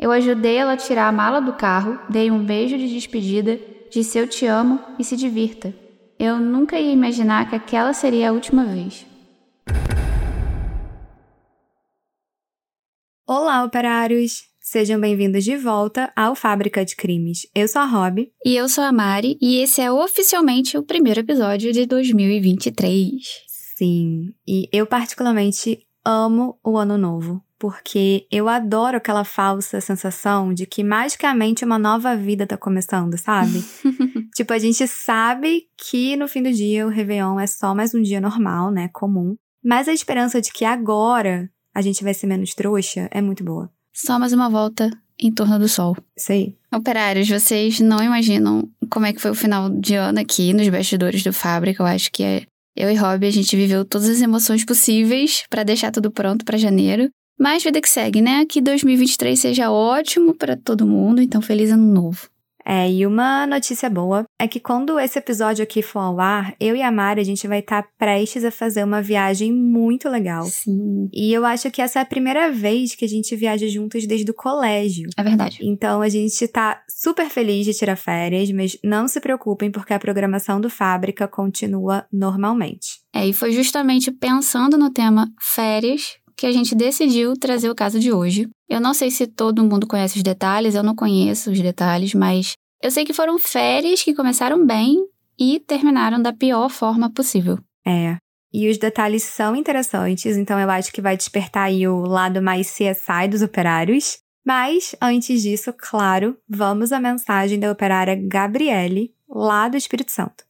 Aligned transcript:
Eu 0.00 0.12
ajudei 0.12 0.54
ela 0.54 0.74
a 0.74 0.76
tirar 0.76 1.08
a 1.08 1.12
mala 1.12 1.40
do 1.40 1.54
carro, 1.54 1.98
dei 2.08 2.30
um 2.30 2.44
beijo 2.44 2.78
de 2.78 2.88
despedida, 2.88 3.58
disse 3.90 4.16
eu 4.16 4.28
te 4.28 4.46
amo 4.46 4.78
e 4.96 5.02
se 5.02 5.16
divirta. 5.16 5.74
Eu 6.16 6.38
nunca 6.38 6.78
ia 6.78 6.92
imaginar 6.92 7.50
que 7.50 7.56
aquela 7.56 7.92
seria 7.92 8.30
a 8.30 8.32
última 8.32 8.64
vez. 8.64 9.04
Olá, 13.26 13.64
operários! 13.64 14.44
Sejam 14.60 15.00
bem-vindos 15.00 15.42
de 15.42 15.56
volta 15.56 16.12
ao 16.14 16.36
Fábrica 16.36 16.84
de 16.84 16.94
Crimes. 16.94 17.48
Eu 17.52 17.66
sou 17.66 17.82
a 17.82 17.84
Rob. 17.84 18.30
E 18.44 18.54
eu 18.54 18.68
sou 18.68 18.84
a 18.84 18.92
Mari, 18.92 19.36
e 19.42 19.60
esse 19.60 19.80
é 19.80 19.90
oficialmente 19.90 20.78
o 20.78 20.84
primeiro 20.84 21.20
episódio 21.20 21.72
de 21.72 21.86
2023. 21.86 23.10
Sim, 23.76 24.32
e 24.46 24.68
eu 24.72 24.86
particularmente 24.86 25.80
amo 26.04 26.56
o 26.62 26.78
ano 26.78 26.96
novo 26.96 27.42
porque 27.58 28.26
eu 28.30 28.48
adoro 28.48 28.96
aquela 28.96 29.24
falsa 29.24 29.80
sensação 29.80 30.54
de 30.54 30.66
que 30.66 30.84
magicamente 30.84 31.64
uma 31.64 31.78
nova 31.78 32.16
vida 32.16 32.46
tá 32.46 32.56
começando, 32.56 33.18
sabe? 33.18 33.64
tipo, 34.34 34.52
a 34.52 34.58
gente 34.58 34.86
sabe 34.86 35.64
que 35.76 36.16
no 36.16 36.28
fim 36.28 36.42
do 36.42 36.52
dia 36.52 36.86
o 36.86 36.90
Réveillon 36.90 37.40
é 37.40 37.46
só 37.46 37.74
mais 37.74 37.94
um 37.94 38.02
dia 38.02 38.20
normal, 38.20 38.70
né? 38.70 38.88
Comum. 38.92 39.34
Mas 39.64 39.88
a 39.88 39.92
esperança 39.92 40.40
de 40.40 40.52
que 40.52 40.64
agora 40.64 41.50
a 41.74 41.82
gente 41.82 42.04
vai 42.04 42.14
ser 42.14 42.26
menos 42.26 42.54
trouxa 42.54 43.08
é 43.10 43.20
muito 43.20 43.42
boa. 43.42 43.70
Só 43.92 44.18
mais 44.18 44.32
uma 44.32 44.48
volta 44.48 44.90
em 45.20 45.32
torno 45.32 45.58
do 45.58 45.68
sol. 45.68 45.96
Isso 46.16 46.32
aí. 46.32 46.56
Operários, 46.72 47.28
vocês 47.28 47.80
não 47.80 48.02
imaginam 48.02 48.70
como 48.90 49.06
é 49.06 49.12
que 49.12 49.20
foi 49.20 49.32
o 49.32 49.34
final 49.34 49.68
de 49.68 49.94
ano 49.94 50.20
aqui 50.20 50.52
nos 50.52 50.68
bastidores 50.68 51.22
do 51.24 51.32
Fábrica. 51.32 51.82
Eu 51.82 51.86
acho 51.86 52.10
que 52.12 52.22
é 52.22 52.42
eu 52.76 52.88
e 52.88 52.94
Rob, 52.94 53.26
a 53.26 53.30
gente 53.30 53.56
viveu 53.56 53.84
todas 53.84 54.08
as 54.08 54.20
emoções 54.20 54.64
possíveis 54.64 55.42
para 55.50 55.64
deixar 55.64 55.90
tudo 55.90 56.12
pronto 56.12 56.44
para 56.44 56.56
janeiro. 56.56 57.10
Mas 57.38 57.62
vida 57.62 57.80
que 57.80 57.88
segue, 57.88 58.20
né? 58.20 58.44
Que 58.44 58.60
2023 58.60 59.38
seja 59.38 59.70
ótimo 59.70 60.34
para 60.34 60.56
todo 60.56 60.86
mundo, 60.86 61.22
então 61.22 61.40
feliz 61.40 61.70
ano 61.70 61.92
novo. 61.92 62.28
É, 62.70 62.90
e 62.92 63.06
uma 63.06 63.46
notícia 63.46 63.88
boa 63.88 64.26
é 64.38 64.46
que 64.46 64.60
quando 64.60 65.00
esse 65.00 65.18
episódio 65.18 65.62
aqui 65.62 65.80
for 65.80 66.00
ao 66.00 66.20
ar, 66.20 66.54
eu 66.60 66.76
e 66.76 66.82
a 66.82 66.92
Mari, 66.92 67.18
a 67.18 67.24
gente 67.24 67.48
vai 67.48 67.60
estar 67.60 67.82
tá 67.82 67.88
prestes 67.96 68.44
a 68.44 68.50
fazer 68.50 68.84
uma 68.84 69.00
viagem 69.00 69.50
muito 69.50 70.06
legal. 70.06 70.44
Sim. 70.44 71.08
E 71.10 71.32
eu 71.32 71.46
acho 71.46 71.70
que 71.70 71.80
essa 71.80 71.98
é 71.98 72.02
a 72.02 72.04
primeira 72.04 72.52
vez 72.52 72.94
que 72.94 73.06
a 73.06 73.08
gente 73.08 73.34
viaja 73.34 73.66
juntos 73.66 74.06
desde 74.06 74.30
o 74.30 74.34
colégio. 74.34 75.08
É 75.16 75.22
verdade. 75.22 75.60
Então 75.62 76.02
a 76.02 76.10
gente 76.10 76.46
tá 76.46 76.82
super 76.90 77.30
feliz 77.30 77.64
de 77.64 77.72
tirar 77.72 77.96
férias, 77.96 78.50
mas 78.50 78.76
não 78.84 79.08
se 79.08 79.18
preocupem 79.18 79.70
porque 79.70 79.94
a 79.94 79.98
programação 79.98 80.60
do 80.60 80.68
Fábrica 80.68 81.26
continua 81.26 82.04
normalmente. 82.12 83.00
É, 83.14 83.26
e 83.26 83.32
foi 83.32 83.52
justamente 83.52 84.10
pensando 84.10 84.76
no 84.76 84.90
tema 84.90 85.26
férias 85.40 86.18
que 86.38 86.46
a 86.46 86.52
gente 86.52 86.72
decidiu 86.72 87.34
trazer 87.34 87.68
o 87.68 87.74
caso 87.74 87.98
de 87.98 88.12
hoje. 88.12 88.48
Eu 88.68 88.80
não 88.80 88.94
sei 88.94 89.10
se 89.10 89.26
todo 89.26 89.64
mundo 89.64 89.88
conhece 89.88 90.18
os 90.18 90.22
detalhes, 90.22 90.76
eu 90.76 90.84
não 90.84 90.94
conheço 90.94 91.50
os 91.50 91.60
detalhes, 91.60 92.14
mas 92.14 92.52
eu 92.80 92.92
sei 92.92 93.04
que 93.04 93.12
foram 93.12 93.40
férias 93.40 94.04
que 94.04 94.14
começaram 94.14 94.64
bem 94.64 95.04
e 95.36 95.58
terminaram 95.58 96.22
da 96.22 96.32
pior 96.32 96.68
forma 96.68 97.10
possível. 97.10 97.58
É. 97.84 98.16
E 98.52 98.70
os 98.70 98.78
detalhes 98.78 99.24
são 99.24 99.56
interessantes, 99.56 100.36
então 100.36 100.60
eu 100.60 100.70
acho 100.70 100.92
que 100.92 101.02
vai 101.02 101.16
despertar 101.16 101.64
aí 101.64 101.88
o 101.88 102.02
lado 102.02 102.40
mais 102.40 102.70
CSI 102.70 103.28
dos 103.28 103.42
operários. 103.42 104.18
Mas, 104.46 104.94
antes 105.02 105.42
disso, 105.42 105.74
claro, 105.76 106.38
vamos 106.48 106.92
à 106.92 107.00
mensagem 107.00 107.58
da 107.58 107.70
operária 107.70 108.14
Gabriele, 108.14 109.12
lá 109.28 109.68
do 109.68 109.76
Espírito 109.76 110.12
Santo. 110.12 110.47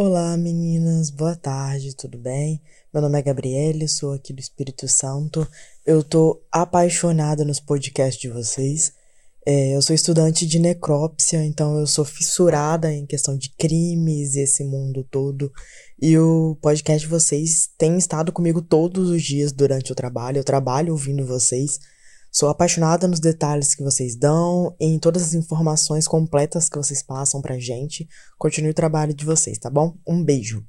Olá 0.00 0.36
meninas, 0.36 1.10
boa 1.10 1.34
tarde, 1.34 1.92
tudo 1.92 2.16
bem? 2.16 2.62
Meu 2.94 3.02
nome 3.02 3.18
é 3.18 3.22
Gabriele, 3.22 3.88
sou 3.88 4.12
aqui 4.12 4.32
do 4.32 4.38
Espírito 4.38 4.86
Santo. 4.86 5.44
Eu 5.84 6.04
tô 6.04 6.40
apaixonada 6.52 7.44
nos 7.44 7.58
podcasts 7.58 8.20
de 8.20 8.28
vocês. 8.28 8.92
É, 9.44 9.74
eu 9.74 9.82
sou 9.82 9.96
estudante 9.96 10.46
de 10.46 10.60
necrópsia, 10.60 11.44
então 11.44 11.76
eu 11.80 11.84
sou 11.84 12.04
fissurada 12.04 12.94
em 12.94 13.06
questão 13.06 13.36
de 13.36 13.50
crimes 13.56 14.36
e 14.36 14.42
esse 14.42 14.62
mundo 14.62 15.02
todo. 15.02 15.50
E 16.00 16.16
o 16.16 16.56
podcast 16.62 17.04
de 17.04 17.10
vocês 17.10 17.68
tem 17.76 17.98
estado 17.98 18.30
comigo 18.30 18.62
todos 18.62 19.10
os 19.10 19.20
dias 19.20 19.50
durante 19.50 19.90
o 19.90 19.96
trabalho. 19.96 20.38
Eu 20.38 20.44
trabalho 20.44 20.92
ouvindo 20.92 21.26
vocês. 21.26 21.80
Sou 22.30 22.48
apaixonada 22.48 23.08
nos 23.08 23.20
detalhes 23.20 23.74
que 23.74 23.82
vocês 23.82 24.16
dão, 24.16 24.74
em 24.80 24.98
todas 24.98 25.22
as 25.22 25.34
informações 25.34 26.06
completas 26.06 26.68
que 26.68 26.76
vocês 26.76 27.02
passam 27.02 27.40
pra 27.40 27.58
gente. 27.58 28.06
Continue 28.38 28.70
o 28.70 28.74
trabalho 28.74 29.14
de 29.14 29.24
vocês, 29.24 29.58
tá 29.58 29.70
bom? 29.70 29.96
Um 30.06 30.22
beijo. 30.22 30.64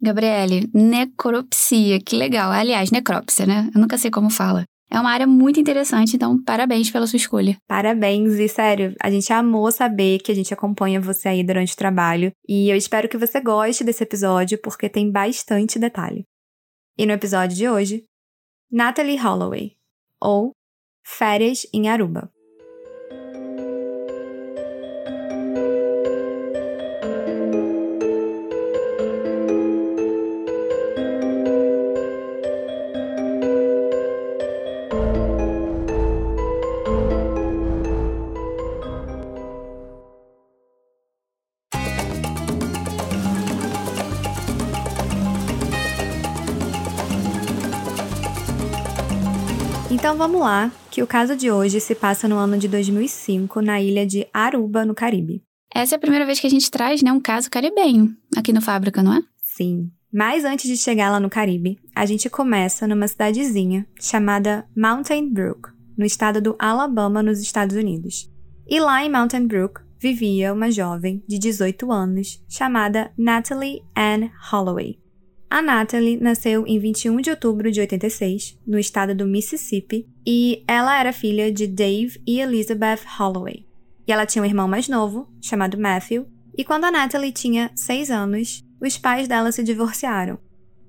Gabriele, 0.00 0.68
necropsia, 0.74 2.00
que 2.00 2.16
legal. 2.16 2.50
Aliás, 2.50 2.90
necrópsia, 2.90 3.46
né? 3.46 3.70
Eu 3.72 3.80
nunca 3.80 3.96
sei 3.96 4.10
como 4.10 4.30
fala. 4.30 4.64
É 4.90 5.00
uma 5.00 5.10
área 5.10 5.26
muito 5.26 5.58
interessante, 5.58 6.16
então 6.16 6.42
parabéns 6.42 6.90
pela 6.90 7.06
sua 7.06 7.16
escolha. 7.16 7.56
Parabéns, 7.66 8.34
e 8.34 8.46
sério, 8.46 8.94
a 9.00 9.10
gente 9.10 9.32
amou 9.32 9.72
saber 9.72 10.18
que 10.18 10.30
a 10.30 10.34
gente 10.34 10.52
acompanha 10.52 11.00
você 11.00 11.28
aí 11.28 11.42
durante 11.42 11.72
o 11.72 11.76
trabalho. 11.76 12.30
E 12.46 12.68
eu 12.68 12.76
espero 12.76 13.08
que 13.08 13.16
você 13.16 13.40
goste 13.40 13.84
desse 13.84 14.02
episódio, 14.02 14.60
porque 14.60 14.90
tem 14.90 15.10
bastante 15.10 15.78
detalhe. 15.78 16.24
E 16.98 17.06
no 17.06 17.12
episódio 17.12 17.56
de 17.56 17.66
hoje, 17.68 18.04
Natalie 18.70 19.16
Holloway, 19.16 19.72
ou 20.22 20.52
Férias 21.04 21.66
em 21.72 21.88
Aruba. 21.88 22.30
Então 50.12 50.28
vamos 50.28 50.42
lá, 50.42 50.70
que 50.90 51.02
o 51.02 51.06
caso 51.06 51.34
de 51.34 51.50
hoje 51.50 51.80
se 51.80 51.94
passa 51.94 52.28
no 52.28 52.36
ano 52.36 52.58
de 52.58 52.68
2005, 52.68 53.62
na 53.62 53.80
ilha 53.80 54.06
de 54.06 54.26
Aruba, 54.30 54.84
no 54.84 54.94
Caribe. 54.94 55.42
Essa 55.74 55.94
é 55.94 55.96
a 55.96 55.98
primeira 55.98 56.26
vez 56.26 56.38
que 56.38 56.46
a 56.46 56.50
gente 56.50 56.70
traz, 56.70 57.02
né, 57.02 57.10
um 57.10 57.18
caso 57.18 57.50
caribenho 57.50 58.14
aqui 58.36 58.52
no 58.52 58.60
Fábrica, 58.60 59.02
não 59.02 59.14
é? 59.14 59.22
Sim. 59.42 59.90
Mas 60.12 60.44
antes 60.44 60.68
de 60.68 60.76
chegar 60.76 61.10
lá 61.10 61.18
no 61.18 61.30
Caribe, 61.30 61.78
a 61.96 62.04
gente 62.04 62.28
começa 62.28 62.86
numa 62.86 63.08
cidadezinha 63.08 63.86
chamada 63.98 64.66
Mountain 64.76 65.32
Brook, 65.32 65.70
no 65.96 66.04
estado 66.04 66.42
do 66.42 66.56
Alabama, 66.58 67.22
nos 67.22 67.40
Estados 67.40 67.74
Unidos. 67.74 68.30
E 68.68 68.78
lá 68.80 69.02
em 69.02 69.10
Mountain 69.10 69.46
Brook 69.46 69.80
vivia 69.98 70.52
uma 70.52 70.70
jovem 70.70 71.24
de 71.26 71.38
18 71.38 71.90
anos 71.90 72.38
chamada 72.50 73.10
Natalie 73.16 73.80
Ann 73.96 74.28
Holloway. 74.50 74.98
A 75.52 75.60
Natalie 75.60 76.16
nasceu 76.16 76.66
em 76.66 76.78
21 76.78 77.20
de 77.20 77.28
outubro 77.28 77.70
de 77.70 77.78
86, 77.78 78.58
no 78.66 78.78
estado 78.78 79.14
do 79.14 79.26
Mississippi, 79.26 80.08
e 80.26 80.64
ela 80.66 80.98
era 80.98 81.12
filha 81.12 81.52
de 81.52 81.66
Dave 81.66 82.18
e 82.26 82.40
Elizabeth 82.40 83.00
Holloway. 83.18 83.66
E 84.08 84.12
ela 84.12 84.24
tinha 84.24 84.40
um 84.40 84.46
irmão 84.46 84.66
mais 84.66 84.88
novo, 84.88 85.28
chamado 85.42 85.78
Matthew, 85.78 86.26
e 86.56 86.64
quando 86.64 86.84
a 86.84 86.90
Natalie 86.90 87.32
tinha 87.32 87.70
6 87.76 88.10
anos, 88.10 88.64
os 88.80 88.96
pais 88.96 89.28
dela 89.28 89.52
se 89.52 89.62
divorciaram. 89.62 90.38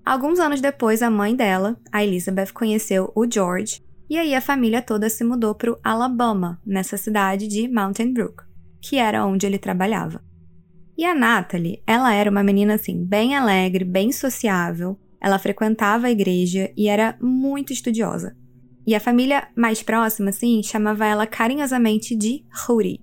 Alguns 0.05 0.39
anos 0.39 0.61
depois, 0.61 1.01
a 1.01 1.09
mãe 1.09 1.35
dela, 1.35 1.77
a 1.91 2.01
Elizabeth, 2.01 2.53
conheceu 2.53 3.11
o 3.13 3.29
George, 3.29 3.83
e 4.09 4.17
aí 4.17 4.33
a 4.33 4.39
família 4.39 4.81
toda 4.81 5.09
se 5.09 5.25
mudou 5.25 5.53
para 5.53 5.73
o 5.73 5.79
Alabama, 5.83 6.57
nessa 6.65 6.95
cidade 6.95 7.49
de 7.49 7.67
Mountain 7.67 8.13
Brook, 8.13 8.45
que 8.81 8.95
era 8.95 9.25
onde 9.25 9.45
ele 9.45 9.59
trabalhava. 9.59 10.23
E 10.97 11.05
a 11.05 11.15
Natalie, 11.15 11.81
ela 11.87 12.13
era 12.13 12.29
uma 12.29 12.43
menina 12.43 12.75
assim, 12.75 13.03
bem 13.03 13.35
alegre, 13.35 13.83
bem 13.83 14.11
sociável. 14.11 14.97
Ela 15.19 15.39
frequentava 15.39 16.07
a 16.07 16.11
igreja 16.11 16.71
e 16.77 16.87
era 16.87 17.17
muito 17.21 17.73
estudiosa. 17.73 18.35
E 18.85 18.93
a 18.93 18.99
família 18.99 19.47
mais 19.55 19.81
próxima, 19.81 20.29
assim, 20.29 20.61
chamava 20.61 21.05
ela 21.05 21.25
carinhosamente 21.25 22.15
de 22.15 22.45
Rudy. 22.51 22.99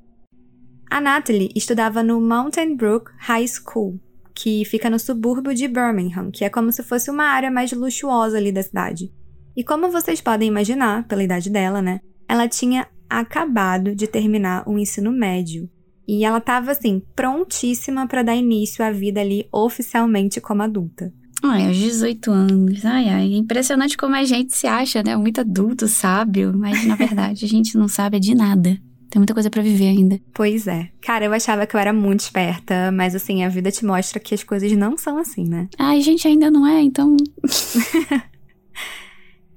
A 0.91 1.01
Natalie 1.01 1.51
estudava 1.55 2.03
no 2.03 2.21
Mountain 2.21 2.77
Brook 2.77 3.11
High 3.19 3.47
School, 3.49 3.99
que 4.35 4.65
fica 4.65 4.91
no 4.91 4.99
subúrbio 4.99 5.55
de 5.55 5.67
Birmingham, 5.67 6.31
que 6.31 6.45
é 6.45 6.51
como 6.51 6.71
se 6.71 6.83
fosse 6.83 7.11
uma 7.11 7.25
área 7.25 7.51
mais 7.51 7.73
luxuosa 7.73 8.37
ali 8.37 8.53
da 8.53 8.63
cidade. 8.63 9.13
E 9.57 9.65
como 9.65 9.91
vocês 9.91 10.21
podem 10.21 10.49
imaginar, 10.49 11.07
pela 11.09 11.23
idade 11.23 11.51
dela, 11.51 11.81
né? 11.81 12.01
Ela 12.29 12.49
tinha 12.49 12.87
acabado 13.09 13.95
de 13.95 14.07
terminar 14.07 14.69
o 14.69 14.79
ensino 14.79 15.11
médio. 15.11 15.69
E 16.13 16.25
ela 16.25 16.39
estava 16.39 16.73
assim, 16.73 17.01
prontíssima 17.15 18.05
para 18.05 18.25
dar 18.25 18.35
início 18.35 18.85
à 18.85 18.91
vida 18.91 19.21
ali 19.21 19.47
oficialmente 19.53 20.41
como 20.41 20.61
adulta. 20.61 21.15
Ai, 21.41 21.69
aos 21.69 21.77
18 21.77 22.33
anos. 22.33 22.85
Ai, 22.85 23.09
ai. 23.09 23.35
Impressionante 23.35 23.97
como 23.97 24.17
a 24.17 24.25
gente 24.25 24.57
se 24.57 24.67
acha, 24.67 25.05
né? 25.05 25.17
Muito 25.17 25.41
adulto, 25.41 25.87
sábio. 25.87 26.53
Mas 26.53 26.85
na 26.85 26.97
verdade 26.97 27.45
a 27.45 27.49
gente 27.49 27.79
não 27.79 27.87
sabe 27.87 28.19
de 28.19 28.35
nada. 28.35 28.77
Tem 29.09 29.21
muita 29.21 29.35
coisa 29.35 29.49
para 29.49 29.63
viver 29.63 29.87
ainda. 29.87 30.21
Pois 30.35 30.67
é. 30.67 30.89
Cara, 31.01 31.27
eu 31.27 31.33
achava 31.33 31.65
que 31.65 31.77
eu 31.77 31.81
era 31.81 31.93
muito 31.93 32.21
esperta, 32.21 32.91
mas 32.91 33.15
assim, 33.15 33.45
a 33.45 33.49
vida 33.49 33.71
te 33.71 33.85
mostra 33.85 34.19
que 34.19 34.35
as 34.35 34.43
coisas 34.43 34.73
não 34.73 34.99
são 34.99 35.17
assim, 35.17 35.45
né? 35.45 35.69
Ai, 35.79 36.01
gente 36.01 36.27
ainda 36.27 36.51
não 36.51 36.67
é, 36.67 36.83
então. 36.83 37.17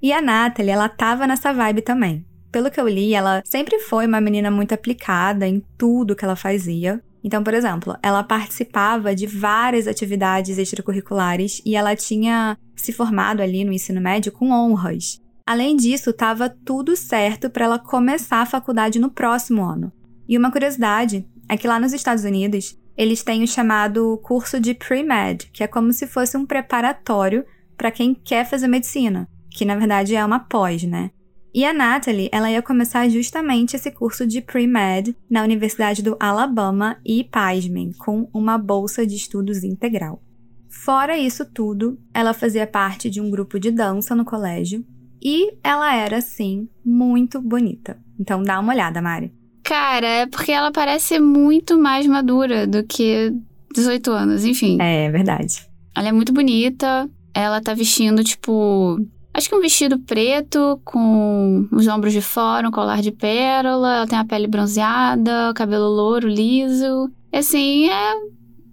E 0.03 0.11
a 0.11 0.21
Natalie, 0.21 0.69
ela 0.69 0.89
tava 0.89 1.25
nessa 1.25 1.53
vibe 1.53 1.81
também. 1.81 2.25
Pelo 2.53 2.69
que 2.69 2.79
eu 2.79 2.87
li, 2.87 3.15
ela 3.15 3.41
sempre 3.43 3.79
foi 3.79 4.05
uma 4.05 4.21
menina 4.21 4.51
muito 4.51 4.75
aplicada 4.75 5.47
em 5.47 5.59
tudo 5.75 6.15
que 6.15 6.23
ela 6.23 6.35
fazia. 6.35 7.03
Então, 7.23 7.43
por 7.43 7.51
exemplo, 7.51 7.97
ela 8.03 8.23
participava 8.23 9.15
de 9.15 9.25
várias 9.25 9.87
atividades 9.87 10.59
extracurriculares 10.59 11.63
e 11.65 11.75
ela 11.75 11.95
tinha 11.95 12.55
se 12.75 12.93
formado 12.93 13.41
ali 13.41 13.65
no 13.65 13.73
ensino 13.73 13.99
médio 13.99 14.31
com 14.31 14.51
honras. 14.51 15.19
Além 15.47 15.75
disso, 15.75 16.11
estava 16.11 16.47
tudo 16.47 16.95
certo 16.95 17.49
para 17.49 17.65
ela 17.65 17.79
começar 17.79 18.41
a 18.41 18.45
faculdade 18.45 18.99
no 18.99 19.09
próximo 19.09 19.65
ano. 19.65 19.91
E 20.29 20.37
uma 20.37 20.51
curiosidade 20.51 21.27
é 21.49 21.57
que 21.57 21.67
lá 21.67 21.79
nos 21.79 21.91
Estados 21.91 22.23
Unidos, 22.23 22.77
eles 22.95 23.23
têm 23.23 23.41
o 23.41 23.47
chamado 23.47 24.19
curso 24.23 24.59
de 24.59 24.75
pre-med, 24.75 25.49
que 25.51 25.63
é 25.63 25.67
como 25.67 25.91
se 25.91 26.05
fosse 26.05 26.37
um 26.37 26.45
preparatório 26.45 27.43
para 27.75 27.89
quem 27.89 28.13
quer 28.13 28.45
fazer 28.45 28.67
medicina, 28.67 29.27
que 29.49 29.65
na 29.65 29.75
verdade 29.75 30.15
é 30.15 30.23
uma 30.23 30.39
pós, 30.39 30.83
né? 30.83 31.09
E 31.53 31.63
a 31.65 31.71
Natalie, 31.71 32.29
ela 32.31 32.49
ia 32.49 32.63
começar 32.63 33.07
justamente 33.09 33.75
esse 33.75 33.91
curso 33.91 34.25
de 34.25 34.41
pre-med 34.41 35.15
na 35.29 35.43
Universidade 35.43 36.01
do 36.01 36.17
Alabama 36.19 36.97
e, 37.05 37.23
pasmem, 37.23 37.91
com 37.99 38.27
uma 38.33 38.57
bolsa 38.57 39.05
de 39.05 39.15
estudos 39.15 39.63
integral. 39.63 40.19
Fora 40.67 41.15
isso 41.15 41.45
tudo, 41.45 41.99
ela 42.11 42.33
fazia 42.33 42.65
parte 42.65 43.07
de 43.07 43.21
um 43.21 43.29
grupo 43.29 43.59
de 43.59 43.69
dança 43.69 44.15
no 44.15 44.25
colégio 44.25 44.83
e 45.21 45.53
ela 45.63 45.95
era, 45.95 46.19
sim, 46.21 46.67
muito 46.83 47.39
bonita. 47.39 47.97
Então 48.19 48.41
dá 48.41 48.59
uma 48.59 48.73
olhada, 48.73 48.99
Mari. 48.99 49.31
Cara, 49.63 50.07
é 50.07 50.25
porque 50.25 50.51
ela 50.51 50.71
parece 50.71 51.19
muito 51.19 51.77
mais 51.77 52.07
madura 52.07 52.65
do 52.65 52.83
que 52.83 53.31
18 53.73 54.11
anos, 54.11 54.43
enfim. 54.43 54.77
É, 54.81 55.09
verdade. 55.11 55.65
Ela 55.95 56.09
é 56.09 56.11
muito 56.11 56.33
bonita, 56.33 57.07
ela 57.33 57.61
tá 57.61 57.73
vestindo, 57.73 58.23
tipo, 58.23 58.97
Acho 59.33 59.49
que 59.49 59.55
um 59.55 59.61
vestido 59.61 59.97
preto 59.97 60.79
com 60.85 61.67
os 61.71 61.87
ombros 61.87 62.13
de 62.13 62.21
fora, 62.21 62.67
um 62.67 62.71
colar 62.71 63.01
de 63.01 63.11
pérola, 63.11 63.95
ela 63.95 64.07
tem 64.07 64.19
a 64.19 64.23
pele 64.23 64.45
bronzeada, 64.45 65.51
cabelo 65.55 65.89
louro, 65.89 66.27
liso. 66.27 67.11
E 67.31 67.37
assim, 67.37 67.89
é 67.89 68.13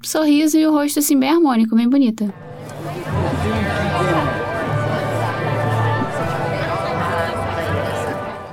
sorriso 0.03 0.59
e 0.59 0.67
o 0.67 0.73
rosto 0.73 0.99
assim 0.99 1.19
bem 1.19 1.31
harmônico, 1.31 1.75
bem 1.75 1.89
bonita. 1.89 2.33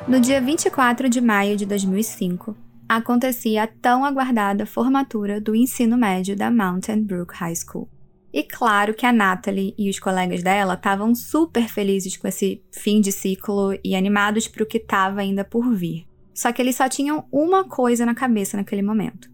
No 0.08 0.22
dia 0.22 0.40
24 0.40 1.10
de 1.10 1.20
maio 1.20 1.58
de 1.58 1.66
2005, 1.66 2.56
acontecia 2.88 3.64
a 3.64 3.68
tão 3.68 4.06
aguardada 4.06 4.66
formatura 4.66 5.42
do 5.42 5.54
ensino 5.54 5.98
médio 5.98 6.38
da 6.38 6.50
Mountain 6.50 7.04
Brook 7.04 7.34
High 7.36 7.56
School. 7.58 7.90
E 8.38 8.44
claro 8.44 8.94
que 8.94 9.04
a 9.04 9.12
Natalie 9.12 9.74
e 9.80 9.90
os 9.90 9.98
colegas 9.98 10.44
dela 10.44 10.76
estavam 10.76 11.16
super 11.16 11.68
felizes 11.68 12.16
com 12.18 12.28
esse 12.28 12.64
fim 12.72 13.02
de 13.02 13.12
ciclo 13.12 13.74
e 13.84 13.96
animados 13.96 14.48
para 14.48 14.62
o 14.62 14.66
que 14.68 14.78
estava 14.78 15.22
ainda 15.22 15.44
por 15.44 15.74
vir. 15.74 16.06
Só 16.36 16.52
que 16.52 16.62
eles 16.62 16.76
só 16.76 16.88
tinham 16.88 17.28
uma 17.32 17.68
coisa 17.68 18.06
na 18.06 18.14
cabeça 18.14 18.56
naquele 18.56 18.84
momento: 18.84 19.28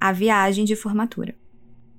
a 0.00 0.12
viagem 0.12 0.64
de 0.64 0.76
formatura. 0.76 1.34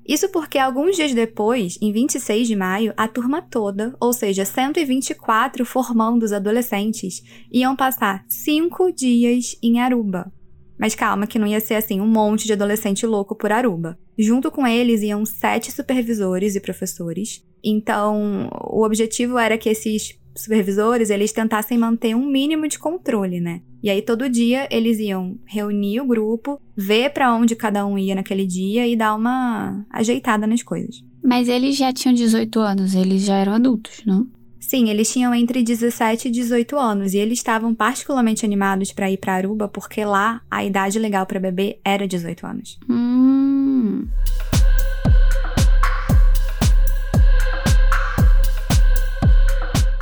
Isso 0.07 0.29
porque 0.29 0.57
alguns 0.57 0.95
dias 0.95 1.13
depois, 1.13 1.77
em 1.81 1.91
26 1.91 2.47
de 2.47 2.55
maio, 2.55 2.93
a 2.95 3.05
turma 3.05 3.41
toda, 3.41 3.93
ou 3.99 4.13
seja, 4.13 4.45
124 4.45 5.65
formandos 5.65 6.31
adolescentes, 6.31 7.21
iam 7.51 7.75
passar 7.75 8.23
cinco 8.29 8.93
dias 8.93 9.57
em 9.61 9.81
Aruba, 9.81 10.31
mas 10.77 10.95
calma, 10.95 11.27
que 11.27 11.39
não 11.39 11.47
ia 11.47 11.59
ser 11.59 11.75
assim 11.75 12.01
um 12.01 12.07
monte 12.07 12.45
de 12.45 12.53
adolescente 12.53 13.05
louco 13.05 13.35
por 13.35 13.51
Aruba. 13.51 13.97
Junto 14.17 14.51
com 14.51 14.65
eles 14.65 15.01
iam 15.01 15.25
sete 15.25 15.71
supervisores 15.71 16.55
e 16.55 16.59
professores. 16.59 17.43
Então, 17.63 18.49
o 18.69 18.83
objetivo 18.83 19.37
era 19.37 19.57
que 19.57 19.69
esses 19.69 20.17
supervisores 20.35 21.09
eles 21.09 21.31
tentassem 21.31 21.77
manter 21.77 22.15
um 22.15 22.25
mínimo 22.25 22.67
de 22.67 22.77
controle, 22.77 23.39
né? 23.39 23.61
E 23.81 23.89
aí 23.89 24.01
todo 24.01 24.29
dia 24.29 24.67
eles 24.69 24.99
iam 24.99 25.37
reunir 25.45 26.01
o 26.01 26.07
grupo, 26.07 26.59
ver 26.75 27.11
para 27.11 27.33
onde 27.33 27.55
cada 27.55 27.85
um 27.85 27.97
ia 27.97 28.15
naquele 28.15 28.45
dia 28.45 28.87
e 28.87 28.95
dar 28.95 29.15
uma 29.15 29.85
ajeitada 29.89 30.45
nas 30.45 30.61
coisas. 30.61 31.03
Mas 31.23 31.47
eles 31.47 31.75
já 31.75 31.91
tinham 31.93 32.13
18 32.13 32.59
anos, 32.59 32.93
eles 32.93 33.23
já 33.23 33.35
eram 33.35 33.53
adultos, 33.53 34.01
não? 34.05 34.27
Sim, 34.67 34.89
eles 34.89 35.13
tinham 35.13 35.31
entre 35.35 35.61
17 35.61 36.27
e 36.27 36.31
18 36.31 36.75
anos 36.75 37.13
e 37.13 37.19
eles 37.19 37.37
estavam 37.37 37.75
particularmente 37.75 38.43
animados 38.43 38.91
para 38.91 39.11
ir 39.11 39.17
para 39.17 39.35
Aruba 39.35 39.67
porque 39.67 40.03
lá 40.03 40.41
a 40.49 40.65
idade 40.65 40.97
legal 40.97 41.23
para 41.27 41.39
bebê 41.39 41.79
era 41.85 42.07
18 42.07 42.47
anos. 42.47 42.79
Hum. 42.89 44.07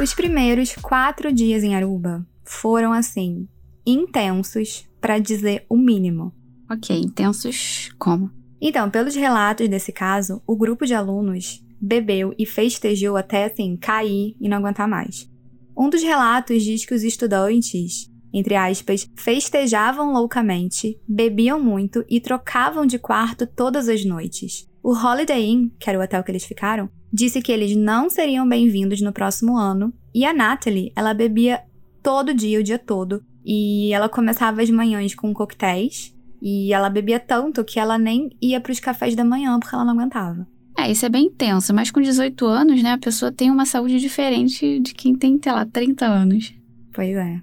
Os 0.01 0.13
primeiros 0.13 0.73
quatro 0.81 1.33
dias 1.33 1.61
em 1.61 1.75
Aruba 1.75 2.25
foram 2.45 2.93
assim 2.93 3.49
intensos, 3.85 4.87
para 5.01 5.19
dizer 5.19 5.65
o 5.67 5.75
mínimo. 5.75 6.33
Ok, 6.71 6.97
intensos 6.97 7.91
como? 7.99 8.31
Então, 8.61 8.89
pelos 8.89 9.13
relatos 9.13 9.67
desse 9.67 9.91
caso, 9.91 10.41
o 10.47 10.55
grupo 10.55 10.85
de 10.85 10.93
alunos 10.93 11.61
bebeu 11.85 12.33
e 12.39 12.45
festejou 12.45 13.17
até 13.17 13.43
assim 13.43 13.75
cair 13.75 14.37
e 14.39 14.47
não 14.47 14.57
aguentar 14.57 14.87
mais. 14.87 15.29
Um 15.77 15.89
dos 15.89 16.01
relatos 16.01 16.63
diz 16.63 16.85
que 16.85 16.93
os 16.93 17.03
estudantes, 17.03 18.09
entre 18.33 18.55
aspas, 18.55 19.09
festejavam 19.17 20.13
loucamente, 20.13 20.97
bebiam 21.05 21.59
muito 21.59 22.05
e 22.09 22.21
trocavam 22.21 22.85
de 22.85 22.97
quarto 22.97 23.45
todas 23.45 23.89
as 23.89 24.05
noites. 24.05 24.65
O 24.81 24.93
Holiday 24.93 25.43
Inn, 25.43 25.69
que 25.77 25.89
era 25.89 25.99
o 25.99 26.01
hotel 26.01 26.23
que 26.23 26.31
eles 26.31 26.45
ficaram, 26.45 26.89
disse 27.11 27.41
que 27.41 27.51
eles 27.51 27.75
não 27.75 28.09
seriam 28.09 28.47
bem-vindos 28.47 29.01
no 29.01 29.11
próximo 29.11 29.57
ano, 29.57 29.93
e 30.15 30.25
a 30.25 30.33
Natalie, 30.33 30.93
ela 30.95 31.13
bebia 31.13 31.63
todo 32.01 32.33
dia, 32.33 32.59
o 32.59 32.63
dia 32.63 32.79
todo, 32.79 33.23
e 33.45 33.91
ela 33.93 34.07
começava 34.07 34.61
as 34.61 34.69
manhãs 34.69 35.13
com 35.13 35.33
coquetéis, 35.33 36.15
e 36.41 36.71
ela 36.73 36.89
bebia 36.89 37.19
tanto 37.19 37.63
que 37.63 37.79
ela 37.79 37.97
nem 37.97 38.29
ia 38.41 38.61
para 38.61 38.71
os 38.71 38.79
cafés 38.79 39.15
da 39.15 39.23
manhã 39.23 39.59
porque 39.59 39.75
ela 39.75 39.85
não 39.85 39.93
aguentava. 39.93 40.47
É, 40.77 40.91
isso 40.91 41.05
é 41.05 41.09
bem 41.09 41.25
intenso, 41.25 41.73
mas 41.73 41.91
com 41.91 42.01
18 42.01 42.45
anos, 42.45 42.81
né, 42.81 42.93
a 42.93 42.97
pessoa 42.97 43.31
tem 43.31 43.51
uma 43.51 43.65
saúde 43.65 43.99
diferente 43.99 44.79
de 44.79 44.93
quem 44.93 45.15
tem, 45.15 45.39
sei 45.41 45.51
lá, 45.51 45.65
30 45.65 46.05
anos. 46.05 46.53
Pois 46.93 47.15
é. 47.15 47.41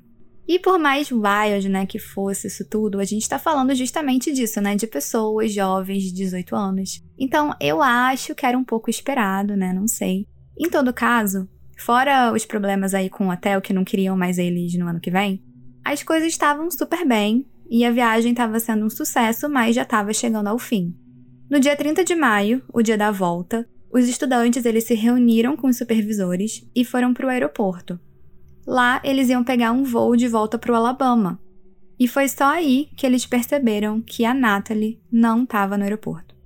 E 0.49 0.59
por 0.59 0.81
mais 0.81 1.13
wild, 1.13 1.69
né, 1.69 1.87
que 1.87 1.99
fosse 1.99 2.49
isso 2.49 2.69
tudo, 2.69 2.99
a 2.99 3.05
gente 3.05 3.29
tá 3.29 3.39
falando 3.39 3.73
justamente 3.73 4.33
disso, 4.33 4.61
né, 4.61 4.75
de 4.75 4.87
pessoas 4.87 5.53
jovens 5.53 6.03
de 6.03 6.13
18 6.13 6.57
anos. 6.57 7.01
Então, 7.17 7.55
eu 7.61 7.81
acho 7.81 8.35
que 8.35 8.45
era 8.45 8.59
um 8.59 8.65
pouco 8.65 8.91
esperado, 8.91 9.57
né, 9.57 9.73
não 9.73 9.87
sei. 9.87 10.27
Em 10.59 10.69
todo 10.69 10.93
caso, 10.93 11.49
fora 11.79 12.33
os 12.33 12.45
problemas 12.45 12.95
aí 12.95 13.09
com 13.09 13.29
o 13.29 13.33
hotel 13.33 13.61
que 13.61 13.73
não 13.73 13.85
queriam 13.85 14.17
mais 14.17 14.39
eles 14.39 14.75
no 14.75 14.89
ano 14.89 15.01
que 15.01 15.11
vem, 15.11 15.41
as 15.85 16.03
coisas 16.03 16.29
estavam 16.29 16.69
super 16.69 17.07
bem 17.07 17.47
e 17.71 17.85
a 17.85 17.93
viagem 17.93 18.33
estava 18.33 18.59
sendo 18.59 18.85
um 18.85 18.91
sucesso, 18.91 19.49
mas 19.49 19.77
já 19.77 19.83
estava 19.83 20.13
chegando 20.13 20.49
ao 20.49 20.59
fim. 20.59 20.93
No 21.51 21.59
dia 21.59 21.75
30 21.75 22.05
de 22.05 22.15
maio, 22.15 22.63
o 22.73 22.81
dia 22.81 22.97
da 22.97 23.11
volta, 23.11 23.69
os 23.93 24.07
estudantes 24.07 24.65
eles 24.65 24.85
se 24.85 24.95
reuniram 24.95 25.57
com 25.57 25.67
os 25.67 25.77
supervisores 25.77 26.65
e 26.73 26.85
foram 26.85 27.13
para 27.13 27.27
o 27.27 27.29
aeroporto. 27.29 27.99
Lá, 28.65 29.03
eles 29.03 29.29
iam 29.29 29.43
pegar 29.43 29.73
um 29.73 29.83
voo 29.83 30.15
de 30.15 30.29
volta 30.29 30.57
para 30.57 30.71
o 30.71 30.77
Alabama. 30.77 31.41
E 31.99 32.07
foi 32.07 32.29
só 32.29 32.45
aí 32.45 32.89
que 32.97 33.05
eles 33.05 33.27
perceberam 33.27 34.01
que 34.01 34.25
a 34.25 34.33
Natalie 34.33 35.03
não 35.11 35.43
estava 35.43 35.77
no 35.77 35.83
aeroporto. 35.83 36.37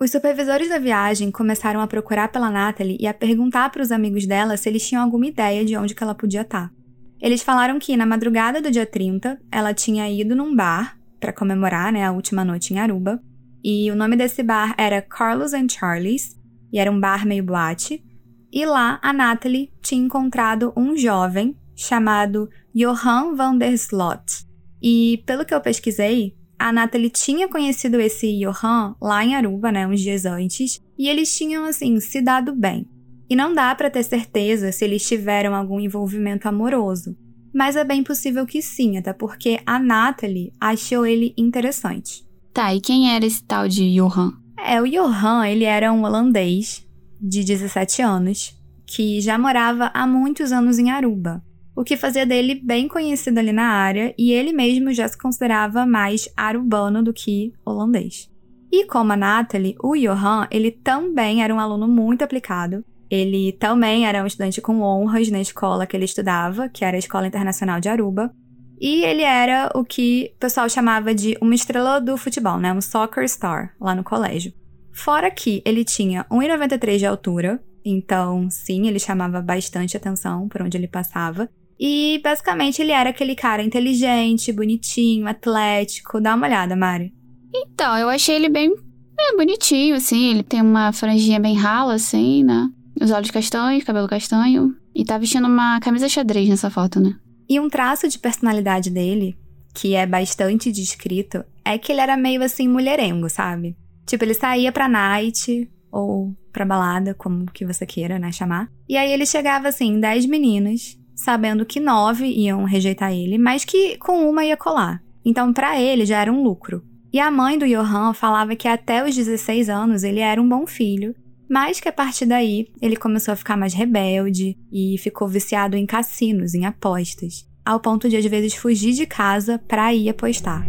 Os 0.00 0.10
supervisores 0.10 0.70
da 0.70 0.78
viagem 0.78 1.30
começaram 1.30 1.82
a 1.82 1.86
procurar 1.86 2.28
pela 2.28 2.50
Natalie 2.50 2.96
e 2.98 3.06
a 3.06 3.12
perguntar 3.12 3.68
para 3.68 3.82
os 3.82 3.92
amigos 3.92 4.24
dela 4.24 4.56
se 4.56 4.66
eles 4.66 4.88
tinham 4.88 5.04
alguma 5.04 5.26
ideia 5.26 5.62
de 5.62 5.76
onde 5.76 5.94
ela 6.00 6.14
podia 6.14 6.40
estar. 6.40 6.70
Tá. 6.70 6.74
Eles 7.20 7.42
falaram 7.42 7.78
que 7.78 7.98
na 7.98 8.06
madrugada 8.06 8.62
do 8.62 8.70
dia 8.70 8.86
30, 8.86 9.38
ela 9.52 9.74
tinha 9.74 10.10
ido 10.10 10.34
num 10.34 10.56
bar 10.56 11.03
para 11.24 11.32
comemorar 11.32 11.90
né, 11.90 12.04
a 12.04 12.12
última 12.12 12.44
noite 12.44 12.74
em 12.74 12.78
Aruba. 12.78 13.18
E 13.62 13.90
o 13.90 13.96
nome 13.96 14.14
desse 14.14 14.42
bar 14.42 14.74
era 14.76 15.00
Carlos 15.00 15.54
and 15.54 15.68
Charlie's, 15.70 16.38
e 16.70 16.78
era 16.78 16.92
um 16.92 17.00
bar 17.00 17.26
meio 17.26 17.42
boate. 17.42 18.04
E 18.52 18.66
lá 18.66 19.00
a 19.02 19.10
Natalie 19.10 19.72
tinha 19.80 20.04
encontrado 20.04 20.70
um 20.76 20.94
jovem 20.94 21.56
chamado 21.74 22.50
Johan 22.74 23.34
van 23.34 23.56
der 23.56 23.72
Slot. 23.72 24.46
E 24.82 25.22
pelo 25.24 25.46
que 25.46 25.54
eu 25.54 25.62
pesquisei, 25.62 26.36
a 26.58 26.70
Natalie 26.70 27.08
tinha 27.08 27.48
conhecido 27.48 27.98
esse 27.98 28.38
Johan 28.38 28.94
lá 29.00 29.24
em 29.24 29.34
Aruba, 29.34 29.72
né, 29.72 29.86
uns 29.86 30.02
dias 30.02 30.26
antes, 30.26 30.78
e 30.98 31.08
eles 31.08 31.34
tinham 31.34 31.64
assim 31.64 31.98
se 32.00 32.20
dado 32.20 32.54
bem. 32.54 32.86
E 33.30 33.34
não 33.34 33.54
dá 33.54 33.74
para 33.74 33.90
ter 33.90 34.02
certeza 34.02 34.70
se 34.70 34.84
eles 34.84 35.08
tiveram 35.08 35.54
algum 35.54 35.80
envolvimento 35.80 36.46
amoroso, 36.46 37.16
mas 37.54 37.76
é 37.76 37.84
bem 37.84 38.02
possível 38.02 38.44
que 38.44 38.60
sim, 38.60 38.98
até 38.98 39.12
porque 39.12 39.60
a 39.64 39.78
Natalie 39.78 40.52
achou 40.60 41.06
ele 41.06 41.32
interessante. 41.38 42.26
Tá, 42.52 42.74
e 42.74 42.80
quem 42.80 43.14
era 43.14 43.24
esse 43.24 43.42
tal 43.44 43.68
de 43.68 43.94
Johan? 43.94 44.32
É, 44.58 44.80
o 44.82 44.88
Johan, 44.88 45.46
ele 45.46 45.64
era 45.64 45.92
um 45.92 46.04
holandês 46.04 46.86
de 47.20 47.44
17 47.44 48.02
anos, 48.02 48.56
que 48.86 49.20
já 49.20 49.38
morava 49.38 49.90
há 49.94 50.06
muitos 50.06 50.52
anos 50.52 50.78
em 50.78 50.90
Aruba, 50.90 51.42
o 51.76 51.82
que 51.82 51.96
fazia 51.96 52.26
dele 52.26 52.54
bem 52.54 52.86
conhecido 52.86 53.38
ali 53.38 53.52
na 53.52 53.66
área, 53.66 54.14
e 54.18 54.32
ele 54.32 54.52
mesmo 54.52 54.92
já 54.92 55.06
se 55.08 55.18
considerava 55.18 55.86
mais 55.86 56.28
arubano 56.36 57.02
do 57.02 57.12
que 57.12 57.52
holandês. 57.64 58.30
E 58.70 58.86
como 58.86 59.12
a 59.12 59.16
Natalie, 59.16 59.76
o 59.82 59.94
Johan, 59.94 60.48
ele 60.50 60.70
também 60.70 61.42
era 61.42 61.54
um 61.54 61.60
aluno 61.60 61.86
muito 61.86 62.22
aplicado, 62.22 62.84
Ele 63.10 63.52
também 63.52 64.06
era 64.06 64.22
um 64.22 64.26
estudante 64.26 64.60
com 64.60 64.80
honras 64.80 65.30
na 65.30 65.40
escola 65.40 65.86
que 65.86 65.96
ele 65.96 66.04
estudava, 66.04 66.68
que 66.68 66.84
era 66.84 66.96
a 66.96 66.98
Escola 66.98 67.26
Internacional 67.26 67.80
de 67.80 67.88
Aruba. 67.88 68.32
E 68.80 69.04
ele 69.04 69.22
era 69.22 69.70
o 69.74 69.84
que 69.84 70.32
o 70.36 70.38
pessoal 70.38 70.68
chamava 70.68 71.14
de 71.14 71.36
uma 71.40 71.54
estrela 71.54 72.00
do 72.00 72.16
futebol, 72.16 72.58
né? 72.58 72.72
Um 72.72 72.80
soccer 72.80 73.28
star 73.28 73.74
lá 73.80 73.94
no 73.94 74.02
colégio. 74.02 74.52
Fora 74.92 75.30
que 75.30 75.62
ele 75.64 75.84
tinha 75.84 76.24
1,93 76.30 76.98
de 76.98 77.06
altura, 77.06 77.62
então 77.84 78.48
sim, 78.50 78.86
ele 78.86 78.98
chamava 78.98 79.40
bastante 79.40 79.96
atenção 79.96 80.48
por 80.48 80.62
onde 80.62 80.76
ele 80.76 80.88
passava. 80.88 81.48
E 81.78 82.20
basicamente 82.22 82.80
ele 82.80 82.92
era 82.92 83.10
aquele 83.10 83.34
cara 83.34 83.62
inteligente, 83.62 84.52
bonitinho, 84.52 85.26
atlético. 85.26 86.20
Dá 86.20 86.34
uma 86.34 86.46
olhada, 86.46 86.76
Mari. 86.76 87.12
Então, 87.54 87.96
eu 87.96 88.08
achei 88.08 88.36
ele 88.36 88.48
bem 88.48 88.72
é, 89.18 89.36
bonitinho, 89.36 89.96
assim. 89.96 90.30
Ele 90.30 90.42
tem 90.42 90.60
uma 90.60 90.92
franjinha 90.92 91.40
bem 91.40 91.54
rala, 91.54 91.94
assim, 91.94 92.42
né? 92.44 92.68
Os 93.00 93.10
olhos 93.10 93.30
castanhos, 93.30 93.84
cabelo 93.84 94.08
castanho. 94.08 94.74
E 94.94 95.04
tá 95.04 95.18
vestindo 95.18 95.46
uma 95.46 95.80
camisa 95.80 96.08
xadrez 96.08 96.48
nessa 96.48 96.70
foto, 96.70 97.00
né? 97.00 97.16
E 97.48 97.58
um 97.60 97.68
traço 97.68 98.08
de 98.08 98.18
personalidade 98.18 98.90
dele, 98.90 99.36
que 99.74 99.94
é 99.94 100.06
bastante 100.06 100.70
descrito, 100.70 101.44
é 101.64 101.76
que 101.76 101.92
ele 101.92 102.00
era 102.00 102.16
meio 102.16 102.42
assim 102.42 102.68
mulherengo, 102.68 103.28
sabe? 103.28 103.76
Tipo, 104.06 104.24
ele 104.24 104.34
saía 104.34 104.70
pra 104.70 104.88
night 104.88 105.68
ou 105.90 106.34
pra 106.52 106.64
balada, 106.64 107.14
como 107.14 107.46
que 107.46 107.66
você 107.66 107.84
queira, 107.84 108.18
né, 108.18 108.30
chamar. 108.30 108.68
E 108.88 108.96
aí 108.96 109.12
ele 109.12 109.26
chegava 109.26 109.68
assim, 109.68 109.98
dez 109.98 110.24
meninas, 110.26 110.98
sabendo 111.14 111.66
que 111.66 111.80
nove 111.80 112.26
iam 112.26 112.64
rejeitar 112.64 113.12
ele, 113.12 113.38
mas 113.38 113.64
que 113.64 113.96
com 113.98 114.28
uma 114.28 114.44
ia 114.44 114.56
colar. 114.56 115.02
Então, 115.24 115.52
para 115.52 115.80
ele 115.80 116.04
já 116.04 116.20
era 116.20 116.32
um 116.32 116.42
lucro. 116.42 116.84
E 117.12 117.18
a 117.18 117.30
mãe 117.30 117.58
do 117.58 117.66
Johan 117.66 118.12
falava 118.12 118.56
que 118.56 118.68
até 118.68 119.04
os 119.04 119.14
16 119.14 119.68
anos 119.68 120.02
ele 120.02 120.20
era 120.20 120.40
um 120.40 120.48
bom 120.48 120.66
filho, 120.66 121.14
mas 121.48 121.80
que 121.80 121.88
a 121.88 121.92
partir 121.92 122.26
daí 122.26 122.68
ele 122.80 122.96
começou 122.96 123.32
a 123.32 123.36
ficar 123.36 123.56
mais 123.56 123.74
rebelde 123.74 124.56
e 124.72 124.96
ficou 124.98 125.28
viciado 125.28 125.76
em 125.76 125.86
cassinos, 125.86 126.54
em 126.54 126.66
apostas, 126.66 127.46
ao 127.64 127.80
ponto 127.80 128.08
de 128.08 128.16
às 128.16 128.24
vezes 128.24 128.54
fugir 128.54 128.92
de 128.92 129.06
casa 129.06 129.58
para 129.66 129.94
ir 129.94 130.08
apostar. 130.08 130.66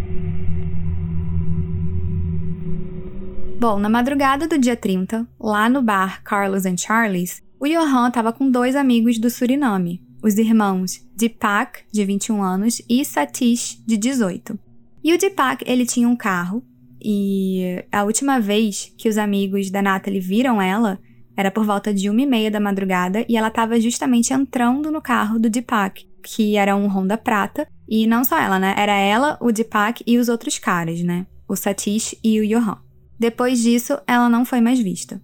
Bom, 3.59 3.79
na 3.79 3.89
madrugada 3.89 4.47
do 4.47 4.57
dia 4.57 4.75
30, 4.75 5.27
lá 5.39 5.69
no 5.69 5.81
bar 5.81 6.21
Carlos 6.23 6.65
and 6.65 6.77
Charlie's, 6.77 7.41
o 7.59 7.65
Johan 7.65 8.09
estava 8.09 8.33
com 8.33 8.51
dois 8.51 8.75
amigos 8.75 9.17
do 9.17 9.29
Suriname, 9.29 10.03
os 10.21 10.37
irmãos 10.37 11.05
Deepak, 11.15 11.83
de 11.91 12.03
21 12.03 12.43
anos, 12.43 12.81
e 12.89 13.03
Satish, 13.05 13.81
de 13.85 13.95
18. 13.95 14.59
E 15.03 15.13
o 15.13 15.17
Deepak, 15.17 15.63
ele 15.65 15.85
tinha 15.85 16.09
um 16.09 16.15
carro, 16.15 16.63
e 17.07 17.85
a 17.91 18.03
última 18.03 18.39
vez 18.39 18.91
que 18.97 19.07
os 19.07 19.15
amigos 19.15 19.69
da 19.69 19.79
Natalie 19.79 20.19
viram 20.19 20.59
ela 20.59 20.97
era 21.37 21.51
por 21.51 21.63
volta 21.63 21.93
de 21.93 22.09
uma 22.09 22.21
e 22.21 22.25
meia 22.25 22.49
da 22.49 22.59
madrugada, 22.59 23.23
e 23.29 23.37
ela 23.37 23.49
estava 23.49 23.79
justamente 23.79 24.33
entrando 24.33 24.91
no 24.91 25.01
carro 25.01 25.37
do 25.37 25.49
Deepak, 25.49 26.07
que 26.23 26.55
era 26.55 26.75
um 26.75 26.87
Honda 26.87 27.17
prata, 27.17 27.67
e 27.87 28.07
não 28.07 28.23
só 28.23 28.39
ela, 28.39 28.57
né? 28.57 28.73
Era 28.77 28.93
ela, 28.93 29.37
o 29.39 29.51
Deepak 29.51 30.03
e 30.07 30.17
os 30.17 30.29
outros 30.29 30.57
caras, 30.57 31.01
né? 31.03 31.27
O 31.47 31.55
Satish 31.55 32.15
e 32.23 32.39
o 32.39 32.47
Johan. 32.47 32.77
Depois 33.19 33.61
disso, 33.61 33.99
ela 34.07 34.29
não 34.29 34.45
foi 34.45 34.61
mais 34.61 34.79
vista. 34.79 35.21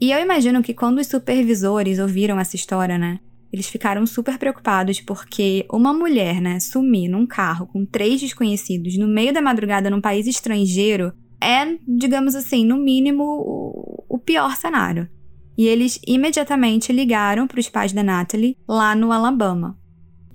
E 0.00 0.12
eu 0.12 0.20
imagino 0.20 0.62
que 0.62 0.74
quando 0.74 0.98
os 0.98 1.08
supervisores 1.08 1.98
ouviram 1.98 2.38
essa 2.38 2.54
história, 2.54 2.96
né? 2.96 3.18
Eles 3.52 3.66
ficaram 3.66 4.06
super 4.06 4.38
preocupados 4.38 5.00
porque 5.00 5.66
uma 5.72 5.92
mulher, 5.92 6.40
né, 6.40 6.60
sumir 6.60 7.08
num 7.08 7.26
carro 7.26 7.66
com 7.66 7.84
três 7.84 8.20
desconhecidos 8.20 8.98
no 8.98 9.08
meio 9.08 9.32
da 9.32 9.40
madrugada 9.40 9.88
num 9.88 10.00
país 10.00 10.26
estrangeiro 10.26 11.12
é, 11.40 11.78
digamos 11.86 12.34
assim, 12.34 12.64
no 12.64 12.76
mínimo 12.76 13.24
o 14.08 14.18
pior 14.18 14.56
cenário. 14.56 15.08
E 15.56 15.66
eles 15.66 16.00
imediatamente 16.06 16.92
ligaram 16.92 17.46
para 17.46 17.60
os 17.60 17.68
pais 17.68 17.92
da 17.92 18.02
Natalie 18.02 18.56
lá 18.66 18.94
no 18.94 19.12
Alabama. 19.12 19.76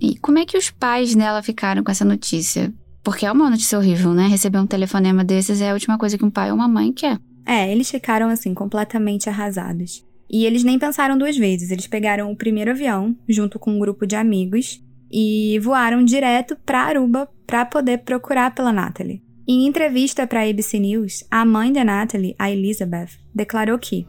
E 0.00 0.18
como 0.18 0.38
é 0.38 0.44
que 0.44 0.58
os 0.58 0.70
pais 0.70 1.14
dela 1.14 1.42
ficaram 1.42 1.82
com 1.82 1.90
essa 1.90 2.04
notícia? 2.04 2.72
Porque 3.02 3.24
é 3.24 3.32
uma 3.32 3.50
notícia 3.50 3.78
horrível, 3.78 4.12
né? 4.12 4.26
Receber 4.26 4.58
um 4.58 4.66
telefonema 4.66 5.24
desses 5.24 5.60
é 5.60 5.70
a 5.70 5.74
última 5.74 5.96
coisa 5.96 6.18
que 6.18 6.24
um 6.24 6.30
pai 6.30 6.50
ou 6.50 6.56
uma 6.56 6.68
mãe 6.68 6.92
quer. 6.92 7.18
É, 7.46 7.70
eles 7.70 7.90
ficaram 7.90 8.28
assim 8.28 8.54
completamente 8.54 9.28
arrasados. 9.28 10.04
E 10.28 10.46
eles 10.46 10.64
nem 10.64 10.78
pensaram 10.78 11.18
duas 11.18 11.36
vezes, 11.36 11.70
eles 11.70 11.86
pegaram 11.86 12.30
o 12.30 12.36
primeiro 12.36 12.70
avião, 12.70 13.16
junto 13.28 13.58
com 13.58 13.72
um 13.72 13.78
grupo 13.78 14.06
de 14.06 14.16
amigos, 14.16 14.82
e 15.10 15.58
voaram 15.60 16.04
direto 16.04 16.56
para 16.64 16.82
Aruba 16.82 17.28
para 17.46 17.64
poder 17.64 17.98
procurar 17.98 18.54
pela 18.54 18.72
Natalie. 18.72 19.22
Em 19.46 19.66
entrevista 19.66 20.26
para 20.26 20.40
a 20.40 20.48
ABC 20.48 20.78
News, 20.78 21.22
a 21.30 21.44
mãe 21.44 21.72
da 21.72 21.84
Natalie, 21.84 22.34
a 22.38 22.50
Elizabeth, 22.50 23.10
declarou 23.34 23.78
que 23.78 24.06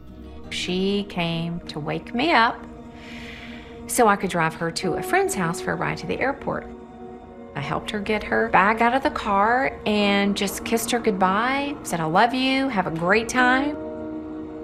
She 0.50 1.04
came 1.08 1.60
to 1.68 1.78
wake 1.78 2.14
me 2.14 2.32
up 2.32 2.58
so 3.86 4.08
I 4.08 4.16
could 4.16 4.30
drive 4.30 4.54
her 4.54 4.70
to 4.72 4.94
a 4.94 5.02
friend's 5.02 5.34
house 5.34 5.60
for 5.60 5.72
a 5.72 5.76
ride 5.76 5.98
to 5.98 6.06
the 6.06 6.18
airport. 6.18 6.66
I 7.54 7.60
helped 7.60 7.90
her 7.90 8.00
get 8.00 8.22
her 8.24 8.48
bag 8.48 8.82
out 8.82 8.94
of 8.94 9.02
the 9.02 9.10
car 9.10 9.72
and 9.86 10.36
just 10.36 10.64
kissed 10.64 10.90
her 10.90 10.98
goodbye, 10.98 11.74
said 11.82 12.00
I 12.00 12.04
love 12.04 12.34
you, 12.34 12.68
have 12.68 12.86
a 12.86 12.90
great 12.90 13.28
time. 13.28 13.85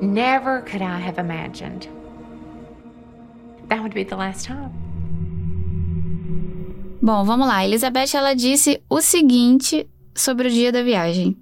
Never 0.03 0.63
could 0.63 0.83
I 0.83 0.99
have 0.99 1.21
imagined 1.21 1.89
that 3.69 3.81
would 3.81 3.95
be 3.95 4.05
the 4.05 4.17
last 4.17 4.49
time. 4.49 4.73
Bom, 7.01 7.23
vamos 7.25 7.47
lá. 7.47 7.65
Elizabeth 7.65 8.13
ela 8.17 8.35
disse 8.35 8.83
o 8.91 9.01
seguinte 9.01 9.89
sobre 10.13 10.49
o 10.49 10.51
dia 10.51 10.73
da 10.73 10.83
viagem. 10.83 11.37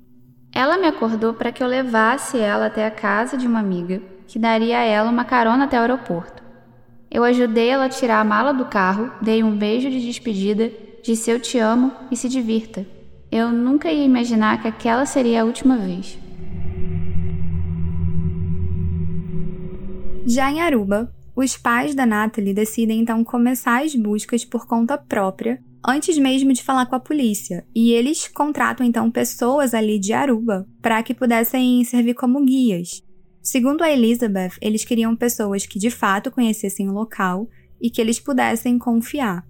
Ela 0.52 0.76
me 0.76 0.86
acordou 0.86 1.32
para 1.32 1.50
que 1.50 1.62
eu 1.62 1.66
levasse 1.66 2.38
ela 2.38 2.66
até 2.66 2.86
a 2.86 2.90
casa 2.90 3.38
de 3.38 3.46
uma 3.46 3.60
amiga, 3.60 4.02
que 4.28 4.38
daria 4.38 4.78
a 4.78 4.84
ela 4.84 5.08
uma 5.10 5.24
carona 5.24 5.64
até 5.64 5.78
o 5.78 5.80
aeroporto. 5.80 6.42
Eu 7.10 7.24
ajudei 7.24 7.70
ela 7.70 7.86
a 7.86 7.88
tirar 7.88 8.20
a 8.20 8.24
mala 8.24 8.52
do 8.52 8.66
carro, 8.66 9.10
dei 9.22 9.42
um 9.42 9.56
beijo 9.56 9.88
de 9.88 10.04
despedida, 10.04 10.70
disse 11.02 11.30
eu 11.30 11.40
te 11.40 11.58
amo 11.58 11.92
e 12.10 12.16
se 12.16 12.28
divirta. 12.28 12.86
Eu 13.32 13.50
nunca 13.50 13.90
ia 13.90 14.04
imaginar 14.04 14.60
que 14.60 14.68
aquela 14.68 15.06
seria 15.06 15.40
a 15.40 15.44
última 15.46 15.78
vez. 15.78 16.18
Já 20.26 20.50
em 20.50 20.60
Aruba, 20.60 21.12
os 21.34 21.56
pais 21.56 21.94
da 21.94 22.04
Natalie 22.04 22.52
decidem 22.52 23.00
então 23.00 23.24
começar 23.24 23.82
as 23.82 23.94
buscas 23.94 24.44
por 24.44 24.66
conta 24.66 24.98
própria, 24.98 25.62
antes 25.86 26.18
mesmo 26.18 26.52
de 26.52 26.62
falar 26.62 26.86
com 26.86 26.94
a 26.94 27.00
polícia, 27.00 27.66
e 27.74 27.92
eles 27.92 28.28
contratam 28.28 28.84
então 28.84 29.10
pessoas 29.10 29.72
ali 29.72 29.98
de 29.98 30.12
Aruba 30.12 30.68
para 30.82 31.02
que 31.02 31.14
pudessem 31.14 31.82
servir 31.84 32.14
como 32.14 32.44
guias. 32.44 33.02
Segundo 33.42 33.82
a 33.82 33.90
Elizabeth, 33.90 34.52
eles 34.60 34.84
queriam 34.84 35.16
pessoas 35.16 35.64
que 35.64 35.78
de 35.78 35.90
fato 35.90 36.30
conhecessem 36.30 36.88
o 36.88 36.92
local 36.92 37.48
e 37.80 37.88
que 37.88 38.00
eles 38.00 38.20
pudessem 38.20 38.78
confiar. 38.78 39.42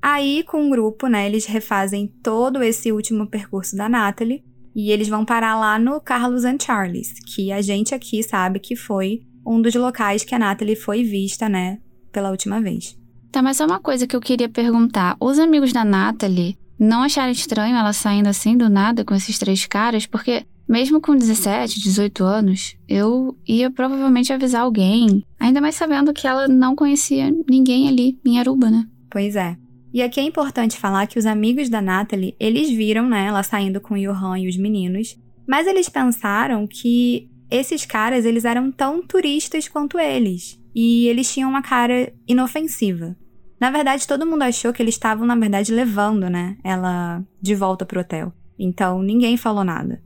Aí, 0.00 0.42
com 0.44 0.66
o 0.66 0.70
grupo, 0.70 1.06
né, 1.06 1.26
eles 1.26 1.44
refazem 1.44 2.12
todo 2.22 2.62
esse 2.62 2.90
último 2.90 3.26
percurso 3.26 3.76
da 3.76 3.88
Natalie 3.88 4.42
e 4.74 4.90
eles 4.90 5.08
vão 5.08 5.24
parar 5.24 5.58
lá 5.58 5.78
no 5.78 6.00
Carlos 6.00 6.44
and 6.44 6.58
Charles, 6.60 7.12
que 7.34 7.52
a 7.52 7.60
gente 7.60 7.94
aqui 7.94 8.22
sabe 8.22 8.58
que 8.58 8.74
foi 8.74 9.22
um 9.46 9.60
dos 9.60 9.74
locais 9.74 10.24
que 10.24 10.34
a 10.34 10.38
Natalie 10.38 10.76
foi 10.76 11.02
vista, 11.02 11.48
né, 11.48 11.78
pela 12.12 12.30
última 12.30 12.60
vez. 12.60 12.98
Tá, 13.30 13.42
mas 13.42 13.56
só 13.56 13.66
uma 13.66 13.80
coisa 13.80 14.06
que 14.06 14.14
eu 14.14 14.20
queria 14.20 14.48
perguntar. 14.48 15.16
Os 15.20 15.38
amigos 15.38 15.72
da 15.72 15.84
Natalie 15.84 16.56
não 16.78 17.02
acharam 17.02 17.32
estranho 17.32 17.76
ela 17.76 17.92
saindo 17.92 18.28
assim 18.28 18.56
do 18.56 18.68
nada 18.68 19.04
com 19.04 19.14
esses 19.14 19.38
três 19.38 19.66
caras? 19.66 20.06
Porque 20.06 20.44
mesmo 20.68 21.00
com 21.00 21.14
17, 21.14 21.80
18 21.80 22.24
anos, 22.24 22.76
eu 22.88 23.36
ia 23.46 23.70
provavelmente 23.70 24.32
avisar 24.32 24.62
alguém. 24.62 25.24
Ainda 25.38 25.60
mais 25.60 25.74
sabendo 25.74 26.12
que 26.12 26.26
ela 26.26 26.48
não 26.48 26.74
conhecia 26.74 27.30
ninguém 27.48 27.88
ali 27.88 28.18
em 28.24 28.38
Aruba, 28.38 28.70
né? 28.70 28.86
Pois 29.10 29.36
é. 29.36 29.56
E 29.92 30.02
aqui 30.02 30.18
é 30.18 30.24
importante 30.24 30.76
falar 30.76 31.06
que 31.06 31.18
os 31.18 31.26
amigos 31.26 31.68
da 31.68 31.80
Natalie, 31.80 32.34
eles 32.40 32.68
viram, 32.70 33.08
né, 33.08 33.26
ela 33.26 33.42
saindo 33.42 33.80
com 33.80 33.94
o 33.94 33.98
Johan 33.98 34.38
e 34.38 34.48
os 34.48 34.56
meninos, 34.56 35.16
mas 35.46 35.66
eles 35.68 35.88
pensaram 35.88 36.66
que 36.66 37.28
esses 37.54 37.86
caras, 37.86 38.24
eles 38.24 38.44
eram 38.44 38.72
tão 38.72 39.02
turistas 39.02 39.68
quanto 39.68 39.98
eles. 39.98 40.60
E 40.74 41.06
eles 41.06 41.32
tinham 41.32 41.48
uma 41.48 41.62
cara 41.62 42.12
inofensiva. 42.26 43.16
Na 43.60 43.70
verdade, 43.70 44.06
todo 44.06 44.26
mundo 44.26 44.42
achou 44.42 44.72
que 44.72 44.82
eles 44.82 44.94
estavam, 44.94 45.26
na 45.26 45.36
verdade, 45.36 45.72
levando, 45.72 46.28
né, 46.28 46.56
ela 46.64 47.22
de 47.40 47.54
volta 47.54 47.86
pro 47.86 48.00
hotel. 48.00 48.32
Então, 48.58 49.02
ninguém 49.02 49.36
falou 49.36 49.64
nada. 49.64 50.02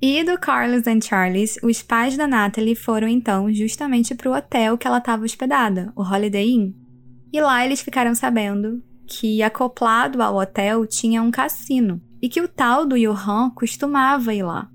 E 0.00 0.22
do 0.24 0.38
Carlos 0.38 0.86
and 0.86 1.00
Charles, 1.00 1.56
os 1.62 1.82
pais 1.82 2.16
da 2.16 2.26
Natalie 2.26 2.74
foram 2.74 3.08
então 3.08 3.52
justamente 3.52 4.14
pro 4.14 4.34
hotel 4.34 4.76
que 4.76 4.86
ela 4.86 4.98
estava 4.98 5.24
hospedada, 5.24 5.92
o 5.96 6.02
Holiday 6.02 6.50
Inn. 6.50 6.72
E 7.32 7.40
lá 7.40 7.64
eles 7.64 7.80
ficaram 7.80 8.14
sabendo 8.14 8.82
que 9.06 9.42
acoplado 9.42 10.22
ao 10.22 10.36
hotel 10.36 10.86
tinha 10.86 11.22
um 11.22 11.30
cassino 11.30 12.00
e 12.20 12.28
que 12.28 12.40
o 12.40 12.48
tal 12.48 12.84
do 12.84 12.98
Johan 12.98 13.50
costumava 13.50 14.34
ir 14.34 14.42
lá. 14.42 14.68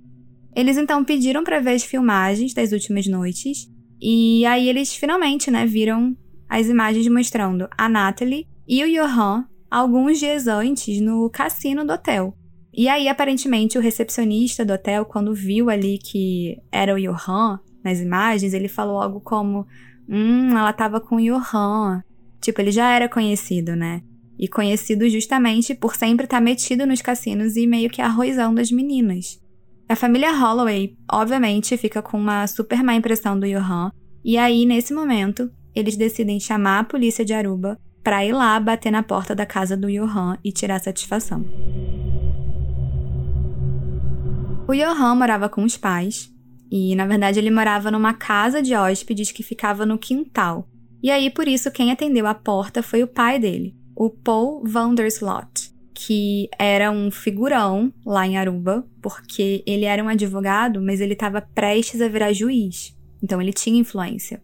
Eles 0.56 0.78
então 0.78 1.04
pediram 1.04 1.44
para 1.44 1.60
ver 1.60 1.76
as 1.76 1.84
filmagens 1.84 2.54
das 2.54 2.72
últimas 2.72 3.08
noites 3.08 3.70
e 4.02 4.46
aí 4.46 4.68
eles 4.68 4.96
finalmente, 4.96 5.52
né, 5.52 5.66
viram 5.66 6.16
as 6.50 6.68
imagens 6.68 7.08
mostrando 7.08 7.70
a 7.78 7.88
Natalie 7.88 8.48
e 8.68 8.84
o 8.84 8.88
Johan 8.88 9.46
alguns 9.70 10.20
dias 10.20 10.48
antes 10.48 11.00
no 11.00 11.30
cassino 11.30 11.86
do 11.86 11.94
hotel. 11.94 12.36
E 12.74 12.88
aí, 12.88 13.08
aparentemente, 13.08 13.78
o 13.78 13.82
recepcionista 13.82 14.64
do 14.66 14.74
hotel, 14.74 15.06
quando 15.06 15.34
viu 15.34 15.70
ali 15.70 15.98
que 15.98 16.58
era 16.72 16.94
o 16.94 17.00
Johan 17.00 17.60
nas 17.84 18.00
imagens, 18.00 18.54
ele 18.54 18.68
falou 18.68 19.02
algo 19.02 19.20
como: 19.20 19.68
hum, 20.08 20.52
ela 20.52 20.72
tava 20.72 21.02
com 21.02 21.18
o 21.18 21.22
Johan. 21.22 22.02
Tipo, 22.40 22.62
ele 22.62 22.72
já 22.72 22.90
era 22.90 23.10
conhecido, 23.10 23.76
né? 23.76 24.02
E 24.40 24.48
conhecido 24.48 25.08
justamente 25.10 25.76
por 25.76 25.96
sempre 25.96 26.26
estar 26.26 26.38
tá 26.38 26.42
metido 26.42 26.86
nos 26.86 27.02
cassinos 27.02 27.56
e 27.56 27.68
meio 27.68 27.90
que 27.90 28.02
arrozão 28.02 28.54
das 28.54 28.72
meninas. 28.72 29.41
A 29.92 29.96
família 29.98 30.32
Holloway, 30.32 30.96
obviamente, 31.12 31.76
fica 31.76 32.02
com 32.02 32.18
uma 32.18 32.48
super 32.48 32.82
má 32.82 32.96
impressão 32.96 33.38
do 33.38 33.46
Johan, 33.46 33.92
e 34.24 34.38
aí, 34.38 34.66
nesse 34.66 34.94
momento, 34.94 35.52
eles 35.76 35.98
decidem 35.98 36.40
chamar 36.40 36.80
a 36.80 36.84
polícia 36.86 37.26
de 37.26 37.34
Aruba 37.34 37.78
para 38.02 38.26
ir 38.26 38.32
lá 38.32 38.58
bater 38.58 38.90
na 38.90 39.04
porta 39.04 39.36
da 39.36 39.46
casa 39.46 39.76
do 39.76 39.92
Johan 39.92 40.38
e 40.46 40.50
tirar 40.54 40.80
satisfação. 40.80 41.44
O 44.66 44.74
Johan 44.74 45.14
morava 45.14 45.50
com 45.50 45.62
os 45.62 45.76
pais, 45.76 46.32
e 46.72 46.96
na 46.96 47.06
verdade 47.06 47.40
ele 47.40 47.52
morava 47.52 47.92
numa 47.92 48.14
casa 48.14 48.62
de 48.62 48.74
hóspedes 48.74 49.34
que 49.34 49.44
ficava 49.44 49.86
no 49.86 49.98
quintal. 49.98 50.70
E 51.04 51.12
aí 51.12 51.30
por 51.30 51.50
isso 51.50 51.70
quem 51.70 51.92
atendeu 51.92 52.28
a 52.28 52.34
porta 52.34 52.82
foi 52.82 53.04
o 53.04 53.08
pai 53.08 53.38
dele, 53.38 53.76
o 53.94 54.10
Paul 54.10 54.64
Vanderslot, 54.66 55.71
que 56.06 56.50
era 56.58 56.90
um 56.90 57.12
figurão 57.12 57.94
lá 58.04 58.26
em 58.26 58.36
Aruba, 58.36 58.84
porque 59.02 59.64
ele 59.68 59.86
era 59.86 60.04
um 60.04 60.08
advogado, 60.08 60.82
mas 60.82 61.00
ele 61.00 61.14
estava 61.14 61.42
prestes 61.42 62.02
a 62.02 62.08
virar 62.08 62.34
juiz. 62.34 62.98
Então 63.22 63.40
ele 63.40 63.54
tinha 63.54 63.80
influência. 63.80 64.42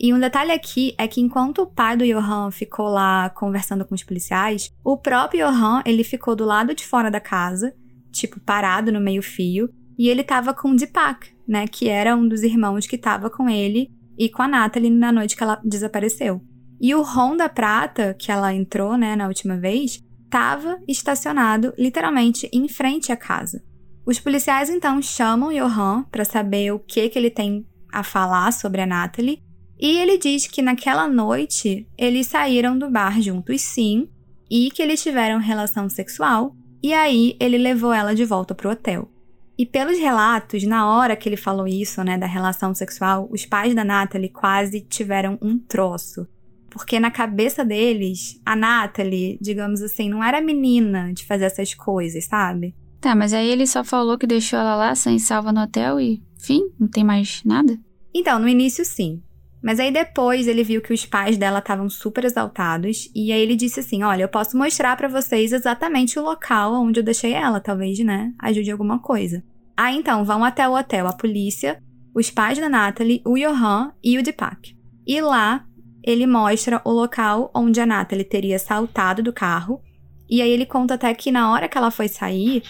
E 0.00 0.12
um 0.12 0.18
detalhe 0.18 0.50
aqui 0.50 0.94
é 0.98 1.06
que 1.06 1.20
enquanto 1.20 1.62
o 1.62 1.66
pai 1.66 1.96
do 1.96 2.04
Johan 2.04 2.50
ficou 2.50 2.88
lá 2.88 3.30
conversando 3.30 3.84
com 3.84 3.94
os 3.94 4.02
policiais, 4.02 4.74
o 4.84 4.96
próprio 4.96 5.46
Johan, 5.46 5.80
ele 5.86 6.02
ficou 6.02 6.34
do 6.34 6.44
lado 6.44 6.74
de 6.74 6.84
fora 6.84 7.10
da 7.10 7.20
casa, 7.20 7.72
tipo 8.10 8.40
parado 8.40 8.90
no 8.90 9.00
meio-fio, 9.00 9.70
e 9.96 10.08
ele 10.08 10.24
tava 10.24 10.52
com 10.52 10.72
o 10.72 10.76
Deepak, 10.76 11.30
né, 11.46 11.68
que 11.68 11.88
era 11.88 12.16
um 12.16 12.26
dos 12.26 12.42
irmãos 12.42 12.86
que 12.86 12.98
tava 12.98 13.30
com 13.30 13.48
ele 13.48 13.90
e 14.18 14.28
com 14.28 14.42
a 14.42 14.48
Natalie 14.48 14.90
na 14.90 15.12
noite 15.12 15.36
que 15.36 15.42
ela 15.42 15.60
desapareceu. 15.64 16.42
E 16.80 16.94
o 16.94 17.02
Honda 17.02 17.48
Prata, 17.48 18.14
que 18.18 18.30
ela 18.30 18.52
entrou, 18.52 18.98
né, 18.98 19.16
na 19.16 19.28
última 19.28 19.56
vez, 19.56 20.04
estava 20.26 20.78
estacionado 20.86 21.72
literalmente 21.78 22.48
em 22.52 22.68
frente 22.68 23.10
à 23.10 23.16
casa. 23.16 23.64
Os 24.04 24.20
policiais 24.20 24.68
então 24.68 25.00
chamam 25.00 25.50
Johan 25.50 26.04
para 26.10 26.24
saber 26.24 26.72
o 26.72 26.78
que 26.78 27.08
que 27.08 27.18
ele 27.18 27.30
tem 27.30 27.66
a 27.92 28.02
falar 28.02 28.52
sobre 28.52 28.82
a 28.82 28.86
Natalie 28.86 29.42
e 29.78 29.98
ele 29.98 30.16
diz 30.16 30.46
que 30.46 30.62
naquela 30.62 31.06
noite 31.06 31.86
eles 31.98 32.26
saíram 32.26 32.78
do 32.78 32.90
bar 32.90 33.20
juntos 33.20 33.60
sim, 33.60 34.08
e 34.50 34.70
que 34.70 34.80
eles 34.80 35.02
tiveram 35.02 35.38
relação 35.38 35.88
sexual, 35.88 36.54
e 36.82 36.92
aí 36.92 37.36
ele 37.40 37.58
levou 37.58 37.92
ela 37.92 38.14
de 38.14 38.24
volta 38.24 38.54
pro 38.54 38.70
hotel. 38.70 39.10
E 39.58 39.66
pelos 39.66 39.98
relatos, 39.98 40.62
na 40.64 40.88
hora 40.88 41.16
que 41.16 41.28
ele 41.28 41.36
falou 41.36 41.66
isso, 41.66 42.02
né, 42.04 42.16
da 42.16 42.26
relação 42.26 42.74
sexual, 42.74 43.28
os 43.30 43.44
pais 43.44 43.74
da 43.74 43.84
Natalie 43.84 44.28
quase 44.28 44.80
tiveram 44.80 45.38
um 45.42 45.58
troço. 45.58 46.28
Porque 46.76 47.00
na 47.00 47.10
cabeça 47.10 47.64
deles, 47.64 48.40
a 48.44 48.54
Natalie, 48.54 49.38
digamos 49.40 49.80
assim, 49.82 50.08
não 50.08 50.22
era 50.22 50.40
menina 50.40 51.12
de 51.12 51.24
fazer 51.24 51.46
essas 51.46 51.74
coisas, 51.74 52.24
sabe? 52.26 52.74
Tá, 53.00 53.14
mas 53.14 53.32
aí 53.32 53.48
ele 53.48 53.66
só 53.66 53.82
falou 53.82 54.18
que 54.18 54.26
deixou 54.26 54.58
ela 54.58 54.76
lá 54.76 54.94
sem 54.94 55.18
salva 55.18 55.52
no 55.52 55.62
hotel 55.62 55.98
e, 55.98 56.22
fim, 56.38 56.68
não 56.78 56.88
tem 56.88 57.04
mais 57.04 57.42
nada? 57.44 57.78
Então, 58.14 58.38
no 58.38 58.48
início 58.48 58.84
sim. 58.84 59.22
Mas 59.62 59.80
aí 59.80 59.90
depois 59.90 60.46
ele 60.46 60.62
viu 60.62 60.80
que 60.80 60.92
os 60.92 61.04
pais 61.04 61.36
dela 61.36 61.58
estavam 61.58 61.88
super 61.88 62.24
exaltados 62.24 63.10
e 63.14 63.32
aí 63.32 63.40
ele 63.40 63.56
disse 63.56 63.80
assim: 63.80 64.02
"Olha, 64.02 64.22
eu 64.22 64.28
posso 64.28 64.56
mostrar 64.56 64.96
para 64.96 65.08
vocês 65.08 65.52
exatamente 65.52 66.18
o 66.18 66.22
local 66.22 66.74
onde 66.74 67.00
eu 67.00 67.04
deixei 67.04 67.32
ela, 67.32 67.58
talvez, 67.58 67.98
né, 67.98 68.32
ajude 68.38 68.70
alguma 68.70 69.00
coisa". 69.00 69.42
Aí 69.76 69.96
então, 69.96 70.24
vão 70.24 70.44
até 70.44 70.68
o 70.68 70.76
hotel 70.76 71.06
a 71.08 71.12
polícia, 71.12 71.82
os 72.14 72.30
pais 72.30 72.58
da 72.58 72.68
Natalie, 72.68 73.22
o 73.26 73.36
Johan 73.36 73.92
e 74.04 74.16
o 74.16 74.22
Deepak. 74.22 74.76
E 75.06 75.20
lá 75.20 75.64
ele 76.06 76.24
mostra 76.24 76.80
o 76.84 76.92
local 76.92 77.50
onde 77.52 77.80
a 77.80 77.86
Natalie 77.86 78.24
teria 78.24 78.60
saltado 78.60 79.24
do 79.24 79.32
carro. 79.32 79.82
E 80.30 80.40
aí 80.40 80.50
ele 80.50 80.64
conta 80.64 80.94
até 80.94 81.12
que 81.12 81.32
na 81.32 81.50
hora 81.50 81.68
que 81.68 81.76
ela 81.76 81.90
foi 81.90 82.06
sair, 82.06 82.62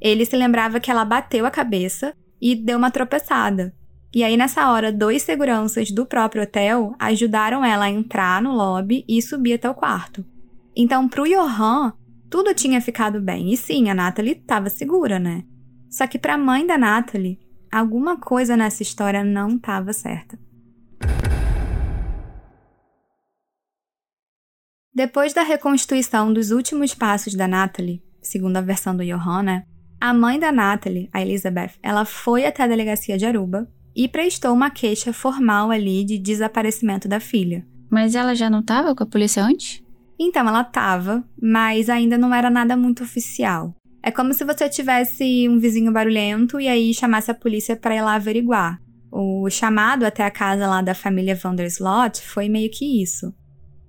ele 0.00 0.24
se 0.24 0.34
lembrava 0.34 0.80
que 0.80 0.90
ela 0.90 1.04
bateu 1.04 1.44
a 1.44 1.50
cabeça 1.50 2.14
e 2.40 2.54
deu 2.54 2.78
uma 2.78 2.90
tropeçada. 2.90 3.74
E 4.14 4.24
aí, 4.24 4.38
nessa 4.38 4.70
hora, 4.70 4.90
dois 4.90 5.22
seguranças 5.22 5.90
do 5.90 6.06
próprio 6.06 6.42
hotel 6.42 6.94
ajudaram 6.98 7.62
ela 7.62 7.84
a 7.84 7.90
entrar 7.90 8.40
no 8.40 8.54
lobby 8.54 9.04
e 9.06 9.20
subir 9.20 9.54
até 9.54 9.68
o 9.68 9.74
quarto. 9.74 10.24
Então, 10.74 11.06
pro 11.06 11.24
Johan, 11.24 11.92
tudo 12.30 12.54
tinha 12.54 12.80
ficado 12.80 13.20
bem. 13.20 13.52
E 13.52 13.56
sim, 13.56 13.90
a 13.90 13.94
Natalie 13.94 14.32
estava 14.32 14.70
segura, 14.70 15.18
né? 15.18 15.44
Só 15.90 16.06
que 16.06 16.18
pra 16.18 16.38
mãe 16.38 16.66
da 16.66 16.78
Natalie, 16.78 17.38
alguma 17.70 18.16
coisa 18.16 18.56
nessa 18.56 18.82
história 18.82 19.22
não 19.22 19.56
estava 19.56 19.92
certa. 19.92 20.38
Depois 24.98 25.32
da 25.32 25.44
reconstituição 25.44 26.32
dos 26.32 26.50
últimos 26.50 26.92
passos 26.92 27.32
da 27.34 27.46
Natalie, 27.46 28.02
segundo 28.20 28.56
a 28.56 28.60
versão 28.60 28.96
do 28.96 29.04
Johan, 29.04 29.44
né? 29.44 29.62
A 30.00 30.12
mãe 30.12 30.40
da 30.40 30.50
Natalie, 30.50 31.08
a 31.12 31.22
Elizabeth, 31.22 31.70
ela 31.80 32.04
foi 32.04 32.44
até 32.44 32.64
a 32.64 32.66
delegacia 32.66 33.16
de 33.16 33.24
Aruba 33.24 33.70
e 33.94 34.08
prestou 34.08 34.52
uma 34.52 34.70
queixa 34.70 35.12
formal 35.12 35.70
ali 35.70 36.02
de 36.02 36.18
desaparecimento 36.18 37.06
da 37.06 37.20
filha. 37.20 37.64
Mas 37.88 38.16
ela 38.16 38.34
já 38.34 38.50
não 38.50 38.58
estava 38.58 38.92
com 38.92 39.04
a 39.04 39.06
polícia 39.06 39.40
antes? 39.40 39.80
Então, 40.18 40.48
ela 40.48 40.62
estava, 40.62 41.22
mas 41.40 41.88
ainda 41.88 42.18
não 42.18 42.34
era 42.34 42.50
nada 42.50 42.76
muito 42.76 43.04
oficial. 43.04 43.76
É 44.02 44.10
como 44.10 44.34
se 44.34 44.44
você 44.44 44.68
tivesse 44.68 45.48
um 45.48 45.60
vizinho 45.60 45.92
barulhento 45.92 46.58
e 46.58 46.66
aí 46.66 46.92
chamasse 46.92 47.30
a 47.30 47.34
polícia 47.34 47.76
para 47.76 47.94
ir 47.94 48.02
lá 48.02 48.14
averiguar. 48.16 48.80
O 49.12 49.48
chamado 49.48 50.04
até 50.04 50.24
a 50.24 50.30
casa 50.30 50.66
lá 50.66 50.82
da 50.82 50.92
família 50.92 51.36
Vanderslot 51.36 52.20
foi 52.20 52.48
meio 52.48 52.68
que 52.68 53.00
isso. 53.00 53.32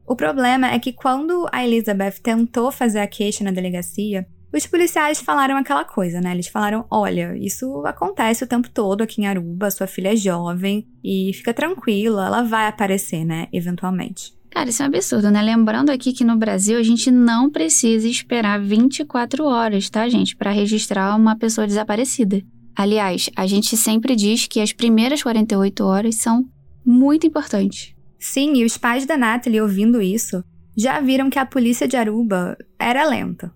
O 0.10 0.16
problema 0.16 0.72
é 0.72 0.80
que 0.80 0.92
quando 0.92 1.48
a 1.52 1.64
Elizabeth 1.64 2.16
tentou 2.24 2.72
fazer 2.72 2.98
a 2.98 3.06
queixa 3.06 3.44
na 3.44 3.52
delegacia, 3.52 4.26
os 4.52 4.66
policiais 4.66 5.20
falaram 5.22 5.56
aquela 5.56 5.86
coisa, 5.86 6.20
né? 6.20 6.32
Eles 6.32 6.48
falaram: 6.48 6.84
olha, 6.90 7.38
isso 7.38 7.86
acontece 7.86 8.44
o 8.44 8.48
tempo 8.48 8.68
todo 8.72 9.04
aqui 9.04 9.22
em 9.22 9.28
Aruba, 9.28 9.70
sua 9.70 9.86
filha 9.86 10.12
é 10.12 10.16
jovem 10.16 10.88
e 11.04 11.32
fica 11.36 11.54
tranquila, 11.54 12.26
ela 12.26 12.42
vai 12.42 12.68
aparecer, 12.68 13.24
né? 13.24 13.48
Eventualmente. 13.54 14.34
Cara, 14.50 14.72
isso 14.72 14.82
é 14.82 14.86
um 14.86 14.88
absurdo, 14.88 15.30
né? 15.30 15.44
Lembrando 15.44 15.92
aqui 15.92 16.12
que 16.12 16.24
no 16.24 16.36
Brasil 16.36 16.80
a 16.80 16.84
gente 16.84 17.12
não 17.12 17.48
precisa 17.48 18.08
esperar 18.08 18.60
24 18.60 19.46
horas, 19.46 19.92
tá, 19.92 20.10
gente, 20.10 20.36
para 20.36 20.50
registrar 20.50 21.16
uma 21.16 21.38
pessoa 21.38 21.68
desaparecida. 21.68 22.42
Aliás, 22.76 23.30
a 23.36 23.46
gente 23.46 23.78
sempre 23.78 24.16
diz 24.16 24.48
que 24.48 24.60
as 24.60 24.74
primeiras 24.74 25.22
48 25.22 25.84
horas 25.84 26.16
são 26.16 26.50
muito 26.84 27.28
importantes. 27.28 27.94
Sim, 28.20 28.58
e 28.58 28.66
os 28.66 28.78
pais 28.78 29.06
da 29.06 29.18
Natalie 29.18 29.62
ouvindo 29.62 30.02
isso 30.02 30.44
já 30.78 31.00
viram 31.00 31.30
que 31.30 31.40
a 31.40 31.46
polícia 31.46 31.88
de 31.88 31.98
Aruba 31.98 32.58
era 32.78 33.08
lenta 33.08 33.52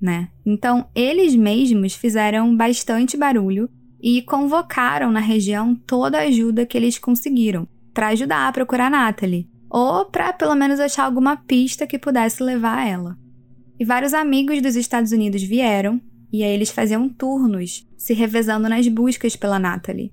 né? 0.00 0.28
Então, 0.46 0.88
eles 0.94 1.34
mesmos 1.34 1.94
fizeram 1.94 2.56
bastante 2.56 3.16
barulho 3.16 3.68
e 4.00 4.22
convocaram 4.22 5.10
na 5.10 5.20
região 5.20 5.74
toda 5.74 6.18
a 6.18 6.22
ajuda 6.22 6.64
que 6.64 6.76
eles 6.76 6.98
conseguiram 6.98 7.66
para 7.92 8.08
ajudar 8.08 8.46
a 8.46 8.52
procurar 8.52 8.90
Natalie, 8.90 9.48
ou 9.68 10.04
para 10.04 10.32
pelo 10.32 10.54
menos 10.54 10.78
achar 10.78 11.04
alguma 11.04 11.36
pista 11.36 11.86
que 11.86 11.98
pudesse 11.98 12.42
levar 12.42 12.78
a 12.78 12.86
ela. 12.88 13.18
E 13.78 13.84
vários 13.84 14.14
amigos 14.14 14.62
dos 14.62 14.76
Estados 14.76 15.10
Unidos 15.10 15.42
vieram, 15.42 16.00
e 16.32 16.44
aí 16.44 16.50
eles 16.50 16.70
faziam 16.70 17.08
turnos, 17.08 17.86
se 17.96 18.14
revezando 18.14 18.68
nas 18.68 18.86
buscas 18.86 19.34
pela 19.34 19.58
Natalie. 19.58 20.12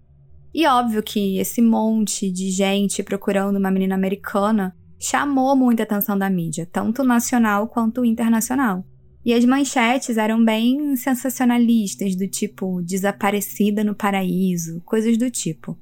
E 0.58 0.66
óbvio 0.68 1.04
que 1.04 1.38
esse 1.38 1.62
monte 1.62 2.32
de 2.32 2.50
gente 2.50 3.04
procurando 3.04 3.58
uma 3.58 3.70
menina 3.70 3.94
americana 3.94 4.74
chamou 4.98 5.54
muita 5.54 5.84
atenção 5.84 6.18
da 6.18 6.30
mídia, 6.30 6.66
tanto 6.72 7.04
nacional 7.04 7.68
quanto 7.68 8.06
internacional. 8.06 8.86
E 9.26 9.34
as 9.34 9.44
manchetes 9.44 10.16
eram 10.16 10.46
bem 10.46 10.96
sensacionalistas, 10.96 12.16
do 12.16 12.26
tipo 12.26 12.82
desaparecida 12.82 13.84
no 13.84 13.94
paraíso, 13.94 14.82
coisas 14.86 15.18
do 15.18 15.30
tipo. 15.30 15.78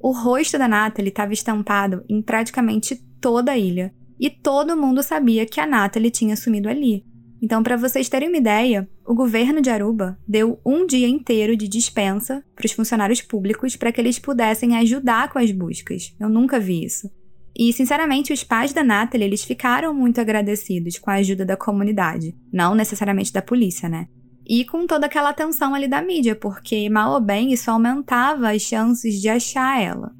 O 0.00 0.12
rosto 0.12 0.56
da 0.56 0.68
Natalie 0.68 1.08
estava 1.08 1.32
estampado 1.32 2.04
em 2.08 2.22
praticamente 2.22 2.94
toda 3.20 3.50
a 3.50 3.58
ilha, 3.58 3.92
e 4.20 4.30
todo 4.30 4.76
mundo 4.76 5.02
sabia 5.02 5.44
que 5.44 5.58
a 5.58 5.66
Natalie 5.66 6.12
tinha 6.12 6.36
sumido 6.36 6.68
ali. 6.68 7.04
Então, 7.42 7.60
para 7.60 7.76
vocês 7.76 8.08
terem 8.08 8.28
uma 8.28 8.38
ideia, 8.38 8.88
o 9.04 9.16
governo 9.16 9.60
de 9.60 9.68
Aruba 9.68 10.16
deu 10.28 10.60
um 10.64 10.86
dia 10.86 11.08
inteiro 11.08 11.56
de 11.56 11.66
dispensa 11.66 12.44
para 12.54 12.64
os 12.64 12.70
funcionários 12.70 13.20
públicos 13.20 13.74
para 13.74 13.90
que 13.90 14.00
eles 14.00 14.16
pudessem 14.20 14.76
ajudar 14.76 15.28
com 15.32 15.40
as 15.40 15.50
buscas. 15.50 16.14
Eu 16.20 16.28
nunca 16.28 16.60
vi 16.60 16.84
isso. 16.84 17.10
E, 17.58 17.72
sinceramente, 17.72 18.32
os 18.32 18.44
pais 18.44 18.72
da 18.72 18.84
Natalie, 18.84 19.26
eles 19.26 19.42
ficaram 19.42 19.92
muito 19.92 20.20
agradecidos 20.20 20.98
com 21.00 21.10
a 21.10 21.14
ajuda 21.14 21.44
da 21.44 21.56
comunidade. 21.56 22.32
Não 22.52 22.76
necessariamente 22.76 23.32
da 23.32 23.42
polícia, 23.42 23.88
né? 23.88 24.06
E 24.48 24.64
com 24.64 24.86
toda 24.86 25.06
aquela 25.06 25.30
atenção 25.30 25.74
ali 25.74 25.88
da 25.88 26.00
mídia, 26.00 26.36
porque, 26.36 26.88
mal 26.88 27.14
ou 27.14 27.20
bem, 27.20 27.52
isso 27.52 27.70
aumentava 27.70 28.52
as 28.52 28.62
chances 28.62 29.20
de 29.20 29.28
achar 29.28 29.82
ela. 29.82 30.12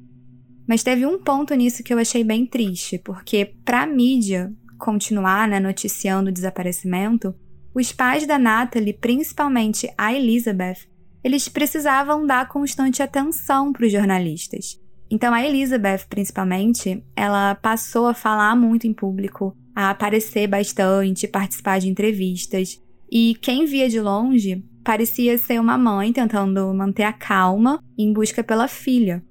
Mas 0.67 0.83
teve 0.83 1.05
um 1.05 1.17
ponto 1.17 1.55
nisso 1.55 1.83
que 1.83 1.93
eu 1.93 1.97
achei 1.97 2.23
bem 2.23 2.45
triste, 2.45 2.97
porque 2.97 3.53
pra 3.65 3.87
mídia 3.87 4.53
continuar 4.83 5.47
né, 5.47 5.61
noticiando 5.61 6.29
o 6.29 6.33
desaparecimento, 6.33 7.33
os 7.73 7.93
pais 7.93 8.27
da 8.27 8.37
Natalie, 8.37 8.91
principalmente 8.91 9.89
a 9.97 10.13
Elizabeth, 10.13 10.89
eles 11.23 11.47
precisavam 11.47 12.25
dar 12.27 12.49
constante 12.49 13.01
atenção 13.01 13.71
para 13.71 13.85
os 13.85 13.91
jornalistas. 13.93 14.77
Então 15.09 15.33
a 15.33 15.41
Elizabeth, 15.41 16.05
principalmente, 16.09 17.01
ela 17.15 17.55
passou 17.55 18.07
a 18.07 18.13
falar 18.13 18.57
muito 18.57 18.85
em 18.85 18.93
público, 18.93 19.55
a 19.73 19.89
aparecer 19.89 20.47
bastante, 20.47 21.29
participar 21.29 21.79
de 21.79 21.87
entrevistas. 21.87 22.81
E 23.09 23.35
quem 23.41 23.65
via 23.65 23.87
de 23.87 24.01
longe 24.01 24.65
parecia 24.83 25.37
ser 25.37 25.61
uma 25.61 25.77
mãe 25.77 26.11
tentando 26.11 26.73
manter 26.73 27.03
a 27.03 27.13
calma 27.13 27.81
em 27.97 28.11
busca 28.11 28.43
pela 28.43 28.67
filha. 28.67 29.23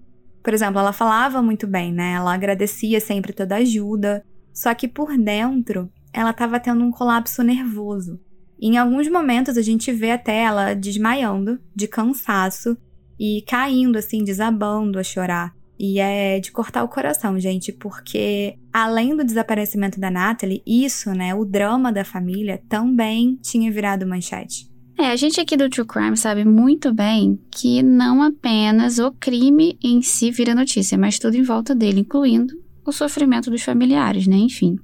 Por 0.42 0.54
exemplo, 0.54 0.80
ela 0.80 0.94
falava 0.94 1.42
muito 1.42 1.66
bem, 1.66 1.92
né? 1.92 2.14
Ela 2.14 2.32
agradecia 2.32 3.00
sempre 3.00 3.34
toda 3.34 3.56
a 3.56 3.58
ajuda, 3.58 4.24
só 4.52 4.74
que 4.74 4.88
por 4.88 5.16
dentro 5.16 5.90
ela 6.12 6.30
estava 6.30 6.60
tendo 6.60 6.84
um 6.84 6.90
colapso 6.90 7.42
nervoso. 7.42 8.20
Em 8.60 8.76
alguns 8.76 9.08
momentos 9.08 9.56
a 9.56 9.62
gente 9.62 9.90
vê 9.92 10.12
até 10.12 10.42
ela 10.42 10.74
desmaiando 10.74 11.58
de 11.74 11.88
cansaço 11.88 12.76
e 13.18 13.42
caindo 13.48 13.96
assim, 13.96 14.22
desabando 14.22 14.98
a 14.98 15.02
chorar. 15.02 15.52
E 15.78 15.98
é 15.98 16.38
de 16.38 16.52
cortar 16.52 16.84
o 16.84 16.88
coração, 16.88 17.40
gente, 17.40 17.72
porque 17.72 18.56
além 18.72 19.16
do 19.16 19.24
desaparecimento 19.24 19.98
da 19.98 20.10
Natalie, 20.10 20.62
isso, 20.64 21.10
né, 21.10 21.34
o 21.34 21.44
drama 21.44 21.92
da 21.92 22.04
família 22.04 22.62
também 22.68 23.36
tinha 23.42 23.72
virado 23.72 24.06
manchete. 24.06 24.70
É, 24.96 25.06
a 25.06 25.16
gente 25.16 25.40
aqui 25.40 25.56
do 25.56 25.68
True 25.68 25.86
Crime 25.86 26.16
sabe 26.16 26.44
muito 26.44 26.94
bem 26.94 27.40
que 27.50 27.82
não 27.82 28.22
apenas 28.22 29.00
o 29.00 29.10
crime 29.10 29.76
em 29.82 30.02
si 30.02 30.30
vira 30.30 30.54
notícia, 30.54 30.96
mas 30.96 31.18
tudo 31.18 31.36
em 31.36 31.42
volta 31.42 31.74
dele, 31.74 32.00
incluindo 32.00 32.61
o 32.84 32.92
sofrimento 32.92 33.50
dos 33.50 33.62
familiares, 33.62 34.26
né? 34.26 34.36
Enfim. 34.36 34.78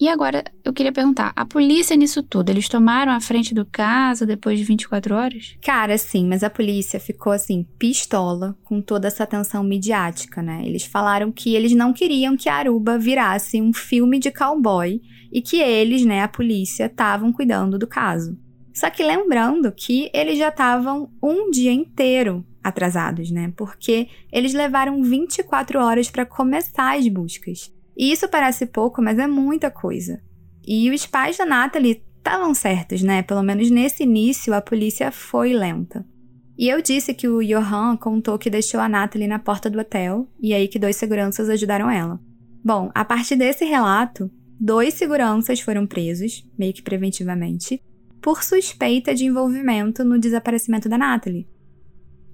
E 0.00 0.08
agora, 0.08 0.42
eu 0.64 0.72
queria 0.72 0.90
perguntar, 0.90 1.32
a 1.36 1.46
polícia 1.46 1.96
nisso 1.96 2.20
tudo, 2.20 2.50
eles 2.50 2.68
tomaram 2.68 3.12
a 3.12 3.20
frente 3.20 3.54
do 3.54 3.64
caso 3.64 4.26
depois 4.26 4.58
de 4.58 4.64
24 4.64 5.14
horas? 5.14 5.56
Cara, 5.62 5.96
sim, 5.96 6.26
mas 6.26 6.42
a 6.42 6.50
polícia 6.50 6.98
ficou 6.98 7.32
assim, 7.32 7.64
pistola 7.78 8.56
com 8.64 8.82
toda 8.82 9.06
essa 9.06 9.22
atenção 9.22 9.62
midiática, 9.62 10.42
né? 10.42 10.62
Eles 10.64 10.84
falaram 10.84 11.30
que 11.30 11.54
eles 11.54 11.72
não 11.72 11.92
queriam 11.92 12.36
que 12.36 12.48
Aruba 12.48 12.98
virasse 12.98 13.62
um 13.62 13.72
filme 13.72 14.18
de 14.18 14.32
cowboy 14.32 15.00
e 15.32 15.40
que 15.40 15.60
eles, 15.60 16.04
né, 16.04 16.22
a 16.22 16.28
polícia, 16.28 16.86
estavam 16.86 17.32
cuidando 17.32 17.78
do 17.78 17.86
caso. 17.86 18.36
Só 18.74 18.90
que 18.90 19.04
lembrando 19.04 19.70
que 19.70 20.10
eles 20.12 20.36
já 20.36 20.48
estavam 20.48 21.08
um 21.22 21.50
dia 21.50 21.72
inteiro 21.72 22.44
atrasados, 22.64 23.30
né? 23.30 23.52
Porque 23.54 24.08
eles 24.32 24.54
levaram 24.54 25.02
24 25.02 25.78
horas 25.78 26.10
para 26.10 26.24
começar 26.24 26.96
as 26.96 27.06
buscas. 27.06 27.70
E 27.96 28.10
isso 28.10 28.26
parece 28.26 28.64
pouco, 28.66 29.02
mas 29.02 29.18
é 29.18 29.26
muita 29.26 29.70
coisa. 29.70 30.20
E 30.66 30.90
os 30.90 31.06
pais 31.06 31.36
da 31.36 31.44
Natalie 31.44 32.02
estavam 32.16 32.54
certos, 32.54 33.02
né? 33.02 33.22
Pelo 33.22 33.42
menos 33.42 33.70
nesse 33.70 34.02
início 34.02 34.54
a 34.54 34.62
polícia 34.62 35.12
foi 35.12 35.52
lenta. 35.52 36.04
E 36.56 36.68
eu 36.68 36.80
disse 36.80 37.12
que 37.12 37.28
o 37.28 37.44
Johan 37.44 37.96
contou 37.96 38.38
que 38.38 38.48
deixou 38.48 38.80
a 38.80 38.88
Natalie 38.88 39.28
na 39.28 39.38
porta 39.38 39.68
do 39.68 39.78
hotel 39.78 40.26
e 40.40 40.54
aí 40.54 40.66
que 40.68 40.78
dois 40.78 40.96
seguranças 40.96 41.48
ajudaram 41.50 41.90
ela. 41.90 42.18
Bom, 42.64 42.90
a 42.94 43.04
partir 43.04 43.36
desse 43.36 43.64
relato, 43.64 44.30
dois 44.58 44.94
seguranças 44.94 45.60
foram 45.60 45.86
presos, 45.86 46.48
meio 46.56 46.72
que 46.72 46.80
preventivamente, 46.80 47.82
por 48.22 48.42
suspeita 48.42 49.14
de 49.14 49.26
envolvimento 49.26 50.02
no 50.02 50.18
desaparecimento 50.18 50.88
da 50.88 50.96
Natalie. 50.96 51.46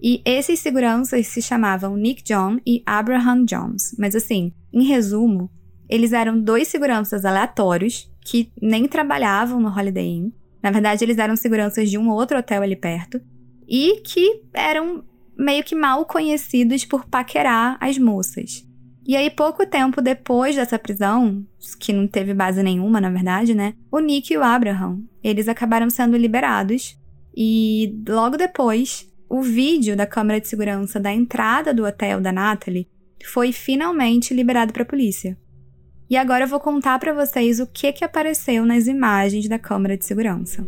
E 0.02 0.22
esses 0.24 0.60
seguranças 0.60 1.26
se 1.26 1.42
chamavam 1.42 1.96
Nick 1.96 2.22
John 2.22 2.58
e 2.66 2.82
Abraham 2.86 3.44
Jones. 3.44 3.94
Mas 3.98 4.14
assim, 4.14 4.52
em 4.72 4.84
resumo, 4.84 5.50
eles 5.88 6.12
eram 6.12 6.40
dois 6.40 6.68
seguranças 6.68 7.24
aleatórios 7.24 8.10
que 8.24 8.52
nem 8.60 8.86
trabalhavam 8.86 9.60
no 9.60 9.68
Holiday 9.68 10.06
Inn. 10.06 10.30
Na 10.62 10.70
verdade, 10.70 11.04
eles 11.04 11.18
eram 11.18 11.36
seguranças 11.36 11.90
de 11.90 11.98
um 11.98 12.08
outro 12.10 12.38
hotel 12.38 12.62
ali 12.62 12.76
perto 12.76 13.20
e 13.68 14.00
que 14.04 14.42
eram 14.52 15.04
meio 15.36 15.64
que 15.64 15.74
mal 15.74 16.04
conhecidos 16.04 16.84
por 16.84 17.06
paquerar 17.06 17.76
as 17.80 17.98
moças. 17.98 18.66
E 19.06 19.16
aí, 19.16 19.30
pouco 19.30 19.66
tempo 19.66 20.00
depois 20.00 20.54
dessa 20.54 20.78
prisão, 20.78 21.44
que 21.80 21.92
não 21.92 22.06
teve 22.06 22.34
base 22.34 22.62
nenhuma, 22.62 23.00
na 23.00 23.10
verdade, 23.10 23.54
né? 23.54 23.74
O 23.90 23.98
Nick 23.98 24.32
e 24.32 24.36
o 24.36 24.42
Abraham, 24.42 25.02
eles 25.24 25.48
acabaram 25.48 25.88
sendo 25.90 26.16
liberados. 26.16 26.96
E 27.34 27.98
logo 28.06 28.36
depois, 28.36 29.09
o 29.30 29.40
vídeo 29.42 29.96
da 29.96 30.06
câmera 30.06 30.40
de 30.40 30.48
segurança 30.48 30.98
da 30.98 31.12
entrada 31.12 31.72
do 31.72 31.86
hotel 31.86 32.20
da 32.20 32.32
Natalie 32.32 32.88
foi 33.24 33.52
finalmente 33.52 34.34
liberado 34.34 34.72
para 34.72 34.82
a 34.82 34.86
polícia. 34.86 35.38
E 36.10 36.16
agora 36.16 36.44
eu 36.44 36.48
vou 36.48 36.58
contar 36.58 36.98
para 36.98 37.14
vocês 37.14 37.60
o 37.60 37.66
que 37.68 37.92
que 37.92 38.04
apareceu 38.04 38.66
nas 38.66 38.88
imagens 38.88 39.48
da 39.48 39.56
câmera 39.56 39.96
de 39.96 40.04
segurança. 40.04 40.66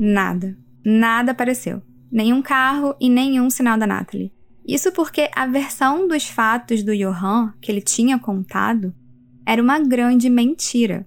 Nada. 0.00 0.58
Nada 0.84 1.30
apareceu 1.30 1.80
nenhum 2.10 2.42
carro 2.42 2.96
e 3.00 3.08
nenhum 3.08 3.48
sinal 3.48 3.78
da 3.78 3.86
Natalie. 3.86 4.32
Isso 4.66 4.90
porque 4.90 5.30
a 5.34 5.46
versão 5.46 6.08
dos 6.08 6.26
fatos 6.28 6.82
do 6.82 6.96
Johan 6.96 7.52
que 7.60 7.70
ele 7.70 7.80
tinha 7.80 8.18
contado 8.18 8.92
era 9.46 9.62
uma 9.62 9.78
grande 9.78 10.28
mentira. 10.28 11.06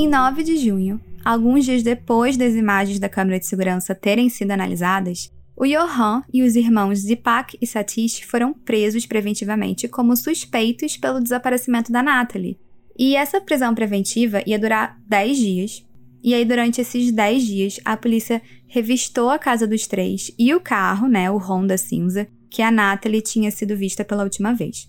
Em 0.00 0.06
9 0.06 0.44
de 0.44 0.56
junho, 0.58 1.00
alguns 1.24 1.64
dias 1.64 1.82
depois 1.82 2.36
das 2.36 2.54
imagens 2.54 3.00
da 3.00 3.08
câmera 3.08 3.40
de 3.40 3.46
segurança 3.46 3.96
terem 3.96 4.28
sido 4.28 4.52
analisadas, 4.52 5.28
o 5.56 5.66
Johan 5.66 6.22
e 6.32 6.44
os 6.44 6.54
irmãos 6.54 7.00
Zipak 7.00 7.58
e 7.60 7.66
Satish 7.66 8.20
foram 8.20 8.54
presos 8.54 9.06
preventivamente 9.06 9.88
como 9.88 10.16
suspeitos 10.16 10.96
pelo 10.96 11.18
desaparecimento 11.18 11.90
da 11.90 12.00
Natalie. 12.00 12.60
E 12.96 13.16
essa 13.16 13.40
prisão 13.40 13.74
preventiva 13.74 14.40
ia 14.46 14.56
durar 14.56 14.96
10 15.08 15.36
dias. 15.36 15.84
E 16.22 16.32
aí, 16.32 16.44
durante 16.44 16.80
esses 16.80 17.10
10 17.10 17.42
dias, 17.44 17.80
a 17.84 17.96
polícia 17.96 18.40
revistou 18.68 19.30
a 19.30 19.36
casa 19.36 19.66
dos 19.66 19.88
três 19.88 20.30
e 20.38 20.54
o 20.54 20.60
carro, 20.60 21.08
né, 21.08 21.28
o 21.28 21.38
Honda 21.38 21.76
cinza, 21.76 22.28
que 22.48 22.62
a 22.62 22.70
Natalie 22.70 23.20
tinha 23.20 23.50
sido 23.50 23.76
vista 23.76 24.04
pela 24.04 24.22
última 24.22 24.54
vez. 24.54 24.88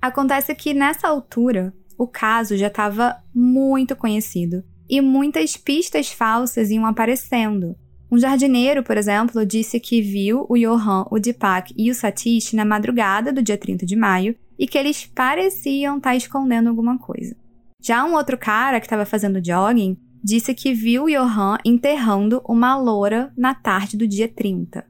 Acontece 0.00 0.54
que 0.54 0.72
nessa 0.72 1.08
altura, 1.08 1.74
o 1.98 2.06
caso 2.06 2.56
já 2.56 2.66
estava 2.68 3.16
muito 3.34 3.96
conhecido 3.96 4.64
e 4.88 5.00
muitas 5.00 5.56
pistas 5.56 6.10
falsas 6.10 6.70
iam 6.70 6.86
aparecendo. 6.86 7.76
Um 8.10 8.18
jardineiro, 8.18 8.84
por 8.84 8.96
exemplo, 8.96 9.44
disse 9.44 9.80
que 9.80 10.00
viu 10.00 10.46
o 10.48 10.56
Johan, 10.56 11.06
o 11.10 11.18
Deepak 11.18 11.74
e 11.76 11.90
o 11.90 11.94
Satish 11.94 12.52
na 12.52 12.64
madrugada 12.64 13.32
do 13.32 13.42
dia 13.42 13.58
30 13.58 13.84
de 13.84 13.96
maio 13.96 14.36
e 14.58 14.66
que 14.66 14.78
eles 14.78 15.06
pareciam 15.06 15.96
estar 15.96 16.10
tá 16.10 16.16
escondendo 16.16 16.68
alguma 16.68 16.98
coisa. 16.98 17.36
Já 17.82 18.04
um 18.04 18.14
outro 18.14 18.38
cara 18.38 18.80
que 18.80 18.86
estava 18.86 19.04
fazendo 19.04 19.44
jogging 19.44 19.96
disse 20.22 20.54
que 20.54 20.72
viu 20.72 21.04
o 21.04 21.10
Johan 21.10 21.58
enterrando 21.64 22.42
uma 22.48 22.76
loura 22.76 23.32
na 23.36 23.54
tarde 23.54 23.96
do 23.96 24.06
dia 24.06 24.28
30. 24.28 24.84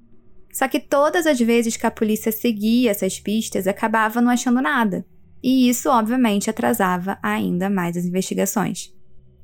Só 0.52 0.68
que 0.68 0.80
todas 0.80 1.26
as 1.26 1.38
vezes 1.38 1.76
que 1.76 1.86
a 1.86 1.90
polícia 1.90 2.32
seguia 2.32 2.90
essas 2.90 3.20
pistas, 3.20 3.66
acabava 3.66 4.22
não 4.22 4.30
achando 4.30 4.62
nada. 4.62 5.06
E 5.42 5.68
isso, 5.68 5.88
obviamente, 5.90 6.50
atrasava 6.50 7.18
ainda 7.22 7.70
mais 7.70 7.96
as 7.96 8.04
investigações. 8.04 8.92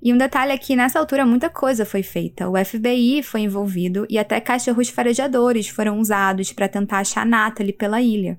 E 0.03 0.13
um 0.13 0.19
detalhe 0.19 0.51
é 0.51 0.59
que 0.59 0.75
nessa 0.75 0.99
altura 0.99 1.25
muita 1.25 1.49
coisa 1.49 1.87
foi 1.87 2.03
feita. 2.03 2.49
O 2.49 2.55
FBI 2.57 3.23
foi 3.23 3.43
envolvido 3.43 4.05
e 4.11 4.19
até 4.19 4.41
cachorros 4.41 4.89
farejadores 4.89 5.69
foram 5.69 6.01
usados 6.01 6.53
para 6.53 6.67
tentar 6.67 6.99
achar 6.99 7.25
Natalie 7.25 7.73
pela 7.73 8.03
ilha. 8.03 8.37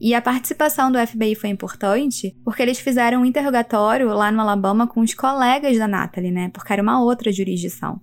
E 0.00 0.14
a 0.14 0.22
participação 0.22 0.90
do 0.90 0.98
FBI 0.98 1.34
foi 1.34 1.50
importante 1.50 2.34
porque 2.42 2.62
eles 2.62 2.78
fizeram 2.78 3.20
um 3.20 3.24
interrogatório 3.24 4.08
lá 4.08 4.32
no 4.32 4.40
Alabama 4.40 4.86
com 4.86 5.00
os 5.00 5.12
colegas 5.12 5.76
da 5.76 5.86
Natalie, 5.86 6.30
né? 6.30 6.50
Porque 6.52 6.72
era 6.72 6.82
uma 6.82 7.02
outra 7.02 7.30
jurisdição. 7.30 8.00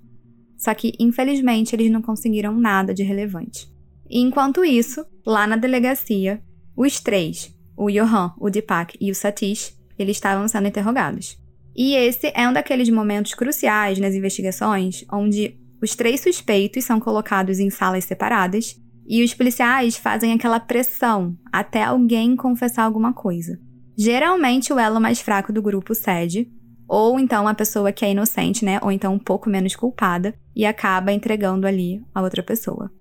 Só 0.58 0.74
que, 0.76 0.94
infelizmente, 1.00 1.76
eles 1.76 1.92
não 1.92 2.04
conseguiram 2.04 2.54
nada 2.54 2.94
de 2.94 3.02
relevante. 3.02 3.68
E 4.08 4.20
enquanto 4.20 4.64
isso, 4.64 5.04
lá 5.26 5.48
na 5.48 5.56
delegacia, 5.56 6.40
os 6.78 7.00
três, 7.00 7.52
o 7.76 7.90
Johan, 7.90 8.34
o 8.40 8.50
Deepak 8.50 8.98
e 9.00 9.12
o 9.12 9.16
Satish, 9.16 9.78
eles 9.98 10.18
estavam 10.18 10.48
sendo 10.48 10.68
interrogados. 10.68 11.38
E 11.76 11.96
esse 11.96 12.32
é 12.36 12.48
um 12.48 12.54
daqueles 12.54 12.90
momentos 12.90 13.34
cruciais 13.34 14.00
nas 14.00 14.14
investigações 14.14 15.06
onde 15.12 15.58
os 15.82 15.96
três 15.96 16.22
suspeitos 16.22 16.84
são 16.84 17.00
colocados 17.00 17.60
em 17.60 17.70
salas 17.70 18.06
separadas 18.06 18.76
e 19.08 19.24
os 19.24 19.34
policiais 19.34 19.98
fazem 19.98 20.34
aquela 20.34 20.60
pressão 20.60 21.36
até 21.52 21.84
alguém 21.84 22.36
confessar 22.36 22.84
alguma 22.84 23.14
coisa. 23.14 23.60
Geralmente 23.98 24.72
o 24.72 24.80
elo 24.80 25.02
mais 25.02 25.20
fraco 25.20 25.52
do 25.52 25.62
grupo 25.62 25.96
cede, 25.96 26.50
ou 26.88 27.20
então 27.20 27.48
a 27.48 27.54
pessoa 27.54 27.92
que 27.92 28.06
é 28.06 28.12
inocente, 28.12 28.64
né, 28.66 28.80
ou 28.82 28.92
então 28.92 29.14
um 29.14 29.20
pouco 29.20 29.50
menos 29.50 29.76
culpada 29.76 30.34
e 30.56 30.66
acaba 30.66 31.12
entregando 31.12 31.66
ali 31.66 32.04
a 32.14 32.22
outra 32.22 32.44
pessoa. 32.44 32.92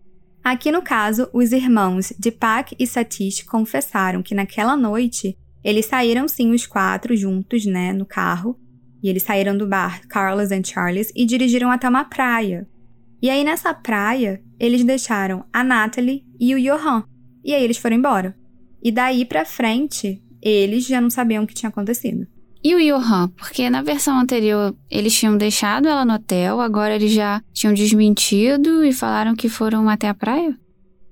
Aqui 0.43 0.73
no 0.73 0.81
caso, 0.81 1.29
os 1.33 1.53
irmãos 1.53 2.13
Deepak 2.19 2.75
e 2.79 2.87
Satish 2.87 3.43
confessaram 3.43 4.23
que 4.23 4.35
naquela 4.35 4.77
noite 4.77 5.37
eles 5.63 5.87
saíram 5.87 6.27
sim 6.27 6.53
os 6.53 6.67
quatro 6.67 7.15
juntos, 7.15 7.67
né, 7.67 7.93
no 7.93 8.07
carro, 8.07 8.59
e 9.03 9.09
eles 9.09 9.23
saíram 9.23 9.57
do 9.57 9.67
bar 9.67 10.01
Carlos 10.09 10.51
and 10.51 10.65
Charles 10.65 11.13
e 11.15 11.27
dirigiram 11.27 11.71
até 11.71 11.89
uma 11.89 12.05
praia. 12.05 12.67
E 13.23 13.29
aí 13.29 13.45
nessa 13.45 13.75
praia, 13.75 14.43
eles 14.59 14.83
deixaram 14.83 15.45
a 15.53 15.63
Natalie 15.63 16.25
e 16.39 16.55
o 16.55 16.61
Johan. 16.61 17.05
E 17.45 17.55
aí 17.55 17.63
eles 17.63 17.77
foram 17.77 17.97
embora. 17.97 18.35
E 18.83 18.91
daí 18.91 19.27
pra 19.27 19.45
frente, 19.45 20.23
eles 20.41 20.87
já 20.87 21.01
não 21.01 21.11
sabiam 21.11 21.45
o 21.45 21.47
que 21.47 21.55
tinha 21.55 21.69
acontecido. 21.69 22.27
E 22.63 22.75
o 22.75 22.79
Johan? 22.79 23.29
Porque 23.29 23.71
na 23.71 23.81
versão 23.81 24.19
anterior 24.19 24.77
eles 24.91 25.19
tinham 25.19 25.37
deixado 25.37 25.89
ela 25.89 26.05
no 26.05 26.15
hotel, 26.15 26.61
agora 26.61 26.95
eles 26.95 27.13
já 27.13 27.43
tinham 27.55 27.73
desmentido 27.73 28.85
e 28.85 28.93
falaram 28.93 29.35
que 29.35 29.49
foram 29.49 29.89
até 29.89 30.09
a 30.09 30.15
praia? 30.15 30.55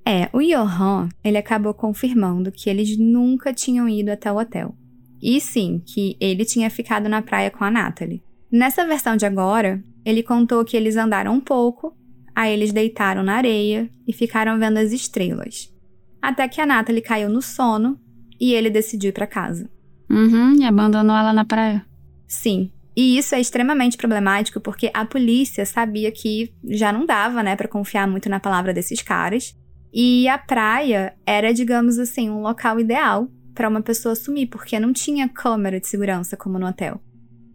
É, 0.06 0.28
o 0.32 0.40
Johan, 0.40 1.08
ele 1.24 1.38
acabou 1.38 1.72
confirmando 1.72 2.52
que 2.52 2.68
eles 2.68 2.98
nunca 2.98 3.52
tinham 3.52 3.88
ido 3.88 4.10
até 4.10 4.30
o 4.30 4.38
hotel. 4.38 4.74
E 5.20 5.40
sim, 5.40 5.82
que 5.86 6.16
ele 6.20 6.44
tinha 6.44 6.70
ficado 6.70 7.08
na 7.08 7.22
praia 7.22 7.50
com 7.50 7.64
a 7.64 7.70
Natalie. 7.70 8.22
Nessa 8.50 8.86
versão 8.86 9.16
de 9.16 9.26
agora, 9.26 9.82
ele 10.04 10.22
contou 10.22 10.64
que 10.64 10.76
eles 10.76 10.96
andaram 10.96 11.34
um 11.34 11.40
pouco, 11.40 11.94
aí 12.34 12.52
eles 12.52 12.72
deitaram 12.72 13.22
na 13.22 13.34
areia 13.34 13.90
e 14.06 14.12
ficaram 14.12 14.58
vendo 14.58 14.78
as 14.78 14.92
estrelas. 14.92 15.74
Até 16.20 16.46
que 16.46 16.60
a 16.60 16.66
Natalie 16.66 17.02
caiu 17.02 17.28
no 17.28 17.42
sono 17.42 17.98
e 18.40 18.54
ele 18.54 18.70
decidiu 18.70 19.10
ir 19.10 19.12
para 19.12 19.26
casa. 19.26 19.68
Uhum, 20.10 20.54
e 20.60 20.64
abandonou 20.64 21.16
ela 21.16 21.32
na 21.32 21.44
praia. 21.44 21.84
Sim. 22.26 22.70
E 22.96 23.16
isso 23.16 23.34
é 23.34 23.40
extremamente 23.40 23.96
problemático 23.96 24.60
porque 24.60 24.90
a 24.92 25.04
polícia 25.04 25.64
sabia 25.64 26.10
que 26.10 26.52
já 26.64 26.92
não 26.92 27.06
dava, 27.06 27.42
né, 27.42 27.54
para 27.54 27.68
confiar 27.68 28.08
muito 28.08 28.28
na 28.28 28.40
palavra 28.40 28.74
desses 28.74 29.02
caras 29.02 29.54
e 29.92 30.28
a 30.28 30.36
praia 30.36 31.14
era, 31.24 31.52
digamos 31.52 31.98
assim, 31.98 32.28
um 32.28 32.40
local 32.40 32.78
ideal 32.78 33.28
para 33.54 33.68
uma 33.68 33.82
pessoa 33.82 34.14
sumir, 34.14 34.48
porque 34.48 34.78
não 34.78 34.92
tinha 34.92 35.28
câmera 35.28 35.80
de 35.80 35.88
segurança 35.88 36.36
como 36.36 36.58
no 36.58 36.66
hotel. 36.66 37.00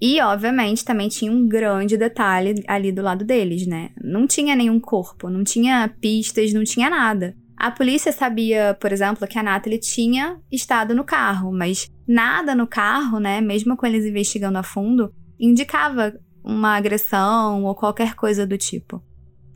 E, 0.02 0.20
obviamente, 0.20 0.84
também 0.84 1.08
tinha 1.08 1.32
um 1.32 1.48
grande 1.48 1.96
detalhe 1.96 2.62
ali 2.68 2.92
do 2.92 3.02
lado 3.02 3.24
deles, 3.24 3.66
né? 3.66 3.92
Não 4.04 4.28
tinha 4.28 4.54
nenhum 4.56 4.80
corpo, 4.80 5.30
não 5.30 5.46
tinha 5.46 5.88
pistas, 6.02 6.52
não 6.52 6.66
tinha 6.66 6.90
nada. 6.90 7.34
A 7.58 7.72
polícia 7.72 8.12
sabia, 8.12 8.78
por 8.80 8.92
exemplo, 8.92 9.28
que 9.28 9.40
a 9.40 9.44
Natalie 9.44 9.80
tinha 9.80 10.40
estado 10.52 10.94
no 10.94 11.04
carro, 11.04 11.52
mas 11.52 11.88
nada 12.08 12.54
no 12.54 12.68
carro, 12.68 13.20
né, 13.20 13.40
mesmo 13.40 13.78
com 13.78 13.86
eles 13.86 14.06
investigando 14.06 14.58
a 14.58 14.64
fundo, 14.64 15.14
indicava 15.40 16.14
uma 16.44 16.76
agressão 16.76 17.64
ou 17.64 17.76
qualquer 17.76 18.16
coisa 18.16 18.46
do 18.46 18.58
tipo. 18.58 19.02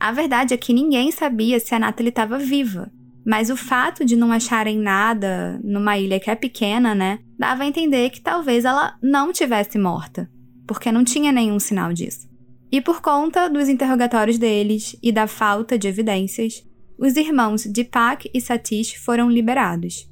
A 0.00 0.12
verdade 0.12 0.54
é 0.54 0.56
que 0.56 0.72
ninguém 0.72 1.10
sabia 1.10 1.58
se 1.60 1.74
a 1.74 1.78
Natalie 1.78 2.10
estava 2.10 2.38
viva. 2.38 2.90
Mas 3.26 3.50
o 3.50 3.56
fato 3.56 4.06
de 4.06 4.16
não 4.16 4.32
acharem 4.32 4.78
nada 4.78 5.60
numa 5.62 5.98
ilha 5.98 6.18
que 6.18 6.30
é 6.30 6.34
pequena, 6.34 6.94
né, 6.94 7.18
dava 7.38 7.62
a 7.62 7.66
entender 7.66 8.08
que 8.08 8.22
talvez 8.22 8.64
ela 8.64 8.96
não 9.02 9.32
tivesse 9.32 9.78
morta, 9.78 10.30
porque 10.66 10.90
não 10.90 11.04
tinha 11.04 11.30
nenhum 11.30 11.60
sinal 11.60 11.92
disso. 11.92 12.26
E 12.72 12.80
por 12.80 13.02
conta 13.02 13.48
dos 13.48 13.68
interrogatórios 13.68 14.38
deles 14.38 14.96
e 15.02 15.12
da 15.12 15.26
falta 15.26 15.78
de 15.78 15.88
evidências, 15.88 16.64
os 16.98 17.16
irmãos 17.16 17.64
Deepak 17.64 18.28
e 18.34 18.40
Satish 18.40 18.94
foram 18.94 19.30
liberados. 19.30 20.10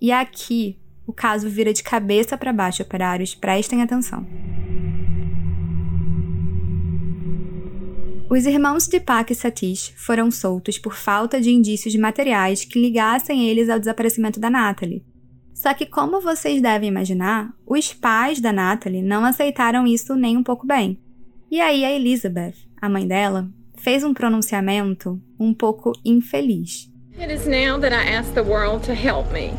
E 0.00 0.10
aqui 0.10 0.78
o 1.06 1.12
caso 1.12 1.48
vira 1.48 1.74
de 1.74 1.82
cabeça 1.82 2.38
para 2.38 2.54
baixo, 2.54 2.82
operários, 2.82 3.34
prestem 3.34 3.82
atenção. 3.82 4.26
Os 8.30 8.46
irmãos 8.46 8.86
Deepak 8.86 9.30
e 9.30 9.36
Satish 9.36 9.92
foram 9.94 10.30
soltos 10.30 10.78
por 10.78 10.94
falta 10.94 11.38
de 11.38 11.50
indícios 11.50 11.94
materiais 11.96 12.64
que 12.64 12.80
ligassem 12.80 13.46
eles 13.46 13.68
ao 13.68 13.78
desaparecimento 13.78 14.40
da 14.40 14.48
Natalie. 14.48 15.04
Só 15.52 15.74
que, 15.74 15.84
como 15.84 16.22
vocês 16.22 16.62
devem 16.62 16.88
imaginar, 16.88 17.54
os 17.66 17.92
pais 17.92 18.40
da 18.40 18.54
Natalie 18.54 19.02
não 19.02 19.22
aceitaram 19.22 19.86
isso 19.86 20.16
nem 20.16 20.38
um 20.38 20.42
pouco 20.42 20.66
bem. 20.66 20.98
E 21.50 21.60
aí 21.60 21.84
a 21.84 21.92
Elizabeth, 21.92 22.54
a 22.80 22.88
mãe 22.88 23.06
dela, 23.06 23.52
fez 23.82 24.04
um 24.04 24.14
pronunciamento 24.14 25.20
um 25.38 25.52
pouco 25.52 25.92
infeliz. 26.04 26.88
It 27.18 27.32
is 27.32 27.46
now 27.48 27.78
that 27.80 27.92
I 27.92 28.14
ask 28.14 28.32
the 28.32 28.44
world 28.44 28.84
to 28.84 28.94
help 28.94 29.32
me. 29.32 29.54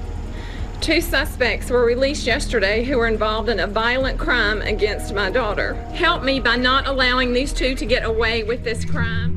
Two 0.79 1.01
suspects 1.01 1.69
were 1.69 1.85
released 1.85 2.25
yesterday 2.25 2.85
who 2.85 2.97
were 2.97 3.09
involved 3.09 3.49
in 3.49 3.59
a 3.59 3.67
violent 3.67 4.17
crime 4.17 4.61
against 4.61 5.13
my 5.13 5.29
daughter. 5.29 5.75
Help 5.93 6.23
me 6.23 6.39
by 6.39 6.55
not 6.55 6.87
allowing 6.87 7.33
these 7.33 7.51
two 7.53 7.75
to 7.75 7.85
get 7.85 8.05
away 8.05 8.43
with 8.43 8.63
this 8.63 8.85
crime. 8.85 9.33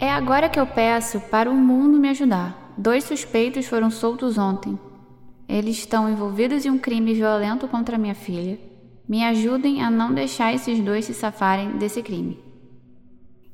É 0.00 0.08
agora 0.08 0.48
que 0.48 0.60
eu 0.60 0.66
peço 0.66 1.20
para 1.20 1.50
o 1.50 1.54
mundo 1.54 1.98
me 1.98 2.10
ajudar. 2.10 2.72
Dois 2.78 3.02
suspeitos 3.02 3.66
foram 3.66 3.90
soltos 3.90 4.38
ontem. 4.38 4.78
Eles 5.48 5.78
estão 5.78 6.08
envolvidos 6.08 6.64
em 6.64 6.70
um 6.70 6.78
crime 6.78 7.12
violento 7.12 7.66
contra 7.66 7.98
minha 7.98 8.14
filha. 8.14 8.67
Me 9.08 9.24
ajudem 9.24 9.82
a 9.82 9.90
não 9.90 10.12
deixar 10.12 10.52
esses 10.52 10.78
dois 10.80 11.06
se 11.06 11.14
safarem 11.14 11.78
desse 11.78 12.02
crime. 12.02 12.38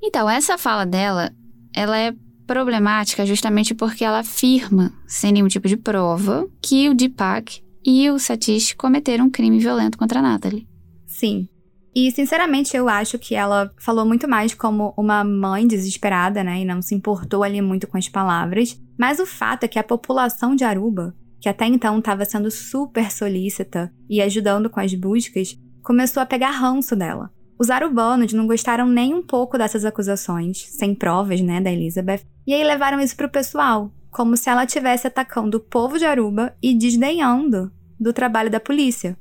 Então, 0.02 0.28
essa 0.28 0.58
fala 0.58 0.84
dela, 0.84 1.30
ela 1.74 1.96
é 1.96 2.14
problemática 2.46 3.24
justamente 3.24 3.74
porque 3.74 4.04
ela 4.04 4.18
afirma, 4.18 4.92
sem 5.06 5.32
nenhum 5.32 5.48
tipo 5.48 5.68
de 5.68 5.76
prova, 5.76 6.46
que 6.60 6.88
o 6.88 6.94
Deepak 6.94 7.62
e 7.84 8.10
o 8.10 8.18
Satish 8.18 8.74
cometeram 8.74 9.26
um 9.26 9.30
crime 9.30 9.58
violento 9.58 9.96
contra 9.96 10.18
a 10.18 10.22
Natalie. 10.22 10.66
Sim. 11.06 11.48
E, 11.94 12.10
sinceramente, 12.10 12.76
eu 12.76 12.88
acho 12.88 13.18
que 13.18 13.36
ela 13.36 13.72
falou 13.78 14.04
muito 14.04 14.28
mais 14.28 14.52
como 14.52 14.92
uma 14.96 15.22
mãe 15.22 15.66
desesperada, 15.66 16.42
né? 16.42 16.60
E 16.60 16.64
não 16.64 16.82
se 16.82 16.94
importou 16.94 17.44
ali 17.44 17.62
muito 17.62 17.86
com 17.86 17.96
as 17.96 18.08
palavras. 18.08 18.80
Mas 18.98 19.20
o 19.20 19.26
fato 19.26 19.62
é 19.62 19.68
que 19.68 19.78
a 19.78 19.84
população 19.84 20.56
de 20.56 20.64
Aruba, 20.64 21.14
que 21.44 21.48
até 21.50 21.66
então 21.66 21.98
estava 21.98 22.24
sendo 22.24 22.50
super 22.50 23.12
solícita 23.12 23.92
e 24.08 24.22
ajudando 24.22 24.70
com 24.70 24.80
as 24.80 24.94
buscas, 24.94 25.60
começou 25.82 26.22
a 26.22 26.24
pegar 26.24 26.48
ranço 26.48 26.96
dela. 26.96 27.30
Os 27.58 27.68
arubanos 27.68 28.32
não 28.32 28.46
gostaram 28.46 28.88
nem 28.88 29.12
um 29.12 29.20
pouco 29.20 29.58
dessas 29.58 29.84
acusações, 29.84 30.66
sem 30.70 30.94
provas, 30.94 31.42
né, 31.42 31.60
da 31.60 31.70
Elizabeth, 31.70 32.22
e 32.46 32.54
aí 32.54 32.64
levaram 32.64 32.98
isso 32.98 33.14
pro 33.14 33.28
pessoal, 33.28 33.92
como 34.10 34.38
se 34.38 34.48
ela 34.48 34.64
estivesse 34.64 35.06
atacando 35.06 35.58
o 35.58 35.60
povo 35.60 35.98
de 35.98 36.06
Aruba 36.06 36.56
e 36.62 36.72
desdenhando 36.72 37.70
do 38.00 38.10
trabalho 38.10 38.50
da 38.50 38.58
polícia. 38.58 39.14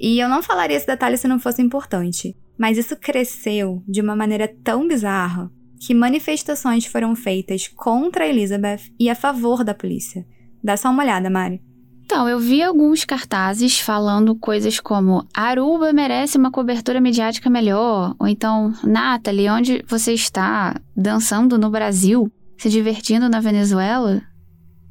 E 0.00 0.18
eu 0.18 0.30
não 0.30 0.42
falaria 0.42 0.78
esse 0.78 0.86
detalhe 0.86 1.18
se 1.18 1.28
não 1.28 1.38
fosse 1.38 1.60
importante, 1.60 2.34
mas 2.58 2.78
isso 2.78 2.96
cresceu 2.96 3.84
de 3.86 4.00
uma 4.00 4.16
maneira 4.16 4.48
tão 4.64 4.88
bizarra 4.88 5.52
que 5.78 5.92
manifestações 5.92 6.86
foram 6.86 7.14
feitas 7.14 7.68
contra 7.68 8.26
Elizabeth 8.26 8.90
e 8.98 9.10
a 9.10 9.14
favor 9.14 9.62
da 9.62 9.74
polícia. 9.74 10.24
Dá 10.62 10.76
só 10.76 10.90
uma 10.90 11.02
olhada, 11.02 11.30
Mari. 11.30 11.60
Então, 12.04 12.28
eu 12.28 12.40
vi 12.40 12.60
alguns 12.60 13.04
cartazes 13.04 13.78
falando 13.78 14.34
coisas 14.34 14.80
como 14.80 15.24
Aruba 15.32 15.92
merece 15.92 16.36
uma 16.36 16.50
cobertura 16.50 17.00
mediática 17.00 17.48
melhor, 17.48 18.16
ou 18.18 18.26
então, 18.26 18.74
Nathalie, 18.82 19.48
onde 19.48 19.84
você 19.86 20.12
está 20.12 20.74
dançando 20.96 21.56
no 21.56 21.70
Brasil, 21.70 22.28
se 22.58 22.68
divertindo 22.68 23.28
na 23.28 23.38
Venezuela? 23.38 24.20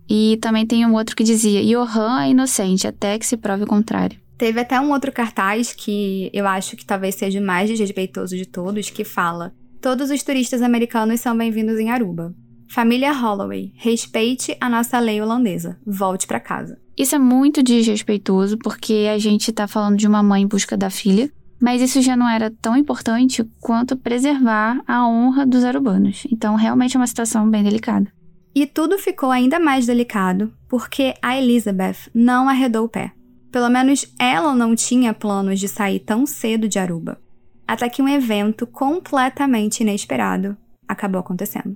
E 0.10 0.38
também 0.42 0.66
tem 0.66 0.86
um 0.86 0.94
outro 0.94 1.14
que 1.14 1.24
dizia 1.24 1.62
Johan 1.62 2.22
é 2.22 2.30
inocente, 2.30 2.88
até 2.88 3.20
que 3.20 3.28
se 3.28 3.36
prove 3.36 3.64
o 3.64 3.68
contrário. 3.68 4.18
Teve 4.38 4.62
até 4.62 4.80
um 4.80 4.92
outro 4.92 5.12
cartaz 5.12 5.74
que 5.74 6.32
eu 6.34 6.48
acho 6.48 6.78
que 6.78 6.86
talvez 6.86 7.16
seja 7.16 7.42
o 7.42 7.46
mais 7.46 7.70
desrespeitoso 7.70 8.38
de 8.38 8.46
todos, 8.46 8.90
que 8.90 9.04
fala: 9.04 9.54
Todos 9.82 10.10
os 10.10 10.24
turistas 10.24 10.62
americanos 10.62 11.20
são 11.20 11.38
bem-vindos 11.38 11.78
em 11.78 11.92
Aruba. 11.92 12.34
Família 12.72 13.12
Holloway, 13.12 13.74
respeite 13.76 14.56
a 14.62 14.70
nossa 14.70 15.00
lei 15.00 15.20
holandesa. 15.20 15.80
Volte 15.84 16.28
para 16.28 16.40
casa. 16.40 16.80
Isso 16.96 17.16
é 17.16 17.20
muito 17.20 17.64
desrespeitoso 17.64 18.60
porque 18.60 19.08
a 19.12 19.18
gente 19.18 19.52
tá 19.52 19.68
falando 19.68 19.98
de 19.98 20.08
uma 20.08 20.22
mãe 20.22 20.44
em 20.44 20.48
busca 20.48 20.78
da 20.78 20.92
filha, 20.92 21.32
mas 21.60 21.82
isso 21.82 22.00
já 22.00 22.16
não 22.16 22.30
era 22.30 22.52
tão 22.62 22.78
importante 22.78 23.44
quanto 23.60 23.98
preservar 23.98 24.80
a 24.88 25.08
honra 25.08 25.48
dos 25.48 25.64
arubanos. 25.64 26.28
Então, 26.32 26.56
realmente 26.56 26.96
é 26.96 27.00
uma 27.00 27.08
situação 27.08 27.50
bem 27.50 27.64
delicada. 27.64 28.12
E 28.54 28.68
tudo 28.68 29.00
ficou 29.00 29.32
ainda 29.32 29.60
mais 29.60 29.88
delicado 29.88 30.54
porque 30.68 31.16
a 31.24 31.36
Elizabeth 31.36 32.12
não 32.14 32.48
arredou 32.48 32.86
o 32.86 32.90
pé. 32.90 33.14
Pelo 33.52 33.70
menos 33.70 34.06
ela 34.20 34.54
não 34.54 34.76
tinha 34.76 35.12
planos 35.12 35.60
de 35.60 35.68
sair 35.68 36.00
tão 36.00 36.28
cedo 36.28 36.68
de 36.68 36.78
Aruba. 36.78 37.20
Até 37.68 37.90
que 37.90 38.02
um 38.02 38.08
evento 38.08 38.68
completamente 38.68 39.82
inesperado 39.82 40.56
acabou 40.88 41.20
acontecendo. 41.20 41.76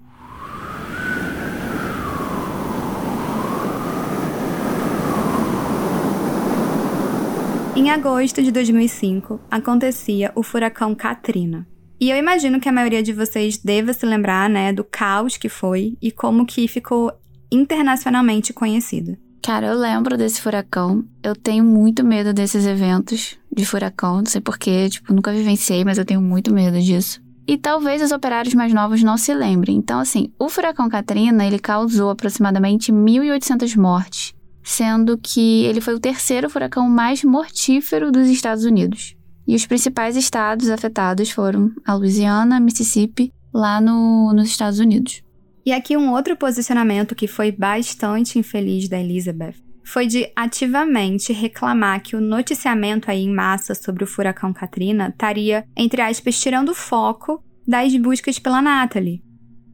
Em 7.76 7.90
agosto 7.90 8.44
de 8.44 8.52
2005, 8.52 9.40
acontecia 9.50 10.32
o 10.36 10.44
furacão 10.44 10.94
Katrina. 10.94 11.68
E 12.00 12.08
eu 12.12 12.16
imagino 12.16 12.60
que 12.60 12.70
a 12.70 12.72
maioria 12.72 13.02
de 13.02 13.12
vocês 13.12 13.58
deva 13.58 13.94
se 13.94 14.06
lembrar, 14.06 14.48
né, 14.48 14.72
do 14.72 14.84
caos 14.84 15.38
que 15.38 15.50
foi 15.50 15.98
e 16.00 16.12
como 16.12 16.46
que 16.46 16.68
ficou 16.68 17.12
internacionalmente 17.52 18.54
conhecido. 18.54 19.18
Cara, 19.42 19.68
eu 19.68 19.74
lembro 19.78 20.16
desse 20.16 20.40
furacão. 20.40 21.04
Eu 21.24 21.36
tenho 21.36 21.64
muito 21.64 22.04
medo 22.04 22.32
desses 22.32 22.68
eventos 22.68 23.40
de 23.52 23.66
furacão. 23.66 24.18
Não 24.18 24.28
sei 24.28 24.40
porquê, 24.40 24.88
tipo, 24.88 25.12
nunca 25.12 25.34
vivenciei, 25.34 25.84
mas 25.84 25.98
eu 25.98 26.06
tenho 26.06 26.22
muito 26.22 26.54
medo 26.54 26.80
disso. 26.80 27.24
E 27.48 27.58
talvez 27.58 28.04
os 28.04 28.12
operários 28.12 28.54
mais 28.54 28.72
novos 28.72 29.02
não 29.02 29.18
se 29.18 29.34
lembrem. 29.34 29.78
Então, 29.78 30.00
assim, 30.00 30.32
o 30.38 30.48
furacão 30.48 30.88
Katrina, 30.88 31.44
ele 31.44 31.58
causou 31.58 32.12
aproximadamente 32.12 32.92
1.800 32.92 33.76
mortes 33.76 34.33
sendo 34.64 35.18
que 35.18 35.66
ele 35.66 35.82
foi 35.82 35.94
o 35.94 36.00
terceiro 36.00 36.50
furacão 36.50 36.88
mais 36.88 37.24
mortífero 37.24 38.12
dos 38.12 38.28
Estados 38.28 38.64
Unidos. 38.64 39.16
E 39.48 39.56
os 39.56 39.66
principais 39.66 40.16
estados 40.16 40.70
afetados 40.70 41.30
foram 41.30 41.72
a 41.86 41.94
Louisiana, 41.94 42.60
Mississippi, 42.60 43.34
lá 43.54 43.82
no, 43.82 44.32
nos 44.34 44.48
Estados 44.48 44.80
Unidos. 44.80 45.22
E 45.66 45.72
aqui 45.72 45.96
um 45.96 46.12
outro 46.12 46.36
posicionamento 46.36 47.16
que 47.16 47.28
foi 47.28 47.52
bastante 47.52 48.40
infeliz 48.40 48.88
da 48.88 49.00
Elizabeth 49.00 49.56
foi 49.84 50.08
de 50.08 50.32
ativamente 50.36 51.34
reclamar 51.34 52.02
que 52.02 52.16
o 52.16 52.22
noticiamento 52.22 53.12
aí 53.12 53.24
em 53.24 53.34
massa 53.34 53.76
sobre 53.76 54.04
o 54.04 54.08
furacão 54.08 54.54
Katrina 54.54 55.10
estaria, 55.10 55.66
entre 55.76 56.02
aspas, 56.02 56.40
tirando 56.40 56.70
o 56.70 56.76
foco 56.76 57.44
das 57.68 57.96
buscas 57.98 58.40
pela 58.40 58.62
Natalie. 58.62 59.22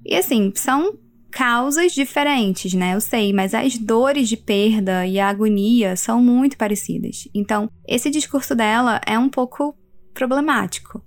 E 0.03 0.15
assim, 0.15 0.51
são 0.55 0.97
causas 1.31 1.93
diferentes, 1.93 2.73
né? 2.73 2.95
Eu 2.95 3.01
sei, 3.01 3.31
mas 3.33 3.53
as 3.53 3.77
dores 3.77 4.27
de 4.27 4.37
perda 4.37 5.05
e 5.05 5.19
a 5.19 5.29
agonia 5.29 5.95
são 5.95 6.21
muito 6.21 6.57
parecidas. 6.57 7.27
Então, 7.33 7.69
esse 7.87 8.09
discurso 8.09 8.55
dela 8.55 8.99
é 9.05 9.17
um 9.17 9.29
pouco 9.29 9.75
problemático. 10.13 11.03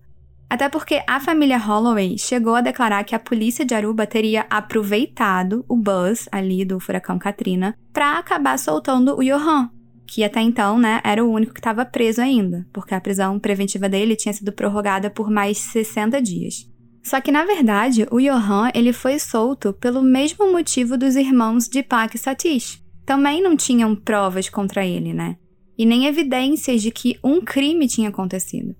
Até 0.49 0.69
porque 0.69 1.03
a 1.09 1.19
família 1.19 1.57
Holloway 1.57 2.19
chegou 2.19 2.55
a 2.55 2.61
declarar 2.61 3.05
que 3.05 3.15
a 3.15 3.19
polícia 3.19 3.65
de 3.65 3.75
Aruba 3.75 4.07
teria 4.07 4.47
aproveitado 4.51 5.65
o 5.67 5.77
buzz 5.77 6.29
ali 6.31 6.63
do 6.63 6.79
furacão 6.79 7.19
Katrina 7.19 7.75
para 7.91 8.19
acabar 8.19 8.59
soltando 8.59 9.17
o 9.19 9.25
Johan, 9.25 9.71
que 10.07 10.23
até 10.23 10.43
então, 10.43 10.79
né, 10.79 11.01
era 11.05 11.25
o 11.25 11.31
único 11.31 11.55
que 11.55 11.61
estava 11.61 11.87
preso 11.87 12.21
ainda, 12.21 12.67
porque 12.71 12.95
a 12.95 13.01
prisão 13.01 13.39
preventiva 13.39 13.89
dele 13.89 14.15
tinha 14.15 14.35
sido 14.35 14.53
prorrogada 14.53 15.09
por 15.09 15.31
mais 15.31 15.57
60 15.57 16.21
dias. 16.21 16.71
Só 17.03 17.21
que 17.21 17.33
na 17.33 17.45
verdade, 17.45 18.07
o 18.11 18.21
Johan 18.21 18.71
ele 18.75 18.93
foi 18.93 19.19
solto 19.19 19.73
pelo 19.73 20.03
mesmo 20.03 20.53
motivo 20.53 20.97
dos 20.97 21.17
irmãos 21.17 21.69
de 21.69 21.83
Pak 21.83 22.17
e 22.17 22.19
Satish. 22.19 22.83
Também 23.05 23.43
não 23.43 23.57
tinham 23.57 23.95
provas 23.95 24.49
contra 24.49 24.87
ele, 24.87 25.12
né? 25.12 25.37
E 25.77 25.85
nem 25.85 26.07
evidências 26.07 26.81
de 26.81 26.91
que 26.91 27.19
um 27.25 27.41
crime 27.41 27.88
tinha 27.88 28.09
acontecido. 28.09 28.75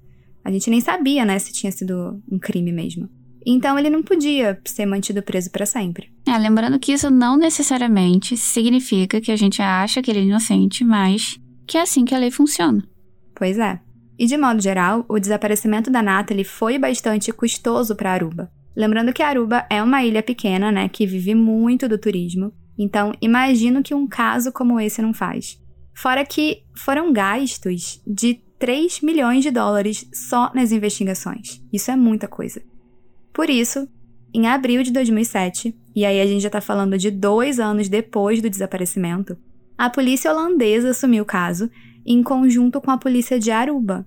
A 0.44 0.50
gente 0.50 0.70
nem 0.70 0.80
sabia, 0.80 1.24
né, 1.24 1.38
se 1.38 1.52
tinha 1.52 1.72
sido 1.72 2.22
um 2.30 2.38
crime 2.38 2.72
mesmo. 2.72 3.08
Então 3.44 3.78
ele 3.78 3.90
não 3.90 4.02
podia 4.02 4.61
ser 4.64 4.87
mantido 4.87 5.22
preso 5.22 5.50
para 5.50 5.66
sempre. 5.66 6.12
É, 6.26 6.38
lembrando 6.38 6.78
que 6.78 6.92
isso 6.92 7.11
não 7.11 7.37
necessariamente 7.37 8.37
significa 8.37 9.20
que 9.20 9.32
a 9.32 9.37
gente 9.37 9.61
acha 9.61 10.00
que 10.00 10.11
ele 10.11 10.20
é 10.20 10.24
inocente, 10.24 10.85
mas 10.85 11.38
que 11.66 11.76
é 11.76 11.82
assim 11.82 12.04
que 12.04 12.14
a 12.14 12.18
lei 12.18 12.30
funciona. 12.30 12.87
Pois 13.35 13.58
é. 13.58 13.80
E 14.18 14.27
de 14.27 14.37
modo 14.37 14.61
geral, 14.61 15.05
o 15.09 15.18
desaparecimento 15.18 15.90
da 15.90 16.03
Natalie 16.03 16.44
foi 16.44 16.79
bastante 16.79 17.33
custoso 17.33 17.96
para 17.96 18.12
Aruba. 18.12 18.51
Lembrando 18.75 19.12
que 19.12 19.22
Aruba 19.22 19.66
é 19.68 19.83
uma 19.83 20.03
ilha 20.05 20.22
pequena, 20.22 20.70
né, 20.72 20.88
que 20.88 21.07
vive 21.07 21.35
muito 21.35 21.88
do 21.88 21.98
turismo. 21.98 22.53
Então, 22.79 23.12
imagino 23.20 23.83
que 23.83 23.94
um 23.94 24.07
caso 24.07 24.51
como 24.53 24.81
esse 24.81 25.03
não 25.03 25.12
faz. 25.12 25.61
Fora 25.94 26.25
que 26.25 26.62
foram 26.75 27.12
gastos 27.12 28.03
de 28.07 28.40
3 28.59 29.01
milhões 29.03 29.42
de 29.42 29.51
dólares 29.51 30.09
só 30.12 30.51
nas 30.55 30.72
investigações. 30.72 31.62
Isso 31.72 31.90
é 31.90 31.96
muita 31.96 32.27
coisa. 32.27 32.62
Por 33.33 33.51
isso, 33.51 33.88
em 34.33 34.46
abril 34.46 34.83
de 34.83 34.90
2007, 34.90 35.77
e 35.94 36.05
aí 36.07 36.20
a 36.20 36.27
gente 36.27 36.40
já 36.40 36.48
está 36.48 36.61
falando 36.61 36.96
de 36.96 37.11
dois 37.11 37.61
anos 37.61 37.88
depois 37.88 38.40
do 38.40 38.48
desaparecimento, 38.48 39.37
a 39.77 39.90
polícia 39.90 40.31
holandesa 40.31 40.90
assumiu 40.90 41.25
o 41.25 41.27
caso 41.27 41.70
em 42.04 42.22
conjunto 42.22 42.80
com 42.80 42.90
a 42.90 42.98
polícia 42.98 43.38
de 43.38 43.50
Aruba. 43.50 44.06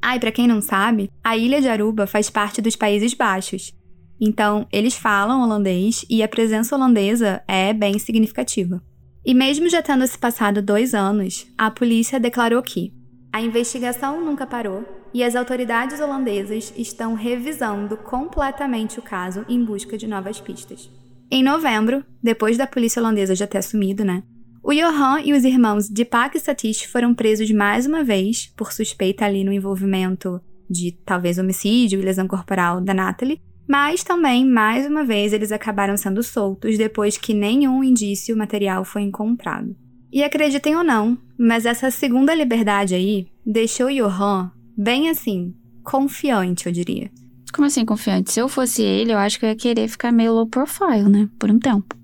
Ah, 0.00 0.16
e 0.16 0.20
para 0.20 0.32
quem 0.32 0.46
não 0.46 0.60
sabe, 0.60 1.10
a 1.22 1.36
ilha 1.36 1.60
de 1.60 1.68
Aruba 1.68 2.06
faz 2.06 2.30
parte 2.30 2.62
dos 2.62 2.76
Países 2.76 3.14
Baixos. 3.14 3.74
Então, 4.20 4.66
eles 4.72 4.94
falam 4.94 5.42
holandês 5.42 6.04
e 6.08 6.22
a 6.22 6.28
presença 6.28 6.74
holandesa 6.74 7.42
é 7.46 7.72
bem 7.72 7.98
significativa. 7.98 8.82
E 9.24 9.34
mesmo 9.34 9.68
já 9.68 9.82
tendo 9.82 10.06
se 10.06 10.18
passado 10.18 10.62
dois 10.62 10.94
anos, 10.94 11.46
a 11.56 11.70
polícia 11.70 12.18
declarou 12.18 12.62
que 12.62 12.92
a 13.32 13.42
investigação 13.42 14.24
nunca 14.24 14.46
parou 14.46 14.84
e 15.12 15.22
as 15.22 15.36
autoridades 15.36 16.00
holandesas 16.00 16.72
estão 16.76 17.14
revisando 17.14 17.96
completamente 17.96 18.98
o 18.98 19.02
caso 19.02 19.44
em 19.48 19.62
busca 19.62 19.98
de 19.98 20.06
novas 20.06 20.40
pistas. 20.40 20.90
Em 21.30 21.42
novembro, 21.42 22.04
depois 22.22 22.56
da 22.56 22.66
polícia 22.66 23.00
holandesa 23.00 23.34
já 23.34 23.46
ter 23.46 23.58
assumido, 23.58 24.04
né, 24.04 24.22
o 24.62 24.72
Johan 24.72 25.20
e 25.24 25.32
os 25.32 25.44
irmãos 25.44 25.88
Deepak 25.88 26.36
e 26.36 26.40
Satish 26.40 26.84
foram 26.84 27.14
presos 27.14 27.50
mais 27.50 27.86
uma 27.86 28.04
vez 28.04 28.52
por 28.56 28.72
suspeita 28.72 29.24
ali 29.24 29.44
no 29.44 29.52
envolvimento 29.52 30.40
de 30.68 30.92
talvez 31.04 31.38
homicídio 31.38 32.00
e 32.00 32.04
lesão 32.04 32.28
corporal 32.28 32.80
da 32.80 32.92
Natalie, 32.92 33.40
mas 33.68 34.02
também, 34.02 34.46
mais 34.46 34.86
uma 34.86 35.04
vez, 35.04 35.32
eles 35.32 35.52
acabaram 35.52 35.96
sendo 35.96 36.22
soltos 36.22 36.78
depois 36.78 37.18
que 37.18 37.34
nenhum 37.34 37.84
indício 37.84 38.36
material 38.36 38.84
foi 38.84 39.02
encontrado. 39.02 39.76
E 40.10 40.22
acreditem 40.22 40.74
ou 40.74 40.82
não, 40.82 41.18
mas 41.38 41.66
essa 41.66 41.90
segunda 41.90 42.34
liberdade 42.34 42.94
aí 42.94 43.26
deixou 43.44 43.88
Johan 43.88 44.50
bem 44.76 45.10
assim, 45.10 45.54
confiante, 45.84 46.66
eu 46.66 46.72
diria. 46.72 47.10
Como 47.52 47.66
assim 47.66 47.84
confiante? 47.84 48.32
Se 48.32 48.40
eu 48.40 48.48
fosse 48.48 48.82
ele, 48.82 49.12
eu 49.12 49.18
acho 49.18 49.38
que 49.38 49.44
eu 49.44 49.50
ia 49.50 49.56
querer 49.56 49.88
ficar 49.88 50.12
meio 50.12 50.32
low 50.32 50.46
profile, 50.46 51.08
né? 51.08 51.28
Por 51.38 51.50
um 51.50 51.58
tempo. 51.58 51.96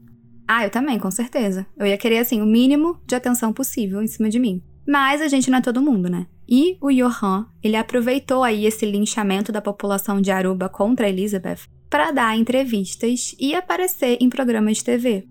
Ah, 0.46 0.64
eu 0.64 0.70
também, 0.70 0.98
com 0.98 1.10
certeza. 1.10 1.66
Eu 1.76 1.86
ia 1.86 1.96
querer, 1.96 2.18
assim, 2.18 2.42
o 2.42 2.46
mínimo 2.46 3.00
de 3.06 3.14
atenção 3.14 3.52
possível 3.52 4.02
em 4.02 4.06
cima 4.06 4.28
de 4.28 4.38
mim. 4.38 4.62
Mas 4.86 5.22
a 5.22 5.28
gente 5.28 5.50
não 5.50 5.58
é 5.58 5.62
todo 5.62 5.80
mundo, 5.80 6.10
né? 6.10 6.26
E 6.48 6.76
o 6.80 6.90
Johan, 6.90 7.46
ele 7.62 7.76
aproveitou 7.76 8.44
aí 8.44 8.66
esse 8.66 8.84
linchamento 8.84 9.50
da 9.50 9.62
população 9.62 10.20
de 10.20 10.30
Aruba 10.30 10.68
contra 10.68 11.08
Elizabeth 11.08 11.60
para 11.88 12.10
dar 12.10 12.36
entrevistas 12.36 13.34
e 13.38 13.54
aparecer 13.54 14.18
em 14.20 14.28
programas 14.28 14.78
de 14.78 14.84
TV. 14.84 15.26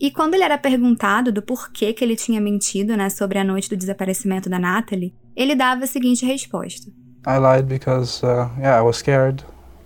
E 0.00 0.10
quando 0.10 0.34
ele 0.34 0.44
era 0.44 0.56
perguntado 0.56 1.32
do 1.32 1.42
porquê 1.42 1.92
que 1.92 2.04
ele 2.04 2.16
tinha 2.16 2.40
mentido, 2.40 2.96
né, 2.96 3.10
sobre 3.10 3.38
a 3.38 3.44
noite 3.44 3.68
do 3.68 3.76
desaparecimento 3.76 4.48
da 4.48 4.58
Natalie, 4.58 5.14
ele 5.34 5.54
dava 5.54 5.84
a 5.84 5.86
seguinte 5.86 6.24
resposta: 6.24 6.90
I 7.26 7.38
lied 7.38 7.66
because, 7.66 8.24
uh, 8.24 8.48
yeah, 8.58 8.78
I 8.78 8.82
was 8.82 8.98
scared. 8.98 9.42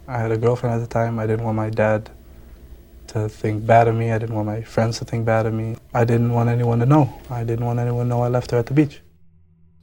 I 0.07 0.19
had 0.19 0.33
a 0.33 0.37
girlfriend 0.37 0.77
at 0.77 0.89
the 0.89 0.89
time. 0.89 1.21
I 1.21 1.27
didn't 1.27 1.45
want 1.45 1.57
my 1.57 1.71
dad 1.71 2.11
to 3.13 3.29
think 3.29 3.65
bad 3.65 3.89
of 3.89 3.97
me. 3.97 4.13
I 4.13 4.19
didn't 4.19 4.35
want 4.35 4.47
my 4.47 4.63
friends 4.63 4.99
to 4.99 5.05
think 5.05 5.25
bad 5.25 5.47
of 5.47 5.55
me. 5.55 5.77
I 5.93 6.05
didn't 6.05 6.33
want 6.33 6.49
anyone 6.49 6.79
to 6.81 6.87
know. 6.87 7.09
I 7.31 7.45
didn't 7.45 7.65
want 7.65 7.79
anyone 7.79 8.05
to 8.05 8.09
know 8.09 8.25
I 8.25 8.29
left 8.29 8.51
her 8.53 8.59
at 8.59 8.67
the 8.67 8.75
beach. 8.75 9.03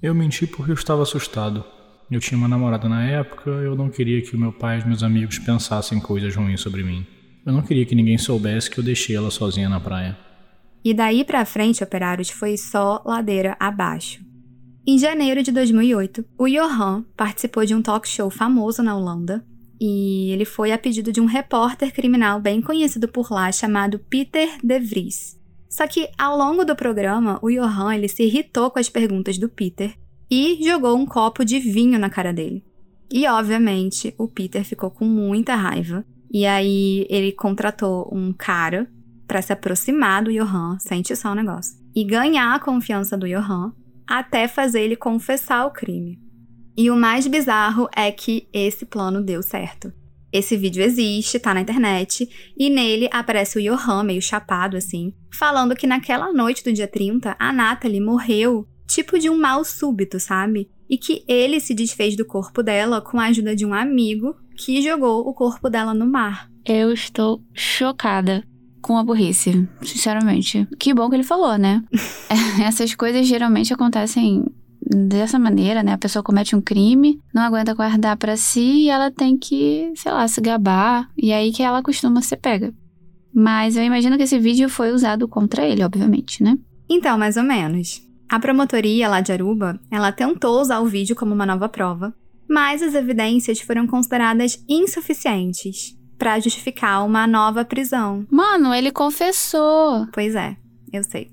Eu 0.01 0.13
menti 0.13 0.45
porque 0.45 0.71
eu 0.71 0.75
estava 0.75 1.01
assustado. 1.01 1.63
Eu 2.09 2.19
tinha 2.19 2.37
uma 2.37 2.47
namorada 2.47 2.87
na 2.87 3.03
época, 3.03 3.49
eu 3.49 3.75
não 3.75 3.89
queria 3.89 4.21
que 4.21 4.35
o 4.35 4.39
meu 4.39 4.53
pai 4.53 4.77
e 4.77 4.79
os 4.79 4.85
meus 4.85 5.03
amigos 5.03 5.39
pensassem 5.39 5.99
coisas 5.99 6.33
ruins 6.35 6.61
sobre 6.61 6.83
mim. 6.83 7.05
Eu 7.45 7.51
não 7.51 7.61
queria 7.61 7.85
que 7.85 7.95
ninguém 7.95 8.17
soubesse 8.17 8.69
que 8.69 8.79
eu 8.79 8.83
deixei 8.83 9.15
ela 9.15 9.31
sozinha 9.31 9.67
na 9.67 9.79
praia. 9.79 10.17
E 10.83 10.93
daí 10.93 11.25
para 11.25 11.43
frente, 11.45 11.83
operários, 11.83 12.29
foi 12.29 12.55
só 12.57 13.01
ladeira 13.05 13.57
abaixo. 13.59 14.21
Em 14.85 14.97
janeiro 14.97 15.43
de 15.43 15.51
2008, 15.51 16.23
o 16.37 16.47
Johan 16.47 17.03
participou 17.17 17.65
de 17.65 17.75
um 17.75 17.81
talk 17.81 18.07
show 18.07 18.29
famoso 18.29 18.81
na 18.81 18.95
Holanda, 18.95 19.43
e 19.79 20.31
ele 20.31 20.45
foi 20.45 20.71
a 20.71 20.77
pedido 20.77 21.11
de 21.11 21.21
um 21.21 21.25
repórter 21.25 21.93
criminal 21.93 22.39
bem 22.39 22.61
conhecido 22.61 23.07
por 23.07 23.31
lá 23.31 23.51
chamado 23.51 23.99
Peter 23.99 24.57
De 24.63 24.79
Vries. 24.79 25.37
Só 25.69 25.85
que 25.87 26.09
ao 26.17 26.37
longo 26.37 26.65
do 26.65 26.75
programa, 26.75 27.39
o 27.41 27.49
Johan 27.49 27.93
ele 27.93 28.07
se 28.07 28.23
irritou 28.23 28.71
com 28.71 28.79
as 28.79 28.89
perguntas 28.89 29.37
do 29.37 29.49
Peter 29.49 29.93
e 30.29 30.57
jogou 30.63 30.97
um 30.97 31.05
copo 31.05 31.45
de 31.45 31.59
vinho 31.59 31.99
na 31.99 32.09
cara 32.09 32.33
dele. 32.33 32.63
E 33.11 33.27
obviamente, 33.27 34.13
o 34.17 34.27
Peter 34.27 34.63
ficou 34.63 34.91
com 34.91 35.05
muita 35.05 35.55
raiva. 35.55 36.05
E 36.31 36.45
aí 36.45 37.05
ele 37.09 37.31
contratou 37.31 38.09
um 38.11 38.33
cara 38.33 38.89
para 39.25 39.41
se 39.41 39.53
aproximar 39.53 40.23
do 40.23 40.31
Johan, 40.31 40.77
sente 40.79 41.15
só 41.15 41.31
o 41.31 41.35
negócio, 41.35 41.77
e 41.95 42.03
ganhar 42.03 42.53
a 42.53 42.59
confiança 42.59 43.17
do 43.17 43.27
Johan 43.27 43.73
até 44.05 44.47
fazer 44.47 44.81
ele 44.81 44.95
confessar 44.95 45.65
o 45.65 45.71
crime. 45.71 46.19
E 46.77 46.91
o 46.91 46.95
mais 46.95 47.25
bizarro 47.25 47.89
é 47.95 48.11
que 48.11 48.47
esse 48.53 48.85
plano 48.85 49.23
deu 49.23 49.41
certo. 49.41 49.91
Esse 50.31 50.55
vídeo 50.55 50.83
existe, 50.83 51.39
tá 51.39 51.53
na 51.53 51.61
internet, 51.61 52.29
e 52.55 52.69
nele 52.69 53.09
aparece 53.11 53.57
o 53.57 53.61
Johan, 53.61 54.03
meio 54.03 54.21
chapado 54.21 54.77
assim, 54.77 55.11
falando 55.33 55.75
que 55.75 55.87
naquela 55.87 56.31
noite 56.31 56.63
do 56.63 56.71
dia 56.71 56.87
30, 56.87 57.35
a 57.39 57.51
Natalie 57.51 57.99
morreu 57.99 58.67
tipo 58.85 59.17
de 59.17 59.29
um 59.29 59.37
mal 59.39 59.63
súbito, 59.65 60.19
sabe? 60.19 60.69
E 60.87 60.97
que 60.97 61.23
ele 61.27 61.59
se 61.59 61.73
desfez 61.73 62.15
do 62.15 62.25
corpo 62.25 62.61
dela 62.61 63.01
com 63.01 63.19
a 63.19 63.25
ajuda 63.25 63.55
de 63.55 63.65
um 63.65 63.73
amigo 63.73 64.35
que 64.55 64.81
jogou 64.81 65.27
o 65.27 65.33
corpo 65.33 65.69
dela 65.69 65.93
no 65.93 66.05
mar. 66.05 66.49
Eu 66.63 66.91
estou 66.91 67.41
chocada 67.53 68.43
com 68.81 68.97
a 68.97 69.03
burrice, 69.03 69.67
sinceramente. 69.81 70.67
Que 70.79 70.93
bom 70.93 71.09
que 71.09 71.15
ele 71.15 71.23
falou, 71.23 71.57
né? 71.57 71.83
Essas 72.63 72.93
coisas 72.93 73.25
geralmente 73.27 73.73
acontecem 73.73 74.45
dessa 74.89 75.37
maneira, 75.37 75.83
né? 75.83 75.93
A 75.93 75.97
pessoa 75.97 76.23
comete 76.23 76.55
um 76.55 76.61
crime, 76.61 77.19
não 77.33 77.43
aguenta 77.43 77.73
guardar 77.73 78.15
para 78.17 78.37
si 78.37 78.83
e 78.83 78.89
ela 78.89 79.11
tem 79.11 79.37
que, 79.37 79.91
sei 79.95 80.11
lá, 80.11 80.27
se 80.27 80.39
gabar. 80.41 81.09
E 81.17 81.33
aí 81.33 81.51
que 81.51 81.63
ela 81.63 81.83
costuma 81.83 82.21
ser 82.21 82.37
pega. 82.37 82.73
Mas 83.33 83.75
eu 83.75 83.83
imagino 83.83 84.17
que 84.17 84.23
esse 84.23 84.39
vídeo 84.39 84.69
foi 84.69 84.91
usado 84.91 85.27
contra 85.27 85.65
ele, 85.65 85.83
obviamente, 85.83 86.41
né? 86.41 86.57
Então, 86.89 87.17
mais 87.17 87.37
ou 87.37 87.43
menos. 87.43 88.01
A 88.29 88.39
promotoria 88.39 89.07
lá 89.07 89.21
de 89.21 89.31
Aruba, 89.31 89.79
ela 89.91 90.11
tentou 90.11 90.59
usar 90.59 90.79
o 90.79 90.85
vídeo 90.85 91.15
como 91.15 91.33
uma 91.33 91.45
nova 91.45 91.69
prova, 91.69 92.13
mas 92.49 92.81
as 92.81 92.93
evidências 92.93 93.59
foram 93.59 93.85
consideradas 93.85 94.63
insuficientes 94.67 95.95
para 96.17 96.39
justificar 96.39 97.05
uma 97.05 97.27
nova 97.27 97.63
prisão. 97.63 98.25
Mano, 98.29 98.73
ele 98.73 98.91
confessou. 98.91 100.07
Pois 100.11 100.35
é, 100.35 100.57
eu 100.91 101.03
sei. 101.03 101.29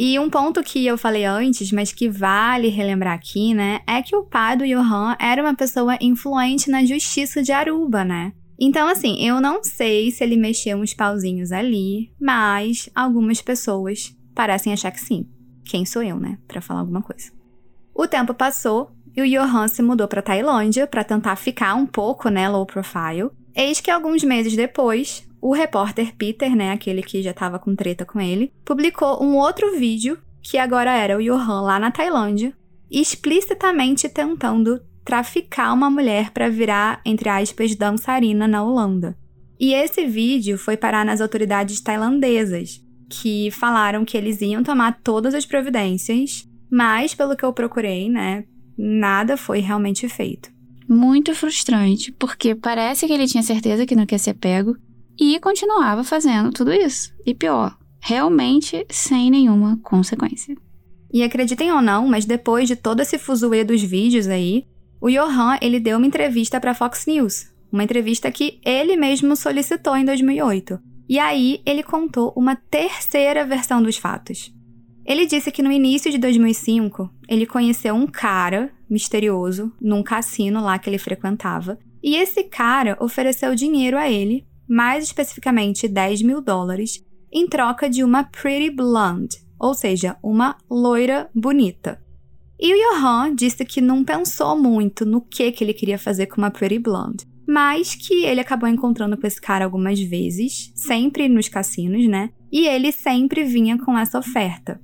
E 0.00 0.16
um 0.16 0.30
ponto 0.30 0.62
que 0.62 0.86
eu 0.86 0.96
falei 0.96 1.24
antes, 1.24 1.72
mas 1.72 1.90
que 1.90 2.08
vale 2.08 2.68
relembrar 2.68 3.14
aqui, 3.14 3.52
né, 3.52 3.80
é 3.84 4.00
que 4.00 4.14
o 4.14 4.22
pai 4.22 4.56
do 4.56 4.64
Johan 4.64 5.16
era 5.18 5.42
uma 5.42 5.56
pessoa 5.56 5.98
influente 6.00 6.70
na 6.70 6.84
justiça 6.84 7.42
de 7.42 7.50
Aruba, 7.50 8.04
né? 8.04 8.32
Então, 8.56 8.86
assim, 8.86 9.20
eu 9.20 9.40
não 9.40 9.64
sei 9.64 10.12
se 10.12 10.22
ele 10.22 10.36
mexeu 10.36 10.78
uns 10.78 10.94
pauzinhos 10.94 11.50
ali, 11.50 12.12
mas 12.20 12.88
algumas 12.94 13.42
pessoas 13.42 14.16
parecem 14.36 14.72
achar 14.72 14.92
que 14.92 15.00
sim. 15.00 15.26
Quem 15.64 15.84
sou 15.84 16.04
eu, 16.04 16.16
né, 16.16 16.38
para 16.46 16.60
falar 16.60 16.78
alguma 16.78 17.02
coisa? 17.02 17.32
O 17.92 18.06
tempo 18.06 18.32
passou 18.32 18.92
e 19.16 19.20
o 19.20 19.28
Johan 19.28 19.66
se 19.66 19.82
mudou 19.82 20.06
para 20.06 20.22
Tailândia 20.22 20.86
para 20.86 21.02
tentar 21.02 21.34
ficar 21.34 21.74
um 21.74 21.86
pouco, 21.86 22.28
né, 22.28 22.48
low 22.48 22.64
profile. 22.64 23.30
Eis 23.52 23.80
que 23.80 23.90
alguns 23.90 24.22
meses 24.22 24.54
depois, 24.54 25.27
o 25.40 25.52
repórter 25.52 26.14
Peter, 26.16 26.54
né, 26.54 26.72
aquele 26.72 27.02
que 27.02 27.22
já 27.22 27.30
estava 27.30 27.58
com 27.58 27.74
treta 27.74 28.04
com 28.04 28.20
ele, 28.20 28.52
publicou 28.64 29.22
um 29.22 29.36
outro 29.36 29.78
vídeo 29.78 30.18
que 30.42 30.58
agora 30.58 30.92
era 30.92 31.16
o 31.16 31.22
Johan 31.22 31.60
lá 31.62 31.78
na 31.78 31.90
Tailândia, 31.90 32.52
explicitamente 32.90 34.08
tentando 34.08 34.80
traficar 35.04 35.72
uma 35.72 35.90
mulher 35.90 36.30
para 36.30 36.48
virar, 36.48 37.00
entre 37.04 37.28
aspas, 37.28 37.74
dançarina 37.74 38.46
na 38.46 38.62
Holanda. 38.62 39.16
E 39.58 39.72
esse 39.72 40.06
vídeo 40.06 40.58
foi 40.58 40.76
parar 40.76 41.04
nas 41.04 41.20
autoridades 41.20 41.80
tailandesas, 41.80 42.80
que 43.08 43.50
falaram 43.50 44.04
que 44.04 44.16
eles 44.16 44.40
iam 44.40 44.62
tomar 44.62 45.00
todas 45.02 45.34
as 45.34 45.46
providências, 45.46 46.48
mas 46.70 47.14
pelo 47.14 47.36
que 47.36 47.44
eu 47.44 47.52
procurei, 47.52 48.08
né, 48.08 48.44
nada 48.76 49.36
foi 49.36 49.60
realmente 49.60 50.08
feito. 50.08 50.50
Muito 50.88 51.34
frustrante, 51.34 52.12
porque 52.12 52.54
parece 52.54 53.06
que 53.06 53.12
ele 53.12 53.26
tinha 53.26 53.42
certeza 53.42 53.84
que 53.84 53.96
não 53.96 54.06
quer 54.06 54.18
ser 54.18 54.34
pego 54.34 54.76
e 55.18 55.38
continuava 55.40 56.04
fazendo 56.04 56.52
tudo 56.52 56.72
isso. 56.72 57.12
E 57.26 57.34
pior, 57.34 57.76
realmente 58.00 58.86
sem 58.88 59.30
nenhuma 59.30 59.78
consequência. 59.82 60.56
E 61.12 61.22
acreditem 61.22 61.72
ou 61.72 61.82
não, 61.82 62.06
mas 62.06 62.24
depois 62.24 62.68
de 62.68 62.76
todo 62.76 63.00
esse 63.00 63.18
fuzuê 63.18 63.64
dos 63.64 63.82
vídeos 63.82 64.28
aí, 64.28 64.64
o 65.00 65.08
Johan, 65.08 65.58
ele 65.60 65.80
deu 65.80 65.96
uma 65.96 66.06
entrevista 66.06 66.60
para 66.60 66.74
Fox 66.74 67.06
News, 67.06 67.46
uma 67.72 67.84
entrevista 67.84 68.30
que 68.30 68.60
ele 68.64 68.96
mesmo 68.96 69.34
solicitou 69.36 69.96
em 69.96 70.04
2008. 70.04 70.78
E 71.08 71.18
aí 71.18 71.62
ele 71.64 71.82
contou 71.82 72.32
uma 72.36 72.54
terceira 72.54 73.44
versão 73.44 73.82
dos 73.82 73.96
fatos. 73.96 74.52
Ele 75.06 75.24
disse 75.24 75.50
que 75.50 75.62
no 75.62 75.72
início 75.72 76.10
de 76.10 76.18
2005, 76.18 77.10
ele 77.26 77.46
conheceu 77.46 77.94
um 77.94 78.06
cara 78.06 78.70
misterioso 78.90 79.72
num 79.80 80.02
cassino 80.02 80.62
lá 80.62 80.78
que 80.78 80.90
ele 80.90 80.98
frequentava, 80.98 81.78
e 82.02 82.16
esse 82.16 82.44
cara 82.44 82.96
ofereceu 83.00 83.54
dinheiro 83.54 83.96
a 83.96 84.10
ele, 84.10 84.46
mais 84.68 85.04
especificamente 85.04 85.88
10 85.88 86.22
mil 86.22 86.40
dólares, 86.40 87.02
em 87.32 87.46
troca 87.46 87.88
de 87.88 88.04
uma 88.04 88.24
pretty 88.24 88.70
blonde, 88.70 89.36
ou 89.58 89.74
seja, 89.74 90.16
uma 90.22 90.56
loira 90.70 91.30
bonita. 91.34 92.02
E 92.60 92.74
o 92.74 92.94
Johan 92.94 93.34
disse 93.34 93.64
que 93.64 93.80
não 93.80 94.04
pensou 94.04 94.56
muito 94.56 95.06
no 95.06 95.20
que, 95.20 95.52
que 95.52 95.62
ele 95.62 95.72
queria 95.72 95.98
fazer 95.98 96.26
com 96.26 96.38
uma 96.38 96.50
pretty 96.50 96.78
blonde 96.78 97.26
mas 97.48 97.94
que 97.94 98.26
ele 98.26 98.40
acabou 98.42 98.68
encontrando 98.68 99.16
com 99.16 99.26
esse 99.26 99.40
cara 99.40 99.64
algumas 99.64 99.98
vezes, 99.98 100.70
sempre 100.74 101.30
nos 101.30 101.48
cassinos, 101.48 102.06
né? 102.06 102.28
E 102.52 102.66
ele 102.66 102.92
sempre 102.92 103.42
vinha 103.42 103.78
com 103.78 103.96
essa 103.96 104.18
oferta. 104.18 104.78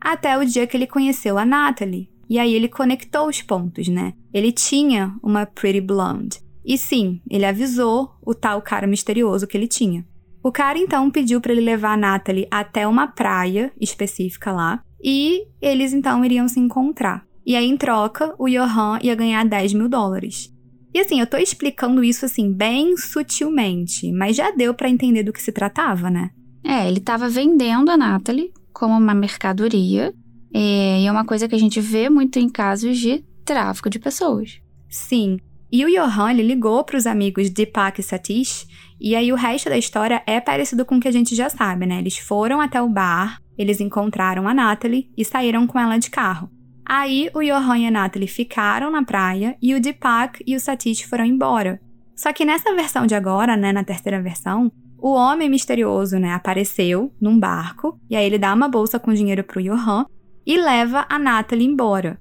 Até 0.00 0.38
o 0.38 0.44
dia 0.46 0.66
que 0.66 0.74
ele 0.74 0.86
conheceu 0.86 1.36
a 1.36 1.44
Natalie. 1.44 2.08
E 2.28 2.38
aí 2.38 2.54
ele 2.54 2.68
conectou 2.68 3.28
os 3.28 3.42
pontos, 3.42 3.88
né? 3.88 4.14
Ele 4.32 4.50
tinha 4.50 5.14
uma 5.22 5.44
Pretty 5.44 5.82
Blonde. 5.82 6.40
E 6.66 6.76
sim, 6.76 7.20
ele 7.30 7.46
avisou 7.46 8.10
o 8.20 8.34
tal 8.34 8.60
cara 8.60 8.88
misterioso 8.88 9.46
que 9.46 9.56
ele 9.56 9.68
tinha. 9.68 10.04
O 10.42 10.50
cara 10.50 10.78
então 10.78 11.10
pediu 11.10 11.40
para 11.40 11.52
ele 11.52 11.60
levar 11.60 11.92
a 11.92 11.96
Natalie 11.96 12.48
até 12.50 12.86
uma 12.86 13.06
praia 13.06 13.72
específica 13.80 14.50
lá, 14.50 14.82
e 15.02 15.46
eles 15.62 15.92
então 15.92 16.24
iriam 16.24 16.48
se 16.48 16.58
encontrar. 16.58 17.24
E 17.44 17.54
aí, 17.54 17.66
em 17.66 17.76
troca, 17.76 18.34
o 18.38 18.48
Johan 18.48 18.98
ia 19.00 19.14
ganhar 19.14 19.44
10 19.44 19.74
mil 19.74 19.88
dólares. 19.88 20.52
E 20.92 20.98
assim, 20.98 21.20
eu 21.20 21.26
tô 21.26 21.36
explicando 21.36 22.02
isso 22.02 22.24
assim 22.24 22.52
bem 22.52 22.96
sutilmente, 22.96 24.10
mas 24.10 24.34
já 24.34 24.50
deu 24.50 24.74
para 24.74 24.88
entender 24.88 25.22
do 25.22 25.32
que 25.32 25.42
se 25.42 25.52
tratava, 25.52 26.10
né? 26.10 26.30
É, 26.64 26.88
ele 26.88 26.98
tava 26.98 27.28
vendendo 27.28 27.90
a 27.90 27.96
Natalie 27.96 28.50
como 28.72 28.94
uma 28.96 29.14
mercadoria, 29.14 30.12
é, 30.52 31.02
e 31.02 31.06
é 31.06 31.12
uma 31.12 31.24
coisa 31.24 31.46
que 31.46 31.54
a 31.54 31.58
gente 31.58 31.80
vê 31.80 32.08
muito 32.08 32.40
em 32.40 32.48
casos 32.48 32.98
de 32.98 33.24
tráfico 33.44 33.88
de 33.88 34.00
pessoas. 34.00 34.58
Sim. 34.88 35.38
E 35.76 35.84
o 35.84 35.90
Johan, 35.90 36.32
ligou 36.32 36.82
para 36.84 36.96
os 36.96 37.06
amigos 37.06 37.50
Deepak 37.50 38.00
e 38.00 38.02
Satish, 38.02 38.66
e 38.98 39.14
aí 39.14 39.30
o 39.30 39.36
resto 39.36 39.68
da 39.68 39.76
história 39.76 40.22
é 40.26 40.40
parecido 40.40 40.86
com 40.86 40.96
o 40.96 41.00
que 41.00 41.06
a 41.06 41.12
gente 41.12 41.34
já 41.34 41.50
sabe, 41.50 41.84
né? 41.84 41.98
Eles 41.98 42.16
foram 42.16 42.62
até 42.62 42.80
o 42.80 42.88
bar, 42.88 43.42
eles 43.58 43.78
encontraram 43.78 44.48
a 44.48 44.54
Natalie 44.54 45.10
e 45.14 45.22
saíram 45.22 45.66
com 45.66 45.78
ela 45.78 45.98
de 45.98 46.08
carro. 46.08 46.50
Aí 46.82 47.28
o 47.34 47.42
Johan 47.42 47.76
e 47.76 47.86
a 47.88 47.90
Natalie 47.90 48.26
ficaram 48.26 48.90
na 48.90 49.04
praia 49.04 49.54
e 49.60 49.74
o 49.74 49.80
Deepak 49.82 50.42
e 50.46 50.56
o 50.56 50.60
Satish 50.60 51.02
foram 51.02 51.26
embora. 51.26 51.78
Só 52.14 52.32
que 52.32 52.46
nessa 52.46 52.74
versão 52.74 53.06
de 53.06 53.14
agora, 53.14 53.54
né, 53.54 53.70
na 53.70 53.84
terceira 53.84 54.22
versão, 54.22 54.72
o 54.96 55.10
homem 55.12 55.50
misterioso, 55.50 56.18
né, 56.18 56.32
apareceu 56.32 57.12
num 57.20 57.38
barco 57.38 58.00
e 58.08 58.16
aí 58.16 58.24
ele 58.24 58.38
dá 58.38 58.54
uma 58.54 58.66
bolsa 58.66 58.98
com 58.98 59.12
dinheiro 59.12 59.44
pro 59.44 59.62
Johan 59.62 60.06
e 60.46 60.56
leva 60.56 61.04
a 61.06 61.18
Natalie 61.18 61.66
embora. 61.66 62.18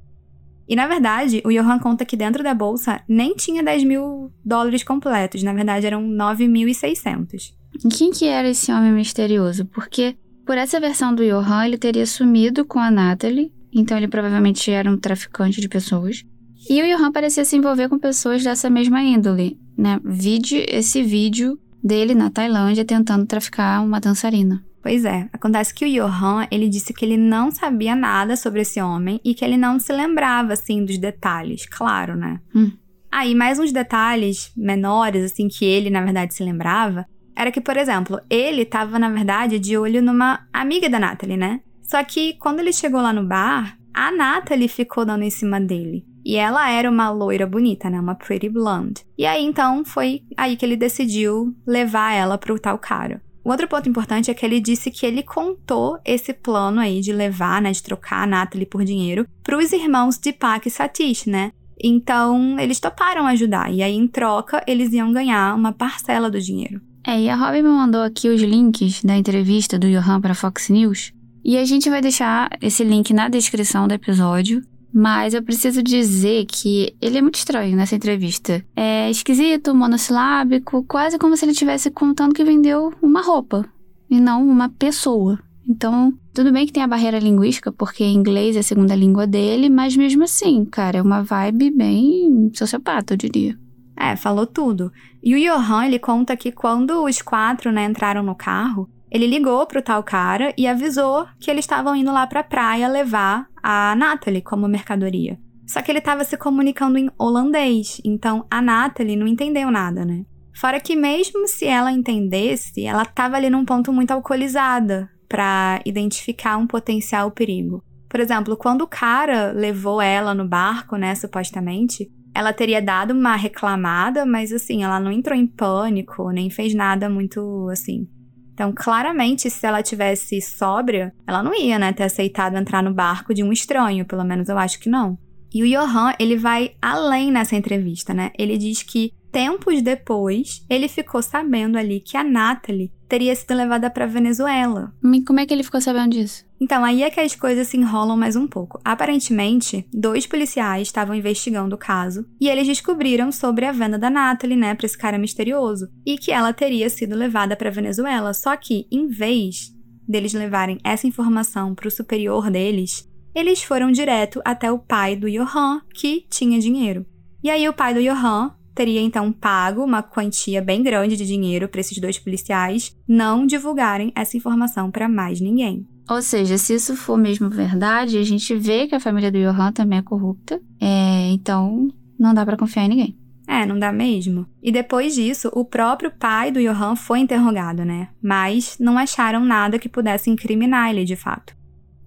E 0.67 0.75
na 0.75 0.87
verdade, 0.87 1.41
o 1.45 1.51
Johan 1.51 1.79
conta 1.79 2.05
que 2.05 2.17
dentro 2.17 2.43
da 2.43 2.53
bolsa 2.53 3.01
nem 3.07 3.35
tinha 3.35 3.63
10 3.63 3.83
mil 3.83 4.31
dólares 4.43 4.83
completos, 4.83 5.43
na 5.43 5.53
verdade 5.53 5.85
eram 5.85 6.03
9.600. 6.03 7.53
E 7.83 7.89
quem 7.89 8.11
que 8.11 8.25
era 8.25 8.49
esse 8.49 8.71
homem 8.71 8.91
misterioso? 8.91 9.65
Porque 9.65 10.15
por 10.45 10.57
essa 10.57 10.79
versão 10.79 11.13
do 11.13 11.23
Johan, 11.23 11.65
ele 11.65 11.77
teria 11.77 12.05
sumido 12.05 12.65
com 12.65 12.79
a 12.79 12.89
Natalie 12.89 13.51
então 13.75 13.97
ele 13.97 14.07
provavelmente 14.07 14.71
era 14.71 14.89
um 14.89 14.97
traficante 14.97 15.59
de 15.59 15.67
pessoas. 15.67 16.23
E 16.69 16.81
o 16.81 16.97
Johan 16.97 17.11
parecia 17.11 17.43
se 17.43 17.57
envolver 17.57 17.89
com 17.89 17.99
pessoas 17.99 18.41
dessa 18.41 18.69
mesma 18.69 19.03
índole, 19.03 19.59
né? 19.77 19.99
Vide 20.03 20.65
esse 20.69 21.03
vídeo 21.03 21.59
dele 21.83 22.15
na 22.15 22.29
Tailândia 22.29 22.85
tentando 22.85 23.25
traficar 23.27 23.83
uma 23.83 23.99
dançarina. 23.99 24.64
Pois 24.85 25.03
é, 25.03 25.27
acontece 25.33 25.73
que 25.73 25.83
o 25.83 25.91
Johan, 25.91 26.45
ele 26.51 26.69
disse 26.69 26.93
que 26.93 27.03
ele 27.03 27.17
não 27.17 27.49
sabia 27.49 27.95
nada 27.95 28.35
sobre 28.35 28.61
esse 28.61 28.79
homem 28.79 29.19
e 29.25 29.33
que 29.33 29.43
ele 29.43 29.57
não 29.57 29.79
se 29.79 29.91
lembrava, 29.91 30.53
assim, 30.53 30.85
dos 30.85 30.99
detalhes, 30.99 31.65
claro, 31.65 32.15
né? 32.15 32.39
Hum. 32.53 32.71
Aí, 33.11 33.33
ah, 33.33 33.35
mais 33.35 33.57
uns 33.57 33.71
detalhes 33.71 34.51
menores, 34.55 35.25
assim, 35.25 35.47
que 35.47 35.65
ele, 35.65 35.89
na 35.89 36.03
verdade, 36.03 36.35
se 36.35 36.43
lembrava, 36.43 37.03
era 37.35 37.51
que, 37.51 37.59
por 37.59 37.75
exemplo, 37.77 38.21
ele 38.29 38.61
estava, 38.61 38.99
na 38.99 39.09
verdade, 39.09 39.57
de 39.57 39.75
olho 39.75 40.03
numa 40.03 40.45
amiga 40.53 40.87
da 40.87 40.99
Natalie, 40.99 41.35
né? 41.35 41.61
Só 41.81 42.03
que 42.03 42.33
quando 42.33 42.59
ele 42.59 42.71
chegou 42.71 43.01
lá 43.01 43.11
no 43.11 43.25
bar, 43.25 43.79
a 43.91 44.11
Natalie 44.11 44.67
ficou 44.67 45.03
dando 45.03 45.23
em 45.23 45.31
cima 45.31 45.59
dele. 45.59 46.05
E 46.23 46.35
ela 46.35 46.69
era 46.69 46.91
uma 46.91 47.09
loira 47.09 47.47
bonita, 47.47 47.89
né? 47.89 47.99
Uma 47.99 48.13
pretty 48.13 48.49
blonde. 48.49 49.03
E 49.17 49.25
aí 49.25 49.43
então 49.43 49.83
foi 49.83 50.21
aí 50.37 50.55
que 50.55 50.63
ele 50.63 50.77
decidiu 50.77 51.55
levar 51.65 52.13
ela 52.13 52.37
pro 52.37 52.59
tal 52.59 52.77
cara. 52.77 53.19
O 53.45 53.51
outro 53.51 53.67
ponto 53.67 53.87
importante 53.87 54.31
é 54.31 54.33
que 54.33 54.43
ele 54.43 54.59
disse 54.59 54.89
que 54.89 55.05
ele 55.05 55.21
contou 55.21 55.99
esse 56.03 56.33
plano 56.33 56.79
aí 56.81 56.99
de 56.99 57.13
levar, 57.13 57.61
né, 57.61 57.71
de 57.71 57.83
trocar 57.83 58.23
a 58.23 58.27
Natalie 58.27 58.65
por 58.65 58.83
dinheiro 58.83 59.27
pros 59.43 59.71
irmãos 59.71 60.17
de 60.17 60.33
Pak 60.33 60.67
e 60.67 60.71
Satish, 60.71 61.27
né? 61.27 61.51
Então, 61.79 62.59
eles 62.59 62.79
toparam 62.79 63.27
ajudar 63.27 63.71
e 63.71 63.83
aí 63.83 63.93
em 63.93 64.07
troca 64.07 64.63
eles 64.65 64.91
iam 64.93 65.13
ganhar 65.13 65.53
uma 65.53 65.71
parcela 65.71 66.27
do 66.27 66.41
dinheiro. 66.41 66.81
É, 67.05 67.21
e 67.21 67.29
a 67.29 67.35
Robin 67.35 67.61
me 67.61 67.69
mandou 67.69 68.01
aqui 68.01 68.29
os 68.29 68.41
links 68.41 69.03
da 69.03 69.15
entrevista 69.15 69.77
do 69.77 69.87
Johan 69.87 70.19
para 70.19 70.33
Fox 70.33 70.69
News. 70.69 71.13
E 71.43 71.55
a 71.55 71.63
gente 71.65 71.87
vai 71.87 72.01
deixar 72.01 72.49
esse 72.59 72.83
link 72.83 73.13
na 73.13 73.29
descrição 73.29 73.87
do 73.87 73.93
episódio. 73.93 74.63
Mas 74.97 75.33
eu 75.33 75.43
preciso 75.43 75.83
dizer 75.83 76.45
que 76.45 76.95
ele 77.01 77.17
é 77.17 77.21
muito 77.21 77.35
estranho 77.35 77.75
nessa 77.75 77.97
entrevista. 77.97 78.65
É 78.73 79.09
esquisito, 79.09 79.75
monossilábico, 79.75 80.85
quase 80.87 81.19
como 81.19 81.35
se 81.35 81.43
ele 81.43 81.51
estivesse 81.51 81.91
contando 81.91 82.33
que 82.33 82.45
vendeu 82.45 82.93
uma 83.01 83.21
roupa 83.21 83.65
e 84.09 84.21
não 84.21 84.47
uma 84.47 84.69
pessoa. 84.69 85.37
Então, 85.67 86.13
tudo 86.33 86.49
bem 86.49 86.65
que 86.65 86.71
tem 86.71 86.81
a 86.81 86.87
barreira 86.87 87.19
linguística, 87.19 87.73
porque 87.73 88.05
inglês 88.05 88.55
é 88.55 88.59
a 88.59 88.63
segunda 88.63 88.95
língua 88.95 89.27
dele, 89.27 89.69
mas 89.69 89.97
mesmo 89.97 90.23
assim, 90.23 90.63
cara, 90.63 90.99
é 90.99 91.01
uma 91.01 91.21
vibe 91.21 91.71
bem 91.71 92.49
sociopata, 92.53 93.15
eu 93.15 93.17
diria. 93.17 93.59
É, 93.97 94.15
falou 94.15 94.47
tudo. 94.47 94.93
E 95.21 95.35
o 95.35 95.37
Johan, 95.37 95.87
ele 95.87 95.99
conta 95.99 96.37
que 96.37 96.53
quando 96.53 97.03
os 97.03 97.21
quatro, 97.21 97.69
né, 97.69 97.83
entraram 97.83 98.23
no 98.23 98.33
carro, 98.33 98.89
ele 99.15 99.27
ligou 99.27 99.65
pro 99.65 99.81
tal 99.81 100.03
cara 100.03 100.53
e 100.57 100.67
avisou 100.67 101.25
que 101.39 101.49
eles 101.49 101.63
estavam 101.63 101.95
indo 101.95 102.11
lá 102.11 102.27
pra 102.27 102.43
praia 102.43 102.85
levar 102.89 103.47
a 103.63 103.95
Natalie 103.95 104.41
como 104.41 104.67
mercadoria. 104.67 105.39
Só 105.65 105.81
que 105.81 105.89
ele 105.89 105.99
estava 105.99 106.25
se 106.25 106.35
comunicando 106.35 106.97
em 106.97 107.09
holandês, 107.17 108.01
então 108.03 108.45
a 108.51 108.61
Natalie 108.61 109.15
não 109.15 109.25
entendeu 109.25 109.71
nada, 109.71 110.03
né? 110.03 110.25
Fora 110.53 110.81
que 110.81 110.97
mesmo 110.97 111.47
se 111.47 111.65
ela 111.65 111.93
entendesse, 111.93 112.85
ela 112.85 113.03
estava 113.03 113.37
ali 113.37 113.49
num 113.49 113.63
ponto 113.63 113.93
muito 113.93 114.11
alcoolizada 114.11 115.09
para 115.29 115.81
identificar 115.85 116.57
um 116.57 116.67
potencial 116.67 117.31
perigo. 117.31 117.81
Por 118.09 118.19
exemplo, 118.19 118.57
quando 118.57 118.81
o 118.81 118.87
cara 118.87 119.53
levou 119.53 120.01
ela 120.01 120.33
no 120.33 120.45
barco, 120.45 120.97
né, 120.97 121.15
supostamente, 121.15 122.11
ela 122.33 122.51
teria 122.51 122.81
dado 122.81 123.11
uma 123.11 123.37
reclamada, 123.37 124.25
mas 124.25 124.51
assim, 124.51 124.83
ela 124.83 124.99
não 124.99 125.09
entrou 125.09 125.37
em 125.37 125.47
pânico, 125.47 126.29
nem 126.31 126.49
fez 126.49 126.73
nada 126.73 127.09
muito 127.09 127.69
assim. 127.71 128.09
Então, 128.55 128.71
claramente, 128.73 129.49
se 129.49 129.67
ela 129.67 129.83
tivesse 129.83 130.41
sóbria, 130.41 131.13
ela 131.27 131.43
não 131.43 131.53
ia, 131.53 131.77
né, 131.77 131.91
ter 131.91 132.03
aceitado 132.03 132.55
entrar 132.55 132.81
no 132.81 132.93
barco 132.93 133.33
de 133.33 133.43
um 133.43 133.51
estranho, 133.51 134.05
pelo 134.05 134.23
menos 134.23 134.47
eu 134.47 134.57
acho 134.57 134.79
que 134.79 134.89
não. 134.89 135.17
E 135.53 135.61
o 135.61 135.67
Johan, 135.67 136.13
ele 136.17 136.37
vai 136.37 136.71
além 136.81 137.31
nessa 137.31 137.55
entrevista, 137.55 138.13
né? 138.13 138.31
Ele 138.37 138.57
diz 138.57 138.81
que 138.81 139.13
tempos 139.29 139.81
depois, 139.81 140.65
ele 140.69 140.87
ficou 140.87 141.21
sabendo 141.21 141.77
ali 141.77 141.99
que 141.99 142.15
a 142.15 142.23
Natalie 142.23 142.93
teria 143.09 143.35
sido 143.35 143.53
levada 143.53 143.89
para 143.89 144.05
Venezuela. 144.05 144.93
E 145.03 145.21
como 145.23 145.41
é 145.41 145.45
que 145.45 145.53
ele 145.53 145.63
ficou 145.63 145.81
sabendo 145.81 146.11
disso? 146.11 146.44
Então, 146.59 146.83
aí 146.85 147.03
é 147.03 147.09
que 147.09 147.19
as 147.19 147.35
coisas 147.35 147.67
se 147.67 147.77
enrolam 147.77 148.15
mais 148.15 148.35
um 148.35 148.47
pouco. 148.47 148.79
Aparentemente, 148.83 149.85
dois 149.93 150.25
policiais 150.25 150.87
estavam 150.87 151.15
investigando 151.15 151.75
o 151.75 151.77
caso 151.77 152.25
e 152.39 152.47
eles 152.47 152.65
descobriram 152.65 153.31
sobre 153.31 153.65
a 153.65 153.71
venda 153.71 153.99
da 153.99 154.09
Natalie, 154.09 154.55
né, 154.55 154.73
para 154.73 154.85
esse 154.85 154.97
cara 154.97 155.17
misterioso, 155.17 155.89
e 156.05 156.17
que 156.17 156.31
ela 156.31 156.53
teria 156.53 156.89
sido 156.89 157.15
levada 157.15 157.55
para 157.55 157.69
Venezuela. 157.69 158.33
Só 158.33 158.55
que, 158.55 158.87
em 158.91 159.07
vez 159.07 159.73
deles 160.07 160.33
levarem 160.33 160.77
essa 160.83 161.07
informação 161.07 161.75
para 161.75 161.87
o 161.87 161.91
superior 161.91 162.49
deles, 162.49 163.09
eles 163.33 163.61
foram 163.61 163.91
direto 163.91 164.41
até 164.45 164.71
o 164.71 164.79
pai 164.79 165.15
do 165.15 165.29
Johan, 165.29 165.81
que 165.93 166.25
tinha 166.29 166.59
dinheiro. 166.59 167.05
E 167.43 167.49
aí 167.49 167.67
o 167.67 167.73
pai 167.73 167.93
do 167.93 168.01
Johan 168.01 168.55
teria 168.73 169.01
então 169.01 169.31
pago 169.31 169.83
uma 169.83 170.01
quantia 170.01 170.61
bem 170.61 170.81
grande 170.81 171.17
de 171.17 171.25
dinheiro 171.25 171.67
para 171.67 171.81
esses 171.81 171.97
dois 171.97 172.17
policiais 172.17 172.95
não 173.07 173.45
divulgarem 173.45 174.11
essa 174.15 174.37
informação 174.37 174.89
para 174.89 175.09
mais 175.09 175.39
ninguém. 175.39 175.87
Ou 176.09 176.21
seja, 176.21 176.57
se 176.57 176.75
isso 176.75 176.95
for 176.95 177.17
mesmo 177.17 177.49
verdade, 177.49 178.17
a 178.17 178.23
gente 178.23 178.55
vê 178.55 178.87
que 178.87 178.95
a 178.95 178.99
família 178.99 179.31
do 179.31 179.39
Johan 179.39 179.71
também 179.71 179.99
é 179.99 180.03
corrupta. 180.03 180.61
É, 180.79 181.29
então, 181.31 181.87
não 182.17 182.33
dá 182.33 182.45
para 182.45 182.57
confiar 182.57 182.85
em 182.85 182.89
ninguém. 182.89 183.19
É, 183.47 183.65
não 183.65 183.77
dá 183.77 183.91
mesmo. 183.91 184.47
E 184.61 184.71
depois 184.71 185.15
disso, 185.15 185.49
o 185.53 185.63
próprio 185.63 186.11
pai 186.11 186.51
do 186.51 186.61
Johan 186.61 186.95
foi 186.95 187.19
interrogado, 187.19 187.83
né? 187.85 188.09
Mas 188.21 188.77
não 188.79 188.97
acharam 188.97 189.43
nada 189.45 189.79
que 189.79 189.89
pudesse 189.89 190.29
incriminar 190.29 190.89
ele 190.89 191.05
de 191.05 191.15
fato. 191.15 191.55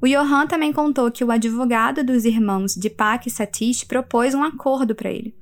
O 0.01 0.07
Johan 0.07 0.47
também 0.47 0.73
contou 0.73 1.11
que 1.11 1.25
o 1.25 1.31
advogado 1.31 2.05
dos 2.05 2.25
irmãos 2.25 2.75
de 2.75 2.89
Pak 2.89 3.29
e 3.29 3.33
Satish 3.33 3.85
propôs 3.85 4.35
um 4.35 4.45
acordo 4.45 4.95
para 4.95 5.11
ele. 5.11 5.35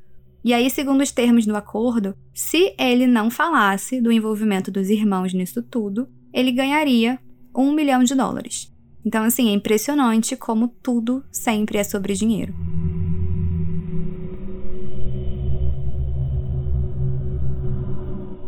E 0.42 0.54
aí, 0.54 0.70
segundo 0.70 1.02
os 1.02 1.10
termos 1.10 1.44
do 1.44 1.56
acordo, 1.56 2.14
se 2.32 2.74
ele 2.78 3.06
não 3.06 3.30
falasse 3.30 4.00
do 4.00 4.12
envolvimento 4.12 4.70
dos 4.70 4.88
irmãos 4.88 5.34
nisso 5.34 5.62
tudo, 5.62 6.08
ele 6.32 6.52
ganharia 6.52 7.18
um 7.56 7.72
milhão 7.72 8.04
de 8.04 8.14
dólares. 8.14 8.72
Então, 9.04 9.24
assim, 9.24 9.48
é 9.48 9.52
impressionante 9.52 10.36
como 10.36 10.68
tudo 10.68 11.24
sempre 11.30 11.78
é 11.78 11.84
sobre 11.84 12.14
dinheiro. 12.14 12.54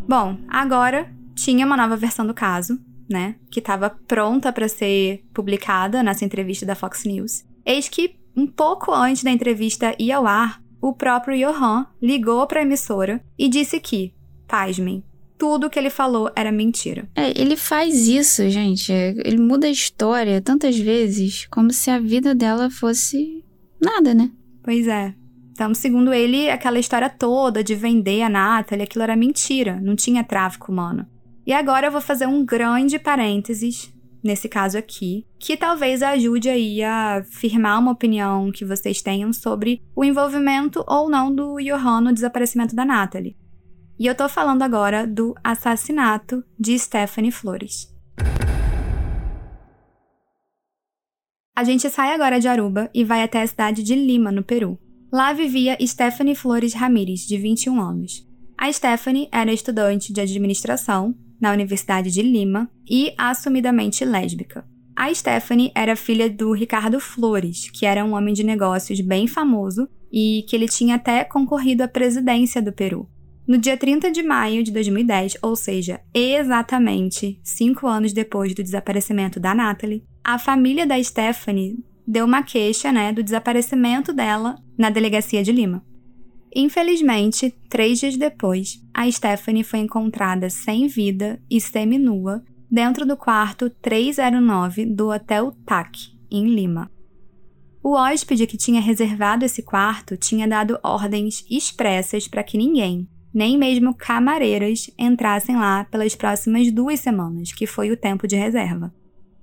Bom, 0.09 0.39
agora 0.49 1.15
tinha 1.35 1.67
uma 1.67 1.77
nova 1.77 1.97
versão 1.97 2.27
do 2.27 2.35
caso, 2.35 2.81
né, 3.09 3.37
que 3.51 3.61
estava 3.61 3.91
pronta 3.91 4.53
para 4.53 4.69
ser 4.69 5.25
publicada 5.33 6.03
nessa 6.03 6.25
entrevista 6.25 6.67
da 6.67 6.75
Fox 6.75 7.05
News. 7.05 7.45
Eis 7.65 7.89
que, 7.89 8.17
um 8.35 8.47
pouco 8.47 8.93
antes 8.93 9.23
da 9.23 9.31
entrevista 9.31 9.95
ir 9.99 10.11
ao 10.11 10.27
ar, 10.27 10.63
o 10.81 10.95
próprio 10.95 11.37
Johan 11.37 11.87
ligou 12.01 12.47
para 12.47 12.61
a 12.61 12.63
emissora 12.63 13.23
e 13.39 13.49
disse 13.49 13.79
que, 13.79 14.15
pasmem, 14.47 15.05
tudo 15.39 15.71
que 15.71 15.79
ele 15.79 15.89
falou 15.89 16.31
era 16.35 16.51
mentira. 16.51 17.09
É, 17.15 17.31
ele 17.41 17.57
faz 17.57 18.09
isso, 18.09 18.49
gente. 18.51 18.93
Ele 18.93 19.39
muda 19.39 19.69
a 19.69 19.71
história 19.71 20.43
tantas 20.43 20.77
vezes 20.77 21.47
como 21.51 21.73
se 21.73 21.91
a 21.91 21.99
vida 21.99 22.35
dela 22.35 22.69
fosse 22.69 23.45
nada, 23.81 24.13
né? 24.13 24.31
Pois 24.63 24.89
é. 24.89 25.15
Então, 25.53 25.73
segundo 25.75 26.13
ele, 26.13 26.51
aquela 26.51 26.79
história 26.79 27.09
toda 27.09 27.65
de 27.65 27.75
vender 27.75 28.23
a 28.23 28.29
Natalie, 28.29 28.85
aquilo 28.85 29.03
era 29.03 29.17
mentira, 29.17 29.81
não 29.81 29.97
tinha 29.97 30.23
tráfico 30.23 30.71
humano. 30.71 31.07
E 31.47 31.53
agora 31.53 31.87
eu 31.87 31.93
vou 31.93 32.01
fazer 32.01 32.27
um 32.27 32.45
grande 32.45 32.99
parênteses 32.99 33.93
nesse 34.23 34.49
caso 34.49 34.77
aqui, 34.77 35.25
que 35.39 35.57
talvez 35.57 36.03
ajude 36.03 36.49
aí 36.49 36.83
a 36.83 37.25
firmar 37.25 37.81
uma 37.81 37.93
opinião 37.93 38.51
que 38.51 38.65
vocês 38.65 39.01
tenham 39.01 39.33
sobre 39.33 39.81
o 39.95 40.05
envolvimento 40.05 40.85
ou 40.87 41.09
não 41.09 41.35
do 41.35 41.57
Johan 41.59 42.03
no 42.03 42.13
desaparecimento 42.13 42.75
da 42.75 42.85
Natalie. 42.85 43.37
E 43.99 44.07
eu 44.07 44.15
tô 44.15 44.29
falando 44.29 44.63
agora 44.63 45.05
do 45.05 45.35
assassinato 45.43 46.45
de 46.59 46.79
Stephanie 46.79 47.33
Flores. 47.33 47.93
A 51.57 51.65
gente 51.65 51.91
sai 51.91 52.15
agora 52.15 52.39
de 52.39 52.47
Aruba 52.47 52.89
e 52.95 53.03
vai 53.03 53.25
até 53.25 53.43
a 53.43 53.47
cidade 53.47 53.83
de 53.83 53.97
Lima, 53.97 54.31
no 54.31 54.45
Peru. 54.45 54.79
Lá 55.13 55.33
vivia 55.33 55.77
Stephanie 55.85 56.37
Flores 56.37 56.75
Ramírez, 56.75 57.27
de 57.27 57.37
21 57.37 57.81
anos. 57.81 58.25
A 58.57 58.73
Stephanie 58.73 59.29
era 59.33 59.53
estudante 59.53 60.13
de 60.13 60.21
administração 60.21 61.13
na 61.41 61.51
Universidade 61.51 62.13
de 62.13 62.23
Lima 62.23 62.71
e 62.89 63.13
assumidamente 63.19 64.05
lésbica. 64.05 64.65
A 64.95 65.13
Stephanie 65.13 65.73
era 65.75 65.97
filha 65.97 66.31
do 66.31 66.53
Ricardo 66.53 67.01
Flores, 67.01 67.69
que 67.71 67.85
era 67.85 68.05
um 68.05 68.15
homem 68.15 68.33
de 68.33 68.45
negócios 68.45 69.01
bem 69.01 69.27
famoso 69.27 69.89
e 70.13 70.45
que 70.49 70.55
ele 70.55 70.69
tinha 70.69 70.95
até 70.95 71.25
concorrido 71.25 71.83
à 71.83 71.89
presidência 71.89 72.63
do 72.63 72.73
Peru. 72.73 73.09
No 73.49 73.57
dia 73.57 73.79
30 73.79 74.11
de 74.11 74.23
maio 74.23 74.63
de 74.63 74.71
2010, 74.71 75.39
ou 75.41 75.57
seja, 75.57 76.03
exatamente 76.13 77.41
cinco 77.43 77.87
anos 77.87 78.13
depois 78.13 78.55
do 78.55 78.63
desaparecimento 78.63 79.41
da 79.41 79.55
Natalie, 79.55 80.05
a 80.23 80.39
família 80.39 80.87
da 80.87 81.03
Stephanie 81.03 81.83
deu 82.07 82.27
uma 82.27 82.43
queixa 82.43 82.93
né, 82.93 83.11
do 83.11 83.23
desaparecimento 83.23 84.13
dela 84.13 84.57
na 84.77 84.91
delegacia 84.91 85.43
de 85.43 85.51
Lima. 85.51 85.83
Infelizmente, 86.55 87.51
três 87.71 87.99
dias 87.99 88.19
depois, 88.19 88.83
a 88.93 89.11
Stephanie 89.11 89.65
foi 89.65 89.79
encontrada 89.79 90.51
sem 90.51 90.87
vida 90.87 91.41
e 91.51 91.59
seminua 91.59 92.45
dentro 92.71 93.07
do 93.07 93.17
quarto 93.17 93.71
309 93.71 94.85
do 94.85 95.09
Hotel 95.09 95.53
TAC, 95.65 95.99
em 96.31 96.55
Lima. 96.55 96.91
O 97.83 97.95
hóspede 97.95 98.47
que 98.47 98.59
tinha 98.59 98.83
reservado 98.83 99.47
esse 99.47 99.63
quarto 99.63 100.19
tinha 100.19 100.47
dado 100.47 100.79
ordens 100.83 101.47
expressas 101.49 102.29
para 102.29 102.43
que 102.43 102.59
ninguém, 102.59 103.09
nem 103.33 103.59
mesmo 103.59 103.95
camareiras 103.95 104.91
entrassem 104.99 105.57
lá 105.57 105.85
pelas 105.85 106.15
próximas 106.15 106.71
duas 106.71 107.01
semanas, 107.01 107.53
que 107.53 107.67
foi 107.67 107.91
o 107.91 107.97
tempo 107.97 108.27
de 108.27 108.37
reserva. 108.37 108.93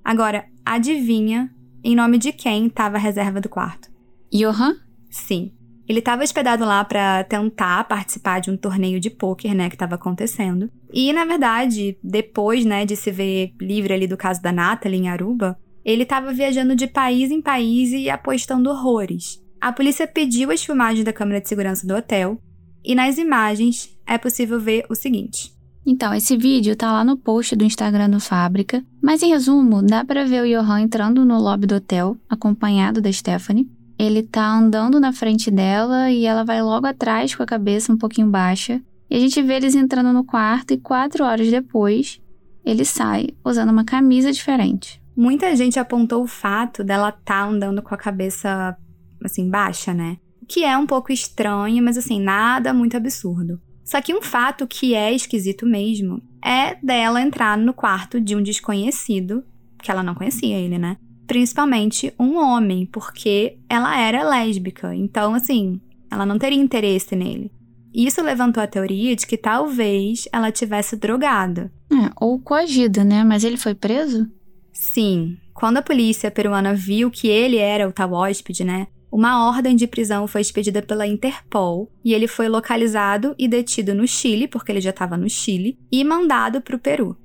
Agora, 0.04 0.46
adivinha 0.66 1.52
em 1.84 1.96
nome 1.96 2.18
de 2.18 2.32
quem 2.32 2.68
estava 2.68 2.98
a 2.98 3.00
reserva 3.00 3.40
do 3.40 3.50
quarto? 3.50 3.90
Johan? 4.34 4.76
Sim. 5.10 5.52
Ele 5.88 6.00
estava 6.00 6.24
hospedado 6.24 6.66
lá 6.66 6.84
para 6.84 7.24
tentar 7.26 7.84
participar 7.84 8.40
de 8.40 8.50
um 8.50 8.58
torneio 8.58 9.00
de 9.00 9.10
pôquer, 9.10 9.54
né, 9.54 9.70
que 9.70 9.76
estava 9.76 9.96
acontecendo. 9.96 10.70
E, 10.92 11.14
na 11.14 11.26
verdade, 11.26 11.98
depois, 12.04 12.66
né, 12.66 12.86
de 12.86 12.96
se 12.96 13.12
ver 13.12 13.54
livre 13.62 13.94
ali 13.94 14.08
do 14.08 14.18
caso 14.18 14.42
da 14.42 14.52
Natalie 14.52 15.00
em 15.00 15.10
Aruba, 15.10 15.58
ele 15.84 16.02
estava 16.02 16.34
viajando 16.34 16.76
de 16.76 16.88
país 16.88 17.30
em 17.30 17.42
país 17.42 17.92
e 17.92 18.10
apostando 18.10 18.72
horrores. 18.72 19.40
A 19.62 19.72
polícia 19.72 20.08
pediu 20.08 20.50
as 20.50 20.64
filmagens 20.64 21.06
da 21.06 21.14
câmera 21.14 21.40
de 21.40 21.48
segurança 21.48 21.86
do 21.86 21.96
hotel 21.96 22.40
e 22.86 22.96
nas 22.96 23.18
imagens 23.18 23.90
é 24.06 24.18
possível 24.18 24.60
ver 24.60 24.86
o 24.90 24.96
seguinte. 24.96 25.54
Então, 25.86 26.14
esse 26.14 26.36
vídeo 26.36 26.76
tá 26.76 26.92
lá 26.92 27.04
no 27.04 27.16
post 27.16 27.56
do 27.56 27.64
Instagram 27.64 28.10
do 28.10 28.20
Fábrica, 28.20 28.84
mas 29.02 29.22
em 29.22 29.30
resumo, 29.30 29.84
dá 29.84 30.04
para 30.04 30.26
ver 30.26 30.44
o 30.44 30.48
Johan 30.48 30.82
entrando 30.82 31.24
no 31.24 31.40
lobby 31.40 31.68
do 31.68 31.76
hotel, 31.76 32.18
acompanhado 32.28 33.02
da 33.02 33.12
Stephanie. 33.12 33.70
Ele 33.98 34.24
tá 34.24 34.52
andando 34.52 35.00
na 35.00 35.14
frente 35.14 35.52
dela 35.52 36.10
e 36.10 36.26
ela 36.26 36.44
vai 36.44 36.62
logo 36.62 36.88
atrás 36.88 37.36
com 37.36 37.44
a 37.44 37.46
cabeça 37.46 37.94
um 37.94 37.98
pouquinho 37.98 38.28
baixa. 38.28 38.82
E 39.10 39.16
a 39.16 39.20
gente 39.20 39.42
vê 39.44 39.56
eles 39.56 39.76
entrando 39.76 40.12
no 40.12 40.24
quarto 40.24 40.74
e 40.74 40.78
quatro 40.78 41.24
horas 41.24 41.50
depois, 41.50 42.20
ele 42.66 42.84
sai 42.84 43.30
usando 43.44 43.70
uma 43.70 43.86
camisa 43.86 44.32
diferente. 44.32 45.00
Muita 45.16 45.56
gente 45.56 45.80
apontou 45.80 46.24
o 46.24 46.28
fato 46.28 46.84
dela 46.84 47.10
estar 47.10 47.24
tá 47.24 47.46
andando 47.46 47.82
com 47.82 47.94
a 47.94 47.98
cabeça 47.98 48.76
assim, 49.24 49.50
baixa, 49.50 49.94
né? 49.94 50.18
Que 50.48 50.64
é 50.64 50.78
um 50.78 50.86
pouco 50.86 51.12
estranho, 51.12 51.84
mas 51.84 51.98
assim, 51.98 52.20
nada 52.20 52.74
muito 52.74 52.96
absurdo. 52.96 53.60
Só 53.84 54.02
que 54.02 54.14
um 54.14 54.22
fato 54.22 54.66
que 54.66 54.96
é 54.96 55.14
esquisito 55.14 55.66
mesmo 55.66 56.22
é 56.44 56.76
dela 56.84 57.22
entrar 57.22 57.58
no 57.58 57.74
quarto 57.74 58.20
de 58.20 58.36
um 58.36 58.42
desconhecido, 58.42 59.44
que 59.82 59.92
ela 59.92 60.02
não 60.04 60.16
conhecia 60.16 60.58
ele, 60.58 60.78
né? 60.78 60.98
Principalmente 61.28 62.14
um 62.20 62.38
homem, 62.38 62.86
porque 62.86 63.58
ela 63.70 64.00
era 64.00 64.28
lésbica. 64.28 64.94
Então, 64.96 65.34
assim, 65.34 65.80
ela 66.10 66.26
não 66.26 66.38
teria 66.38 66.60
interesse 66.60 67.16
nele. 67.16 67.52
Isso 67.94 68.22
levantou 68.22 68.62
a 68.62 68.68
teoria 68.68 69.16
de 69.16 69.26
que 69.26 69.38
talvez 69.38 70.28
ela 70.32 70.52
tivesse 70.52 70.98
drogada. 70.98 71.72
É, 71.92 72.12
ou 72.20 72.40
coagida, 72.40 73.04
né? 73.04 73.24
Mas 73.24 73.44
ele 73.44 73.58
foi 73.58 73.74
preso? 73.74 74.30
Sim. 74.74 75.38
Quando 75.54 75.78
a 75.78 75.82
polícia 75.82 76.30
peruana 76.30 76.74
viu 76.74 77.10
que 77.10 77.28
ele 77.28 77.58
era 77.58 77.88
o 77.88 77.94
tal 77.94 78.12
hóspede, 78.12 78.66
né? 78.66 78.88
Uma 79.16 79.48
ordem 79.48 79.78
de 79.78 79.88
prisão 79.88 80.28
foi 80.28 80.42
expedida 80.42 80.82
pela 80.82 81.08
Interpol 81.08 81.90
e 82.04 82.14
ele 82.14 82.28
foi 82.28 82.50
localizado 82.50 83.34
e 83.40 83.48
detido 83.48 83.96
no 83.96 84.06
Chile, 84.06 84.46
porque 84.46 84.74
ele 84.74 84.82
já 84.82 84.90
estava 84.90 85.16
no 85.16 85.30
Chile, 85.30 85.80
e 85.90 86.04
mandado 86.04 86.60
para 86.60 86.76
o 86.76 86.80
Peru. 86.80 87.16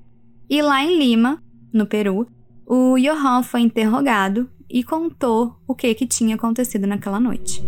E 0.49 0.63
lá 0.63 0.85
em 0.85 0.97
Lima, 0.97 1.43
no 1.73 1.85
Peru, 1.87 2.29
o 2.65 2.95
Johan 2.97 3.43
foi 3.43 3.63
interrogado 3.63 4.49
e 4.71 4.85
contou 4.85 5.57
o 5.67 5.75
que, 5.75 5.93
que 5.93 6.07
tinha 6.07 6.37
acontecido 6.37 6.87
naquela 6.87 7.19
noite. 7.19 7.61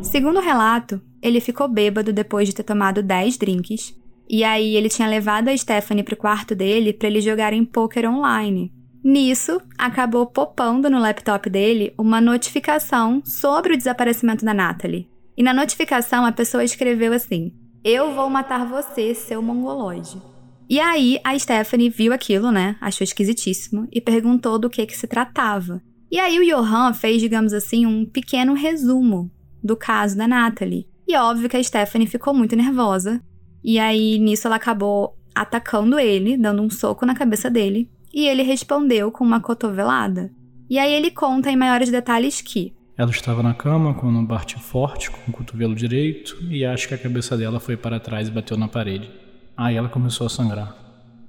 Segundo 0.00 0.38
o 0.38 0.42
relato, 0.42 1.02
ele 1.20 1.42
ficou 1.42 1.68
bêbado 1.68 2.14
depois 2.14 2.48
de 2.48 2.54
ter 2.54 2.62
tomado 2.62 3.02
10 3.02 3.36
drinks, 3.36 3.94
e 4.26 4.42
aí 4.42 4.74
ele 4.74 4.88
tinha 4.88 5.06
levado 5.06 5.48
a 5.48 5.54
Stephanie 5.54 6.02
para 6.02 6.14
o 6.14 6.16
quarto 6.16 6.54
dele 6.54 6.94
para 6.94 7.08
eles 7.08 7.22
jogarem 7.22 7.62
poker 7.62 8.10
online. 8.10 8.72
Nisso, 9.04 9.60
acabou 9.76 10.26
popando 10.26 10.88
no 10.88 11.00
laptop 11.00 11.50
dele 11.50 11.92
uma 11.98 12.20
notificação 12.20 13.20
sobre 13.24 13.74
o 13.74 13.76
desaparecimento 13.76 14.44
da 14.44 14.54
Natalie. 14.54 15.08
E 15.36 15.42
na 15.42 15.52
notificação 15.52 16.24
a 16.24 16.32
pessoa 16.32 16.62
escreveu 16.62 17.12
assim: 17.12 17.52
Eu 17.82 18.14
vou 18.14 18.30
matar 18.30 18.66
você, 18.66 19.14
seu 19.14 19.42
mongoloide. 19.42 20.22
E 20.68 20.78
aí 20.78 21.18
a 21.24 21.36
Stephanie 21.38 21.90
viu 21.90 22.12
aquilo, 22.12 22.50
né? 22.50 22.76
Achou 22.80 23.04
esquisitíssimo 23.04 23.88
e 23.90 24.00
perguntou 24.00 24.58
do 24.58 24.70
que 24.70 24.86
que 24.86 24.96
se 24.96 25.06
tratava. 25.06 25.82
E 26.10 26.20
aí 26.20 26.38
o 26.38 26.44
Johan 26.44 26.92
fez, 26.92 27.20
digamos 27.20 27.52
assim, 27.52 27.86
um 27.86 28.06
pequeno 28.06 28.54
resumo 28.54 29.30
do 29.62 29.76
caso 29.76 30.16
da 30.16 30.28
Natalie. 30.28 30.86
E 31.08 31.16
óbvio 31.16 31.48
que 31.48 31.56
a 31.56 31.62
Stephanie 31.62 32.06
ficou 32.06 32.32
muito 32.32 32.54
nervosa. 32.54 33.20
E 33.64 33.78
aí, 33.78 34.18
nisso, 34.18 34.46
ela 34.46 34.56
acabou 34.56 35.16
atacando 35.34 35.98
ele, 35.98 36.36
dando 36.36 36.62
um 36.62 36.70
soco 36.70 37.06
na 37.06 37.14
cabeça 37.14 37.50
dele. 37.50 37.90
E 38.12 38.26
ele 38.26 38.42
respondeu 38.42 39.10
com 39.10 39.24
uma 39.24 39.40
cotovelada. 39.40 40.30
E 40.68 40.78
aí 40.78 40.92
ele 40.92 41.10
conta 41.10 41.50
em 41.50 41.56
maiores 41.56 41.90
detalhes 41.90 42.40
que. 42.40 42.72
Ela 42.96 43.10
estava 43.10 43.42
na 43.42 43.54
cama 43.54 43.94
quando 43.94 44.22
bate 44.22 44.58
forte 44.58 45.10
com 45.10 45.30
o 45.30 45.32
cotovelo 45.32 45.74
direito 45.74 46.36
e 46.50 46.64
acho 46.64 46.86
que 46.88 46.94
a 46.94 46.98
cabeça 46.98 47.36
dela 47.36 47.58
foi 47.58 47.76
para 47.76 47.98
trás 47.98 48.28
e 48.28 48.30
bateu 48.30 48.56
na 48.56 48.68
parede. 48.68 49.10
Aí 49.56 49.76
ela 49.76 49.88
começou 49.88 50.26
a 50.26 50.30
sangrar. 50.30 50.76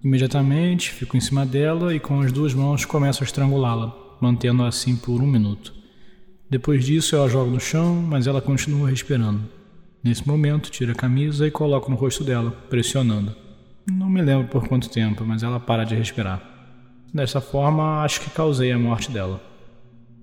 Imediatamente 0.04 0.92
fico 0.92 1.16
em 1.16 1.22
cima 1.22 1.46
dela 1.46 1.96
e 1.96 2.00
com 2.00 2.20
as 2.20 2.32
duas 2.32 2.54
mãos 2.54 2.84
começo 2.84 3.24
a 3.24 3.26
estrangulá-la, 3.26 3.96
mantendo-a 4.20 4.68
assim 4.68 4.96
por 4.98 5.22
um 5.22 5.28
minuto. 5.28 5.74
Depois 6.50 6.86
disso, 6.86 7.16
eu 7.16 7.24
a 7.24 7.30
jogo 7.30 7.50
no 7.50 7.60
chão, 7.60 7.96
mas 7.96 8.28
ela 8.28 8.42
continua 8.42 8.90
respirando. 8.90 9.42
Nesse 10.04 10.28
momento, 10.28 10.70
tiro 10.70 10.92
a 10.92 10.96
camisa 10.96 11.48
e 11.48 11.52
coloco 11.52 11.90
no 11.90 11.96
rosto 11.96 12.24
dela, 12.24 12.52
pressionando. 12.70 13.34
Não 13.90 14.10
me 14.10 14.22
lembro 14.22 14.48
por 14.48 14.68
quanto 14.68 14.90
tempo, 14.90 15.26
mas 15.26 15.42
ela 15.42 15.60
para 15.60 15.86
de 15.86 15.96
respirar. 15.96 16.53
Dessa 17.14 17.40
forma, 17.40 18.04
acho 18.04 18.22
que 18.22 18.30
causei 18.32 18.72
a 18.72 18.80
morte 18.80 19.12
dela. 19.12 19.40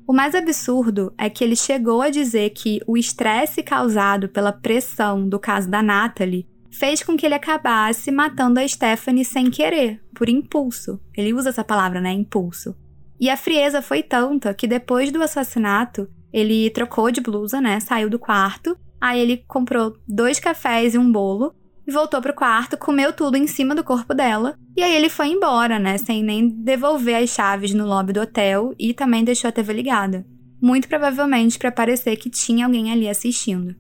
O 0.07 0.13
mais 0.13 0.35
absurdo 0.35 1.15
é 1.17 1.31
que 1.31 1.45
ele 1.45 1.55
chegou 1.55 2.03
a 2.03 2.11
dizer 2.11 2.51
que 2.51 2.81
o 2.85 2.97
estresse 2.97 3.63
causado 3.63 4.29
pela 4.29 4.53
pressão 4.53 5.29
do 5.29 5.39
caso 5.39 5.71
da 5.71 5.85
Natalie 5.85 6.49
fez 6.69 7.01
com 7.01 7.17
que 7.17 7.25
ele 7.25 7.35
acabasse 7.35 8.11
matando 8.11 8.59
a 8.59 8.67
Stephanie 8.67 9.25
sem 9.25 9.51
querer, 9.51 10.03
por 10.13 10.29
impulso. 10.29 11.01
Ele 11.17 11.33
usa 11.33 11.51
essa 11.51 11.63
palavra, 11.63 12.01
né? 12.01 12.11
Impulso. 12.11 12.75
E 13.21 13.31
a 13.31 13.37
frieza 13.37 13.81
foi 13.81 14.03
tanta 14.03 14.53
que 14.53 14.67
depois 14.67 15.13
do 15.13 15.23
assassinato, 15.23 16.09
ele 16.33 16.71
trocou 16.71 17.11
de 17.13 17.21
blusa, 17.21 17.61
né? 17.61 17.79
Saiu 17.79 18.11
do 18.11 18.19
quarto. 18.19 18.77
Aí 19.01 19.21
ele 19.21 19.45
comprou 19.47 19.97
dois 20.09 20.41
cafés 20.41 20.95
e 20.95 20.99
um 20.99 21.11
bolo 21.11 21.55
e 21.91 21.93
voltou 21.93 22.23
pro 22.23 22.33
quarto, 22.33 22.79
comeu 22.79 23.13
tudo 23.13 23.37
em 23.37 23.47
cima 23.47 23.75
do 23.75 23.85
corpo 23.85 24.15
dela. 24.15 24.57
E 24.77 24.83
aí 24.83 24.95
ele 24.95 25.09
foi 25.09 25.29
embora, 25.29 25.79
né? 25.79 25.99
Sem 25.99 26.23
nem 26.23 26.49
devolver 26.49 27.23
as 27.23 27.31
chaves 27.31 27.75
no 27.75 27.87
lobby 27.87 28.13
do 28.13 28.21
hotel 28.21 28.73
e 28.79 28.95
também 28.95 29.25
deixou 29.25 29.49
a 29.49 29.53
TV 29.53 29.73
ligada. 29.73 30.25
Muito 30.63 30.89
provavelmente 30.89 31.59
para 31.59 31.73
parecer 31.73 32.17
que 32.17 32.31
tinha 32.31 32.67
alguém 32.67 32.93
ali 32.93 33.09
assistindo. 33.09 33.75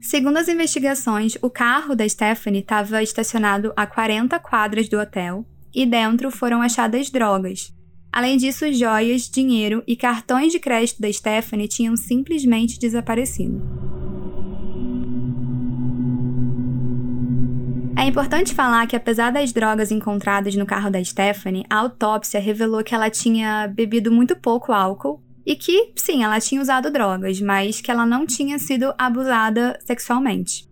Segundo 0.00 0.36
as 0.36 0.48
investigações, 0.48 1.38
o 1.40 1.48
carro 1.48 1.94
da 1.94 2.06
Stephanie 2.06 2.60
estava 2.60 3.02
estacionado 3.02 3.72
a 3.76 3.86
40 3.86 4.38
quadras 4.40 4.88
do 4.88 4.98
hotel 4.98 5.46
e 5.74 5.86
dentro 5.86 6.30
foram 6.30 6.60
achadas 6.60 7.10
drogas, 7.10 7.72
Além 8.14 8.36
disso, 8.36 8.72
joias, 8.72 9.28
dinheiro 9.28 9.82
e 9.88 9.96
cartões 9.96 10.52
de 10.52 10.60
crédito 10.60 11.00
da 11.00 11.12
Stephanie 11.12 11.66
tinham 11.66 11.96
simplesmente 11.96 12.78
desaparecido. 12.78 13.60
É 17.96 18.06
importante 18.06 18.52
falar 18.52 18.86
que, 18.86 18.96
apesar 18.96 19.30
das 19.30 19.52
drogas 19.52 19.92
encontradas 19.92 20.54
no 20.56 20.66
carro 20.66 20.90
da 20.90 21.02
Stephanie, 21.02 21.64
a 21.70 21.76
autópsia 21.76 22.40
revelou 22.40 22.82
que 22.82 22.94
ela 22.94 23.08
tinha 23.08 23.68
bebido 23.68 24.10
muito 24.10 24.36
pouco 24.36 24.72
álcool 24.72 25.22
e 25.46 25.54
que, 25.54 25.92
sim, 25.96 26.24
ela 26.24 26.40
tinha 26.40 26.60
usado 26.60 26.90
drogas, 26.90 27.40
mas 27.40 27.80
que 27.80 27.90
ela 27.90 28.04
não 28.04 28.26
tinha 28.26 28.58
sido 28.58 28.92
abusada 28.98 29.78
sexualmente. 29.84 30.68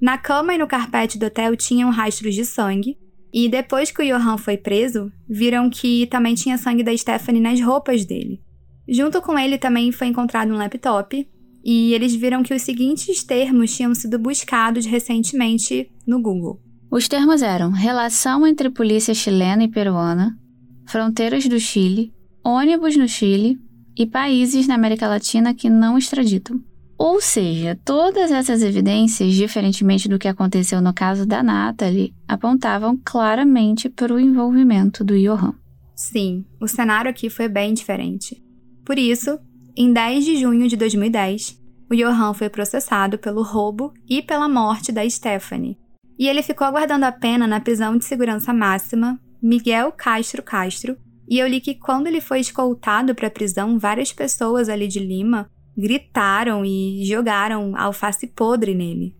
Na 0.00 0.18
cama 0.18 0.54
e 0.54 0.58
no 0.58 0.66
carpete 0.66 1.18
do 1.18 1.26
hotel 1.26 1.56
tinham 1.56 1.90
rastros 1.90 2.34
de 2.34 2.44
sangue, 2.44 2.98
e 3.32 3.48
depois 3.48 3.90
que 3.90 4.02
o 4.02 4.06
Johan 4.06 4.36
foi 4.36 4.56
preso, 4.56 5.10
viram 5.28 5.70
que 5.70 6.06
também 6.06 6.34
tinha 6.34 6.58
sangue 6.58 6.82
da 6.82 6.96
Stephanie 6.96 7.40
nas 7.40 7.60
roupas 7.60 8.04
dele. 8.04 8.40
Junto 8.86 9.22
com 9.22 9.38
ele 9.38 9.58
também 9.58 9.90
foi 9.90 10.08
encontrado 10.08 10.52
um 10.52 10.56
laptop, 10.56 11.26
e 11.64 11.94
eles 11.94 12.14
viram 12.14 12.42
que 12.42 12.54
os 12.54 12.62
seguintes 12.62 13.24
termos 13.24 13.74
tinham 13.74 13.94
sido 13.94 14.18
buscados 14.18 14.86
recentemente 14.86 15.90
no 16.06 16.20
Google. 16.20 16.65
Os 16.90 17.08
termos 17.08 17.42
eram 17.42 17.70
relação 17.70 18.46
entre 18.46 18.70
polícia 18.70 19.12
chilena 19.12 19.64
e 19.64 19.68
peruana, 19.68 20.38
fronteiras 20.86 21.46
do 21.46 21.58
Chile, 21.58 22.12
ônibus 22.44 22.96
no 22.96 23.08
Chile 23.08 23.58
e 23.96 24.06
países 24.06 24.68
na 24.68 24.74
América 24.74 25.08
Latina 25.08 25.52
que 25.52 25.68
não 25.68 25.98
extraditam. 25.98 26.60
Ou 26.98 27.20
seja, 27.20 27.78
todas 27.84 28.30
essas 28.30 28.62
evidências, 28.62 29.34
diferentemente 29.34 30.08
do 30.08 30.18
que 30.18 30.28
aconteceu 30.28 30.80
no 30.80 30.94
caso 30.94 31.26
da 31.26 31.42
Natalie, 31.42 32.14
apontavam 32.26 32.98
claramente 33.04 33.88
para 33.88 34.14
o 34.14 34.20
envolvimento 34.20 35.04
do 35.04 35.18
Johan. 35.18 35.54
Sim, 35.94 36.46
o 36.60 36.66
cenário 36.66 37.10
aqui 37.10 37.28
foi 37.28 37.48
bem 37.48 37.74
diferente. 37.74 38.42
Por 38.84 38.98
isso, 38.98 39.38
em 39.76 39.92
10 39.92 40.24
de 40.24 40.36
junho 40.36 40.68
de 40.68 40.76
2010, 40.76 41.60
o 41.90 41.94
Johan 41.94 42.32
foi 42.32 42.48
processado 42.48 43.18
pelo 43.18 43.42
roubo 43.42 43.92
e 44.08 44.22
pela 44.22 44.48
morte 44.48 44.90
da 44.90 45.08
Stephanie. 45.08 45.78
E 46.18 46.28
ele 46.28 46.42
ficou 46.42 46.66
aguardando 46.66 47.04
a 47.04 47.12
pena 47.12 47.46
na 47.46 47.60
prisão 47.60 47.96
de 47.96 48.04
segurança 48.04 48.52
máxima 48.52 49.20
Miguel 49.42 49.92
Castro 49.92 50.42
Castro. 50.42 50.96
E 51.28 51.38
eu 51.38 51.46
li 51.46 51.60
que 51.60 51.74
quando 51.74 52.06
ele 52.06 52.20
foi 52.20 52.40
escoltado 52.40 53.14
para 53.14 53.28
a 53.28 53.30
prisão, 53.30 53.78
várias 53.78 54.12
pessoas 54.12 54.68
ali 54.68 54.88
de 54.88 54.98
Lima 54.98 55.50
gritaram 55.76 56.64
e 56.64 57.04
jogaram 57.04 57.76
alface 57.76 58.26
podre 58.26 58.74
nele. 58.74 59.14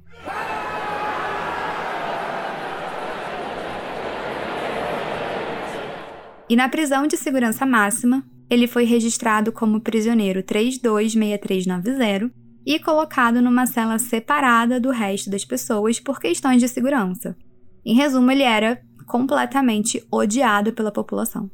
E 6.49 6.57
na 6.57 6.69
prisão 6.69 7.09
de 7.09 7.17
segurança 7.17 7.67
máxima, 7.67 8.25
ele 8.49 8.69
foi 8.69 8.85
registrado 8.85 9.53
como 9.53 9.81
prisioneiro 9.81 10.45
326390 10.45 12.46
e 12.67 12.81
colocado 12.81 13.41
numa 13.41 13.65
cela 13.65 13.97
separada 13.97 14.81
do 14.81 14.91
resto 14.91 15.31
das 15.31 15.45
pessoas 15.45 16.01
por 16.01 16.19
questões 16.19 16.61
de 16.61 16.69
segurança. 16.69 17.37
Em 17.85 17.95
resumo, 17.95 18.29
ele 18.33 18.43
era 18.43 18.83
completamente 19.07 20.05
odiado 20.11 20.73
pela 20.73 20.91
população. 20.91 21.49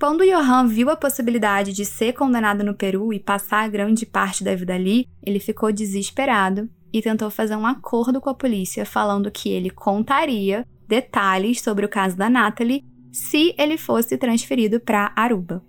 Quando 0.00 0.24
Johan 0.24 0.66
viu 0.66 0.88
a 0.90 0.96
possibilidade 0.96 1.72
de 1.72 1.84
ser 1.84 2.14
condenado 2.14 2.64
no 2.64 2.74
Peru 2.74 3.12
e 3.12 3.20
passar 3.20 3.68
grande 3.68 4.06
parte 4.06 4.42
da 4.42 4.54
vida 4.54 4.74
ali, 4.74 5.06
ele 5.22 5.38
ficou 5.38 5.70
desesperado 5.70 6.68
e 6.92 7.02
tentou 7.02 7.30
fazer 7.30 7.56
um 7.56 7.66
acordo 7.66 8.20
com 8.20 8.30
a 8.30 8.34
polícia 8.34 8.86
falando 8.86 9.30
que 9.30 9.50
ele 9.50 9.68
contaria 9.68 10.66
detalhes 10.88 11.60
sobre 11.60 11.84
o 11.84 11.88
caso 11.88 12.16
da 12.16 12.30
Natalie 12.30 12.84
se 13.12 13.54
ele 13.58 13.76
fosse 13.76 14.16
transferido 14.16 14.80
para 14.80 15.12
Aruba. 15.16 15.62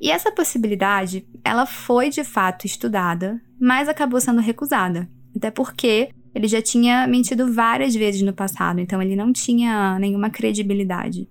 E 0.00 0.10
essa 0.10 0.32
possibilidade, 0.32 1.26
ela 1.42 1.64
foi 1.64 2.10
de 2.10 2.24
fato 2.24 2.66
estudada, 2.66 3.40
mas 3.60 3.88
acabou 3.88 4.20
sendo 4.20 4.40
recusada, 4.40 5.08
até 5.34 5.50
porque 5.50 6.10
ele 6.34 6.48
já 6.48 6.60
tinha 6.60 7.06
mentido 7.06 7.52
várias 7.52 7.94
vezes 7.94 8.22
no 8.22 8.32
passado, 8.32 8.80
então 8.80 9.00
ele 9.00 9.16
não 9.16 9.32
tinha 9.32 9.98
nenhuma 9.98 10.28
credibilidade. 10.28 11.28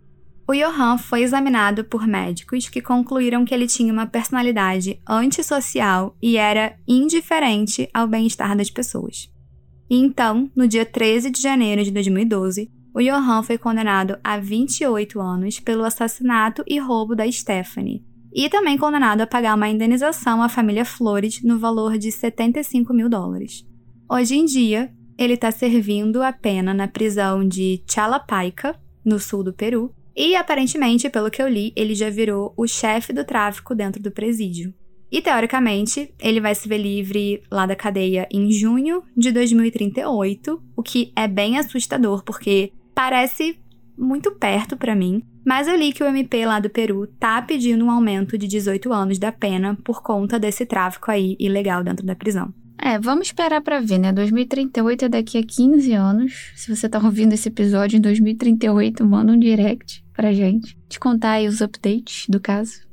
O 0.48 0.54
Johan 0.54 0.98
foi 0.98 1.24
examinado 1.24 1.84
por 1.84 2.08
médicos 2.08 2.70
que 2.70 2.82
concluíram 2.82 3.46
que 3.46 3.54
ele 3.54 3.66
tinha 3.66 3.92
uma 3.92 4.06
personalidade 4.06 5.00
antissocial 5.08 6.16
e 6.22 6.38
era 6.38 6.76
indiferente 6.88 7.90
ao 7.92 8.08
bem-estar 8.08 8.56
das 8.56 8.70
pessoas. 8.70 9.32
E 9.90 9.98
então, 9.98 10.50
no 10.56 10.68
dia 10.68 10.86
13 10.86 11.32
de 11.32 11.42
janeiro 11.42 11.84
de 11.84 11.92
2012, 11.92 12.72
o 12.94 13.02
Johan 13.02 13.44
foi 13.44 13.58
condenado 13.58 14.18
a 14.24 14.38
28 14.38 15.20
anos 15.20 15.60
pelo 15.60 15.84
assassinato 15.84 16.64
e 16.68 16.80
roubo 16.80 17.16
da 17.16 17.30
Stephanie, 17.32 18.04
e 18.36 18.50
também 18.50 18.78
condenado 18.78 19.22
a 19.22 19.28
pagar 19.28 19.56
uma 19.56 19.70
indenização 19.70 20.44
à 20.44 20.50
família 20.50 20.84
Flores 20.84 21.42
no 21.42 21.58
valor 21.58 21.98
de 21.98 22.12
75 22.12 22.94
mil 22.94 23.08
dólares. 23.08 23.66
Hoje 24.12 24.36
em 24.36 24.44
dia, 24.44 24.92
ele 25.18 25.36
está 25.36 25.50
servindo 25.52 26.22
a 26.22 26.34
pena 26.34 26.74
na 26.74 26.86
prisão 26.86 27.48
de 27.48 27.82
Chalapaica, 27.90 28.78
no 29.06 29.20
sul 29.22 29.42
do 29.42 29.54
Peru, 29.54 29.96
e 30.14 30.36
aparentemente, 30.36 31.10
pelo 31.10 31.32
que 31.32 31.42
eu 31.42 31.48
li, 31.48 31.72
ele 31.78 31.96
já 31.96 32.10
virou 32.10 32.54
o 32.58 32.68
chefe 32.68 33.14
do 33.14 33.24
tráfico 33.24 33.74
dentro 33.74 34.04
do 34.04 34.12
presídio. 34.12 34.74
E 35.10 35.22
teoricamente, 35.22 36.14
ele 36.20 36.42
vai 36.42 36.54
se 36.54 36.68
ver 36.68 36.78
livre 36.78 37.42
lá 37.50 37.66
da 37.66 37.76
cadeia 37.76 38.28
em 38.30 38.52
junho 38.52 39.02
de 39.16 39.32
2038, 39.32 40.62
o 40.76 40.84
que 40.84 41.14
é 41.16 41.26
bem 41.26 41.58
assustador 41.58 42.22
porque 42.24 42.74
parece 42.94 43.58
muito 43.98 44.32
perto 44.32 44.76
para 44.78 44.96
mim, 44.96 45.24
mas 45.46 45.68
eu 45.68 45.76
li 45.76 45.94
que 45.94 46.04
o 46.04 46.08
MP 46.08 46.46
lá 46.46 46.60
do 46.60 46.70
Peru 46.70 47.08
tá 47.20 47.42
pedindo 47.42 47.86
um 47.86 47.92
aumento 47.92 48.38
de 48.38 48.48
18 48.48 48.92
anos 48.92 49.20
da 49.20 49.32
pena 49.32 49.78
por 49.84 50.02
conta 50.02 50.40
desse 50.40 50.66
tráfico 50.66 51.12
aí 51.12 51.36
ilegal 51.40 51.84
dentro 51.84 52.06
da 52.06 52.16
prisão. 52.16 52.54
É, 52.78 53.00
vamos 53.00 53.28
esperar 53.28 53.62
para 53.62 53.80
ver, 53.80 53.98
né? 53.98 54.12
2038 54.12 55.06
é 55.06 55.10
daqui 55.10 55.38
a 55.38 55.44
15 55.44 55.94
anos. 55.94 56.52
Se 56.56 56.76
você 56.76 56.90
tá 56.90 57.00
ouvindo 57.00 57.34
esse 57.34 57.48
episódio 57.48 57.98
em 57.98 58.02
2038, 58.02 59.06
manda 59.06 59.32
um 59.32 59.40
direct 59.40 60.04
pra 60.14 60.34
gente. 60.34 60.78
Te 60.90 61.00
contar 61.00 61.32
aí 61.32 61.48
os 61.48 61.62
updates 61.62 62.26
do 62.28 62.40
caso. 62.40 62.86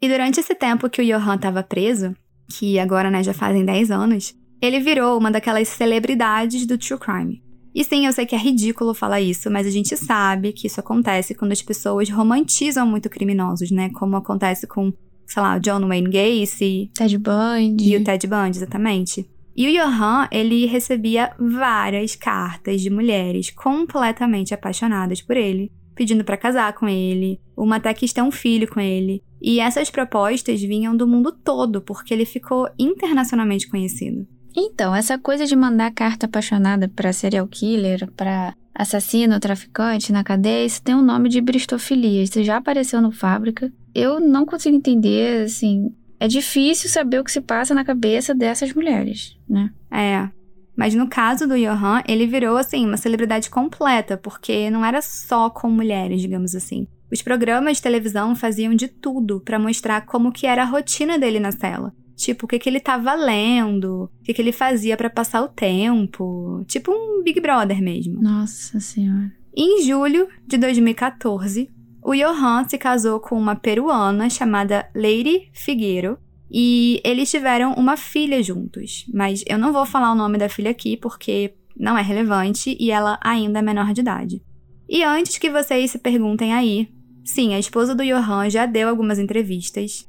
E 0.00 0.08
durante 0.08 0.38
esse 0.38 0.54
tempo 0.54 0.88
que 0.88 1.02
o 1.02 1.04
Johan 1.04 1.34
estava 1.34 1.62
preso, 1.62 2.14
que 2.48 2.78
agora 2.78 3.10
né, 3.10 3.22
já 3.22 3.34
fazem 3.34 3.64
10 3.64 3.90
anos, 3.90 4.34
ele 4.60 4.80
virou 4.80 5.18
uma 5.18 5.30
daquelas 5.30 5.68
celebridades 5.68 6.66
do 6.66 6.78
true 6.78 6.98
crime. 6.98 7.42
E 7.74 7.84
sim, 7.84 8.06
eu 8.06 8.12
sei 8.12 8.26
que 8.26 8.34
é 8.34 8.38
ridículo 8.38 8.92
falar 8.94 9.20
isso, 9.20 9.50
mas 9.50 9.66
a 9.66 9.70
gente 9.70 9.96
sabe 9.96 10.52
que 10.52 10.66
isso 10.66 10.80
acontece 10.80 11.34
quando 11.34 11.52
as 11.52 11.62
pessoas 11.62 12.10
romantizam 12.10 12.86
muito 12.86 13.08
criminosos, 13.08 13.70
né? 13.70 13.90
Como 13.90 14.16
acontece 14.16 14.66
com 14.66 14.92
sei 15.28 15.42
lá, 15.42 15.58
John 15.58 15.86
Wayne 15.86 16.10
Gacy. 16.10 16.90
Ted 16.94 17.18
Bundy. 17.18 17.92
E 17.92 17.96
o 17.96 18.02
Ted 18.02 18.26
Bundy, 18.26 18.58
exatamente. 18.58 19.28
E 19.54 19.68
o 19.68 19.72
Johan, 19.72 20.28
ele 20.30 20.66
recebia 20.66 21.32
várias 21.38 22.16
cartas 22.16 22.80
de 22.80 22.88
mulheres 22.88 23.50
completamente 23.50 24.54
apaixonadas 24.54 25.20
por 25.20 25.36
ele, 25.36 25.70
pedindo 25.94 26.24
para 26.24 26.36
casar 26.36 26.72
com 26.74 26.88
ele, 26.88 27.40
uma 27.56 27.76
até 27.76 27.92
quis 27.92 28.12
ter 28.12 28.22
um 28.22 28.30
filho 28.30 28.68
com 28.68 28.80
ele. 28.80 29.22
E 29.42 29.60
essas 29.60 29.90
propostas 29.90 30.62
vinham 30.62 30.96
do 30.96 31.06
mundo 31.06 31.32
todo, 31.32 31.82
porque 31.82 32.14
ele 32.14 32.24
ficou 32.24 32.68
internacionalmente 32.78 33.68
conhecido. 33.68 34.26
Então, 34.56 34.94
essa 34.94 35.18
coisa 35.18 35.46
de 35.46 35.54
mandar 35.54 35.92
carta 35.92 36.26
apaixonada 36.26 36.88
para 36.88 37.12
serial 37.12 37.46
killer, 37.46 38.10
para 38.16 38.54
assassino, 38.74 39.40
traficante 39.40 40.12
na 40.12 40.22
cadeia, 40.22 40.64
isso 40.64 40.82
tem 40.82 40.94
um 40.94 41.02
nome 41.02 41.28
de 41.28 41.40
bristofilia. 41.40 42.22
Isso 42.22 42.42
já 42.44 42.56
apareceu 42.56 43.00
no 43.00 43.10
Fábrica. 43.10 43.72
Eu 43.94 44.20
não 44.20 44.46
consigo 44.46 44.76
entender, 44.76 45.44
assim. 45.44 45.92
É 46.20 46.28
difícil 46.28 46.88
saber 46.88 47.20
o 47.20 47.24
que 47.24 47.32
se 47.32 47.40
passa 47.40 47.74
na 47.74 47.84
cabeça 47.84 48.34
dessas 48.34 48.72
mulheres, 48.72 49.36
né? 49.48 49.70
É. 49.90 50.28
Mas 50.76 50.94
no 50.94 51.08
caso 51.08 51.46
do 51.46 51.58
Johan, 51.58 52.02
ele 52.06 52.26
virou, 52.26 52.56
assim, 52.56 52.86
uma 52.86 52.96
celebridade 52.96 53.50
completa, 53.50 54.16
porque 54.16 54.70
não 54.70 54.84
era 54.84 55.02
só 55.02 55.50
com 55.50 55.68
mulheres, 55.68 56.20
digamos 56.20 56.54
assim. 56.54 56.86
Os 57.10 57.20
programas 57.20 57.78
de 57.78 57.82
televisão 57.82 58.36
faziam 58.36 58.74
de 58.74 58.86
tudo 58.86 59.40
para 59.40 59.58
mostrar 59.58 60.02
como 60.02 60.30
que 60.30 60.46
era 60.46 60.62
a 60.62 60.66
rotina 60.66 61.18
dele 61.18 61.40
na 61.40 61.50
cela. 61.50 61.92
Tipo, 62.18 62.46
o 62.46 62.48
que, 62.48 62.58
que 62.58 62.68
ele 62.68 62.80
tava 62.80 63.14
lendo, 63.14 64.10
o 64.20 64.24
que, 64.24 64.34
que 64.34 64.42
ele 64.42 64.50
fazia 64.50 64.96
para 64.96 65.08
passar 65.08 65.40
o 65.40 65.46
tempo. 65.46 66.64
Tipo 66.66 66.90
um 66.90 67.22
Big 67.22 67.40
Brother 67.40 67.80
mesmo. 67.80 68.20
Nossa 68.20 68.80
Senhora. 68.80 69.32
Em 69.56 69.84
julho 69.84 70.28
de 70.44 70.58
2014, 70.58 71.70
o 72.02 72.12
Johan 72.14 72.66
se 72.68 72.76
casou 72.76 73.20
com 73.20 73.38
uma 73.38 73.54
peruana 73.54 74.28
chamada 74.28 74.90
Lady 74.96 75.48
Figueiro 75.52 76.18
e 76.50 77.00
eles 77.04 77.30
tiveram 77.30 77.74
uma 77.74 77.96
filha 77.96 78.42
juntos. 78.42 79.06
Mas 79.14 79.44
eu 79.46 79.56
não 79.56 79.72
vou 79.72 79.86
falar 79.86 80.10
o 80.10 80.16
nome 80.16 80.38
da 80.38 80.48
filha 80.48 80.72
aqui 80.72 80.96
porque 80.96 81.54
não 81.78 81.96
é 81.96 82.02
relevante 82.02 82.76
e 82.80 82.90
ela 82.90 83.16
ainda 83.22 83.60
é 83.60 83.62
menor 83.62 83.92
de 83.94 84.00
idade. 84.00 84.42
E 84.88 85.04
antes 85.04 85.38
que 85.38 85.50
vocês 85.50 85.92
se 85.92 86.00
perguntem 86.00 86.52
aí, 86.52 86.88
sim, 87.24 87.54
a 87.54 87.60
esposa 87.60 87.94
do 87.94 88.02
Johan 88.02 88.50
já 88.50 88.66
deu 88.66 88.88
algumas 88.88 89.20
entrevistas 89.20 90.08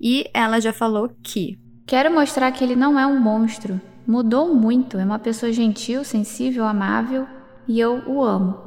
e 0.00 0.24
ela 0.32 0.60
já 0.60 0.72
falou 0.72 1.10
que. 1.22 1.58
Quero 1.86 2.12
mostrar 2.12 2.50
que 2.52 2.64
ele 2.64 2.74
não 2.74 2.98
é 2.98 3.06
um 3.06 3.20
monstro. 3.20 3.80
Mudou 4.06 4.54
muito, 4.54 4.98
é 4.98 5.04
uma 5.04 5.18
pessoa 5.18 5.52
gentil, 5.52 6.02
sensível, 6.04 6.64
amável 6.64 7.26
e 7.68 7.78
eu 7.78 8.02
o 8.08 8.22
amo. 8.22 8.58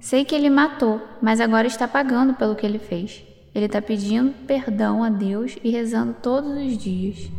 Sei 0.00 0.24
que 0.24 0.34
ele 0.34 0.48
matou, 0.48 1.00
mas 1.20 1.40
agora 1.40 1.66
está 1.66 1.86
pagando 1.86 2.34
pelo 2.34 2.54
que 2.54 2.64
ele 2.64 2.78
fez. 2.78 3.22
Ele 3.54 3.66
está 3.66 3.82
pedindo 3.82 4.32
perdão 4.46 5.02
a 5.02 5.10
Deus 5.10 5.56
e 5.62 5.70
rezando 5.70 6.14
todos 6.22 6.50
os 6.50 6.78
dias. 6.78 7.30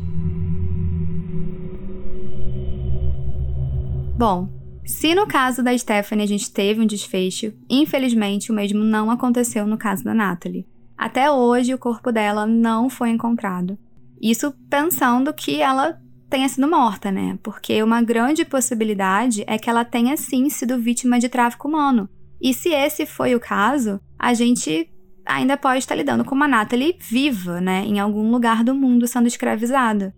Bom, 4.17 4.49
se 4.85 5.15
no 5.15 5.25
caso 5.25 5.63
da 5.63 5.77
Stephanie 5.77 6.25
a 6.25 6.27
gente 6.27 6.51
teve 6.51 6.81
um 6.81 6.85
desfecho, 6.85 7.53
infelizmente 7.69 8.51
o 8.51 8.55
mesmo 8.55 8.83
não 8.83 9.09
aconteceu 9.09 9.65
no 9.65 9.77
caso 9.77 10.03
da 10.03 10.13
Natalie. 10.13 10.65
Até 10.99 11.31
hoje, 11.31 11.73
o 11.73 11.77
corpo 11.77 12.11
dela 12.11 12.45
não 12.45 12.89
foi 12.89 13.09
encontrado. 13.09 13.79
Isso 14.21 14.53
pensando 14.69 15.33
que 15.33 15.61
ela 15.61 15.97
tenha 16.29 16.49
sido 16.49 16.67
morta, 16.67 17.09
né? 17.09 17.39
Porque 17.41 17.81
uma 17.81 18.01
grande 18.01 18.43
possibilidade 18.43 19.45
é 19.47 19.57
que 19.57 19.69
ela 19.69 19.85
tenha 19.85 20.17
sim 20.17 20.49
sido 20.49 20.77
vítima 20.77 21.17
de 21.17 21.29
tráfico 21.29 21.69
humano. 21.69 22.09
E 22.41 22.53
se 22.53 22.73
esse 22.73 23.05
foi 23.05 23.33
o 23.33 23.39
caso, 23.39 24.01
a 24.19 24.33
gente 24.33 24.91
ainda 25.25 25.55
pode 25.55 25.79
estar 25.79 25.95
lidando 25.95 26.25
com 26.25 26.35
uma 26.35 26.49
Natalie 26.49 26.97
viva, 26.99 27.61
né? 27.61 27.85
Em 27.85 27.97
algum 27.97 28.29
lugar 28.29 28.61
do 28.61 28.75
mundo 28.75 29.07
sendo 29.07 29.27
escravizada. 29.29 30.13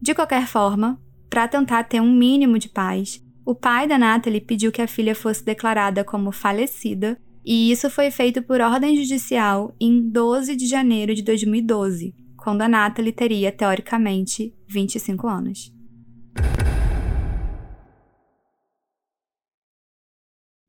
De 0.00 0.14
qualquer 0.14 0.46
forma, 0.46 1.00
para 1.28 1.48
tentar 1.48 1.82
ter 1.82 2.00
um 2.00 2.12
mínimo 2.12 2.60
de 2.60 2.68
paz, 2.68 3.20
o 3.44 3.56
pai 3.56 3.88
da 3.88 3.98
Natalie 3.98 4.40
pediu 4.40 4.70
que 4.70 4.82
a 4.82 4.86
filha 4.86 5.16
fosse 5.16 5.44
declarada 5.44 6.04
como 6.04 6.30
falecida 6.30 7.18
e 7.44 7.70
isso 7.70 7.90
foi 7.90 8.10
feito 8.10 8.42
por 8.42 8.60
ordem 8.60 8.96
judicial 8.96 9.74
em 9.80 10.10
12 10.10 10.54
de 10.56 10.66
janeiro 10.66 11.14
de 11.14 11.22
2012, 11.22 12.14
quando 12.36 12.62
a 12.62 12.68
Natalie 12.68 13.12
teria, 13.12 13.50
teoricamente, 13.50 14.54
25 14.68 15.26
anos. 15.28 15.72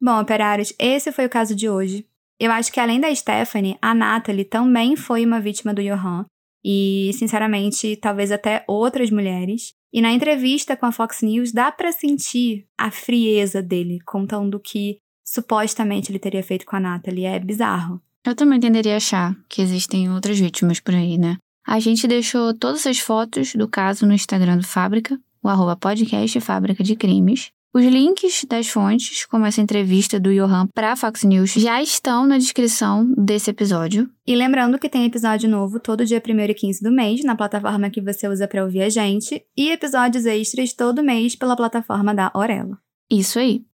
Bom, 0.02 0.20
operários, 0.20 0.74
esse 0.78 1.12
foi 1.12 1.26
o 1.26 1.30
caso 1.30 1.56
de 1.56 1.70
hoje. 1.70 2.06
Eu 2.40 2.52
acho 2.52 2.72
que 2.72 2.80
além 2.80 3.00
da 3.00 3.14
Stephanie, 3.14 3.78
a 3.82 3.94
Natalie 3.94 4.44
também 4.44 4.96
foi 4.96 5.26
uma 5.26 5.40
vítima 5.40 5.74
do 5.74 5.82
Johan, 5.82 6.26
e, 6.64 7.12
sinceramente, 7.14 7.98
talvez 7.98 8.32
até 8.32 8.64
outras 8.68 9.12
mulheres. 9.12 9.74
E 9.92 10.02
na 10.02 10.12
entrevista 10.12 10.78
com 10.78 10.86
a 10.86 10.92
Fox 10.92 11.22
News 11.22 11.52
dá 11.52 11.72
para 11.72 11.92
sentir 11.92 12.66
a 12.78 12.90
frieza 12.90 13.62
dele, 13.62 14.00
contando 14.06 14.60
que 14.60 15.00
supostamente 15.34 16.12
ele 16.12 16.20
teria 16.20 16.44
feito 16.44 16.66
com 16.66 16.76
a 16.76 16.80
Natalie. 16.80 17.26
É 17.26 17.40
bizarro. 17.40 18.00
Eu 18.26 18.36
também 18.36 18.60
tenderia 18.60 18.94
a 18.94 18.98
achar 18.98 19.36
que 19.50 19.62
existem 19.62 20.12
outras 20.12 20.40
vítimas 20.40 20.80
por 20.80 20.94
aí, 20.94 21.18
né? 21.18 21.38
A 21.66 21.80
gente 21.80 22.08
deixou 22.08 22.54
todas 22.54 22.86
as 22.86 23.00
fotos 23.00 23.54
do 23.56 23.68
caso 23.68 24.06
no 24.06 24.14
Instagram 24.14 24.58
do 24.58 24.68
Fábrica, 24.68 25.20
o 25.42 25.50
arroba 25.50 25.76
podcast 25.76 26.40
Fábrica 26.40 26.84
de 26.84 26.96
Crimes. 26.96 27.52
Os 27.74 27.84
links 27.84 28.46
das 28.48 28.68
fontes, 28.68 29.26
como 29.26 29.48
essa 29.48 29.60
entrevista 29.60 30.20
do 30.20 30.32
Johan 30.32 30.68
para 30.76 30.96
Fox 30.96 31.24
News, 31.24 31.54
já 31.54 31.82
estão 31.82 32.28
na 32.28 32.38
descrição 32.38 33.12
desse 33.18 33.50
episódio. 33.50 34.08
E 34.28 34.36
lembrando 34.36 34.78
que 34.78 34.88
tem 34.88 35.06
episódio 35.06 35.50
novo 35.50 35.80
todo 35.80 36.06
dia 36.06 36.22
1 36.24 36.40
e 36.40 36.54
15 36.54 36.84
do 36.84 36.92
mês, 36.92 37.24
na 37.24 37.36
plataforma 37.36 37.90
que 37.90 38.00
você 38.00 38.28
usa 38.28 38.48
para 38.48 38.64
ouvir 38.64 38.84
a 38.84 38.90
gente, 38.90 39.44
e 39.58 39.72
episódios 39.72 40.28
extras 40.28 40.72
todo 40.74 41.04
mês 41.04 41.36
pela 41.36 41.56
plataforma 41.56 42.14
da 42.14 42.32
Orelo. 42.36 42.78
Isso 43.10 43.40
aí. 43.40 43.66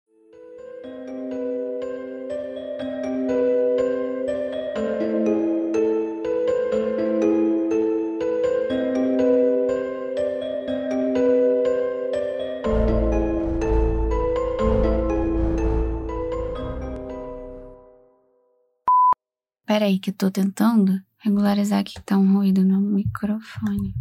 Espera 19.80 19.92
aí 19.92 19.98
que 19.98 20.10
eu 20.10 20.14
tô 20.14 20.30
tentando 20.30 21.02
regularizar 21.20 21.80
aqui 21.80 21.94
que 21.94 22.02
tá 22.02 22.18
um 22.18 22.34
ruído 22.34 22.66
no 22.66 22.82
microfone. 22.82 23.96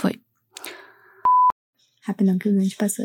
Foi. 0.00 0.18
Rapidão 2.02 2.38
que 2.38 2.48
o 2.48 2.58
dente 2.58 2.76
passou. 2.76 3.04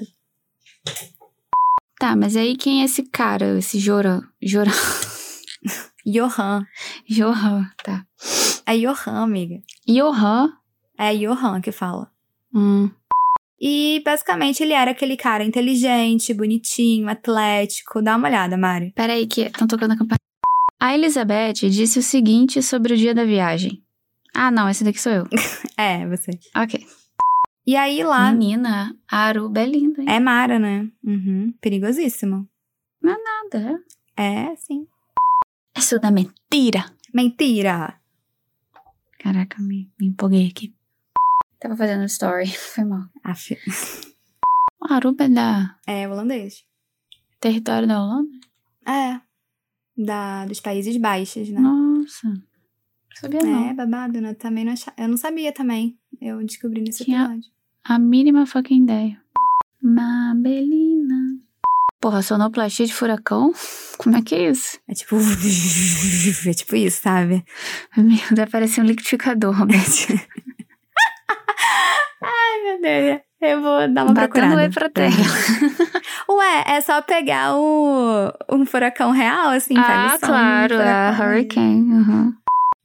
Tá, 1.99 2.15
mas 2.15 2.37
aí 2.37 2.55
quem 2.55 2.81
é 2.81 2.85
esse 2.85 3.03
cara, 3.03 3.57
esse 3.57 3.77
Joran? 3.77 4.21
Joran. 4.41 4.71
Johan. 6.07 6.65
Johan, 7.05 7.69
tá. 7.83 8.07
É 8.65 8.77
Johan, 8.77 9.21
amiga. 9.21 9.61
Johan? 9.85 10.53
É 10.97 11.13
Johan 11.13 11.59
que 11.59 11.73
fala. 11.73 12.09
Hum. 12.53 12.89
E 13.59 14.01
basicamente 14.05 14.61
ele 14.61 14.73
era 14.73 14.91
aquele 14.91 15.15
cara 15.15 15.43
inteligente, 15.43 16.33
bonitinho, 16.33 17.07
atlético. 17.07 18.01
Dá 18.01 18.15
uma 18.17 18.27
olhada, 18.27 18.57
Mari. 18.57 18.91
Peraí, 18.95 19.25
que 19.27 19.41
estão 19.41 19.67
tocando 19.67 19.91
a 19.93 19.97
campainha. 19.97 20.19
A 20.79 20.93
Elizabeth 20.93 21.53
disse 21.69 21.99
o 21.99 22.03
seguinte 22.03 22.61
sobre 22.61 22.93
o 22.93 22.97
dia 22.97 23.13
da 23.13 23.23
viagem. 23.23 23.81
Ah, 24.33 24.51
não, 24.51 24.69
esse 24.69 24.83
daqui 24.83 24.99
sou 24.99 25.11
eu. 25.11 25.23
É, 25.77 26.07
você. 26.07 26.31
Ok. 26.55 26.85
E 27.67 27.75
aí 27.75 28.03
lá. 28.03 28.31
Menina, 28.31 28.95
a 29.09 29.17
Aruba 29.25 29.59
é 29.59 29.65
linda, 29.65 30.01
hein? 30.01 30.07
É 30.09 30.19
Mara, 30.19 30.59
né? 30.59 30.87
Uhum. 31.03 31.53
Perigosíssimo. 31.59 32.47
Nada. 33.01 33.79
É, 34.17 34.55
sim. 34.55 34.87
Isso 35.75 35.99
da 35.99 36.11
mentira. 36.11 36.85
Mentira! 37.13 37.99
Caraca, 39.19 39.61
me, 39.61 39.89
me 39.99 40.07
empolguei 40.07 40.47
aqui. 40.47 40.74
Tava 41.59 41.75
fazendo 41.75 42.03
story, 42.05 42.47
foi 42.55 42.83
mal. 42.83 43.03
Aff. 43.23 43.57
Aruba 44.89 45.23
é 45.25 45.29
da 45.29 45.75
É 45.87 46.07
holandês. 46.07 46.63
território 47.39 47.87
da 47.87 48.01
Holanda? 48.03 48.29
É. 48.87 49.19
Da, 49.97 50.45
dos 50.45 50.59
Países 50.59 50.97
Baixos, 50.97 51.49
né? 51.49 51.59
Nossa. 51.59 52.33
Sabia 53.15 53.39
não. 53.41 53.69
É, 53.69 53.73
babado, 53.73 54.19
né? 54.21 54.33
Também 54.33 54.65
não 54.65 54.73
achava. 54.73 54.95
Eu 54.99 55.07
não 55.07 55.17
sabia 55.17 55.53
também. 55.53 55.97
Eu 56.21 56.43
descobri 56.45 56.81
nesse 56.81 57.05
Tinha- 57.05 57.23
episódio. 57.23 57.49
A 57.83 57.97
mínima 57.97 58.45
fucking 58.45 58.83
ideia. 58.83 59.21
Mabelina. 59.81 61.39
Porra, 62.01 62.21
sonoplastia 62.21 62.85
de 62.85 62.93
furacão? 62.93 63.53
Como 63.97 64.17
é 64.17 64.21
que 64.21 64.35
é 64.35 64.49
isso? 64.51 64.77
É 64.87 64.93
tipo. 64.93 65.15
É 66.47 66.53
tipo 66.53 66.75
isso, 66.75 67.01
sabe? 67.01 67.43
Meu, 67.97 68.17
deve 68.35 68.51
parecer 68.51 68.81
um 68.81 68.85
liquidificador, 68.85 69.57
Roberto. 69.57 70.13
Ai, 72.25 72.63
meu 72.63 72.81
Deus. 72.81 73.21
Eu 73.41 73.61
vou 73.61 73.79
dar 73.93 74.03
uma 74.03 74.13
Batendo 74.13 74.31
procurada. 74.31 74.55
whey 74.55 74.69
pra 74.69 74.89
terra. 74.89 75.23
Ué, 76.29 76.63
é 76.67 76.81
só 76.81 77.01
pegar 77.01 77.55
o, 77.55 78.31
um 78.51 78.65
furacão 78.65 79.11
real, 79.11 79.49
assim, 79.49 79.77
ah, 79.77 80.17
claro, 80.19 80.75
a 80.75 81.13
furacão. 81.13 81.27
Hurricane. 81.27 81.91
uhum. 81.93 82.33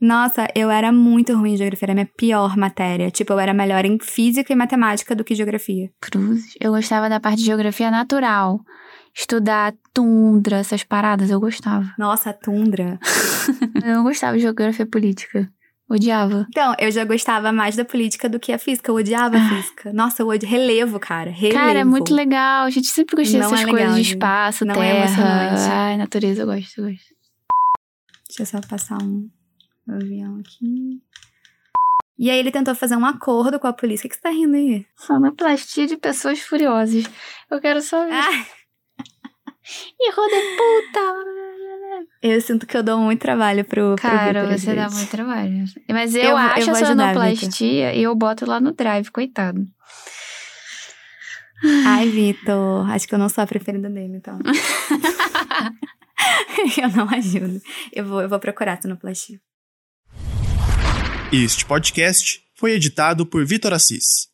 Nossa, 0.01 0.49
eu 0.55 0.71
era 0.71 0.91
muito 0.91 1.37
ruim 1.37 1.53
em 1.53 1.57
geografia, 1.59 1.87
era 1.87 1.93
a 1.93 1.95
minha 1.95 2.09
pior 2.17 2.57
matéria. 2.57 3.11
Tipo, 3.11 3.35
eu 3.35 3.39
era 3.39 3.53
melhor 3.53 3.85
em 3.85 3.99
física 4.01 4.51
e 4.51 4.57
matemática 4.57 5.15
do 5.15 5.23
que 5.23 5.35
geografia. 5.35 5.91
Cruzes. 6.01 6.55
Eu 6.59 6.73
gostava 6.73 7.09
da 7.09 7.21
parte 7.21 7.41
de 7.41 7.45
geografia 7.45 7.91
natural. 7.91 8.61
Estudar 9.15 9.75
tundra, 9.93 10.57
essas 10.59 10.83
paradas, 10.85 11.31
eu 11.31 11.39
gostava. 11.39 11.85
Nossa, 11.99 12.33
tundra. 12.33 12.99
Eu 13.85 13.97
não 13.97 14.05
gostava 14.05 14.37
de 14.37 14.43
geografia 14.43 14.87
política. 14.87 15.51
Odiava. 15.91 16.47
Então, 16.49 16.73
eu 16.79 16.91
já 16.93 17.05
gostava 17.05 17.51
mais 17.51 17.75
da 17.75 17.85
política 17.85 18.29
do 18.29 18.39
que 18.39 18.53
a 18.53 18.59
física. 18.59 18.91
Eu 18.91 18.95
odiava 18.95 19.37
a 19.37 19.49
física. 19.49 19.93
Nossa, 19.93 20.23
eu 20.23 20.29
odiava. 20.29 20.55
Relevo, 20.57 21.01
cara. 21.01 21.31
Relevo. 21.31 21.59
Cara, 21.59 21.79
é 21.81 21.85
muito 21.85 22.15
legal. 22.15 22.65
A 22.67 22.71
gente 22.71 22.87
sempre 22.87 23.17
gostei 23.17 23.41
dessas 23.41 23.61
é 23.61 23.65
coisas 23.65 23.81
legal, 23.81 23.95
de 23.95 24.03
gente. 24.05 24.13
espaço, 24.15 24.65
Não 24.65 24.75
é 24.75 24.79
terra. 24.93 24.99
emocionante. 24.99 25.61
Ai, 25.71 25.97
natureza, 25.97 26.43
eu 26.43 26.47
gosto, 26.47 26.79
eu 26.81 26.91
gosto. 26.91 27.15
Deixa 28.29 28.43
eu 28.43 28.47
só 28.47 28.61
passar 28.69 28.99
um 29.03 29.29
avião 29.89 30.39
aqui. 30.39 31.01
E 32.17 32.31
aí 32.31 32.39
ele 32.39 32.53
tentou 32.53 32.75
fazer 32.77 32.95
um 32.97 33.05
acordo 33.05 33.59
com 33.59 33.67
a 33.67 33.73
polícia. 33.73 34.07
O 34.07 34.11
que 34.11 34.15
você 34.15 34.21
tá 34.23 34.31
rindo 34.31 34.55
aí? 34.55 34.87
Sonoplastia 34.95 35.89
de 35.89 35.97
pessoas 35.97 36.39
furiosas. 36.39 37.05
Eu 37.51 37.61
quero 37.61 37.83
só 37.83 38.05
ver. 38.05 38.13
Ah, 38.13 38.47
Hijo 40.01 40.23
de 40.29 40.41
puta! 40.57 41.50
Eu 42.23 42.41
sinto 42.41 42.67
que 42.67 42.77
eu 42.77 42.83
dou 42.83 42.99
muito 42.99 43.21
trabalho 43.21 43.65
pro, 43.65 43.95
pro 43.95 44.03
Cara, 44.03 44.49
às 44.55 44.63
você 44.63 44.75
dá 44.75 44.89
muito 44.91 45.11
trabalho. 45.11 45.65
Mas 45.89 46.15
eu, 46.15 46.23
Eu 46.23 46.31
eu 46.31 46.37
acho 46.37 46.67
vou 46.67 46.75
a 46.75 46.87
sonoplastia 46.87 47.95
e 47.95 48.03
eu 48.03 48.15
boto 48.15 48.47
lá 48.47 48.61
no 48.61 48.73
drive, 48.73 49.11
coitado. 49.11 49.67
Ai, 51.87 52.09
Vitor, 52.09 52.91
acho 52.91 53.07
que 53.07 53.15
eu 53.15 53.19
não 53.19 53.29
sou 53.29 53.45
a 53.45 53.47
preferida 53.47 53.91
dele, 53.91 54.17
então. 54.17 54.39
eu 56.81 56.89
não 56.91 57.09
ajudo. 57.11 57.61
Eu 57.93 58.05
vou, 58.05 58.23
eu 58.23 58.29
vou 58.29 58.39
procurar 58.39 58.81
sonoplastia. 58.81 59.41
Este 61.33 61.65
podcast 61.65 62.43
foi 62.55 62.73
editado 62.73 63.25
por 63.25 63.45
Vitor 63.47 63.73
Assis. 63.73 64.30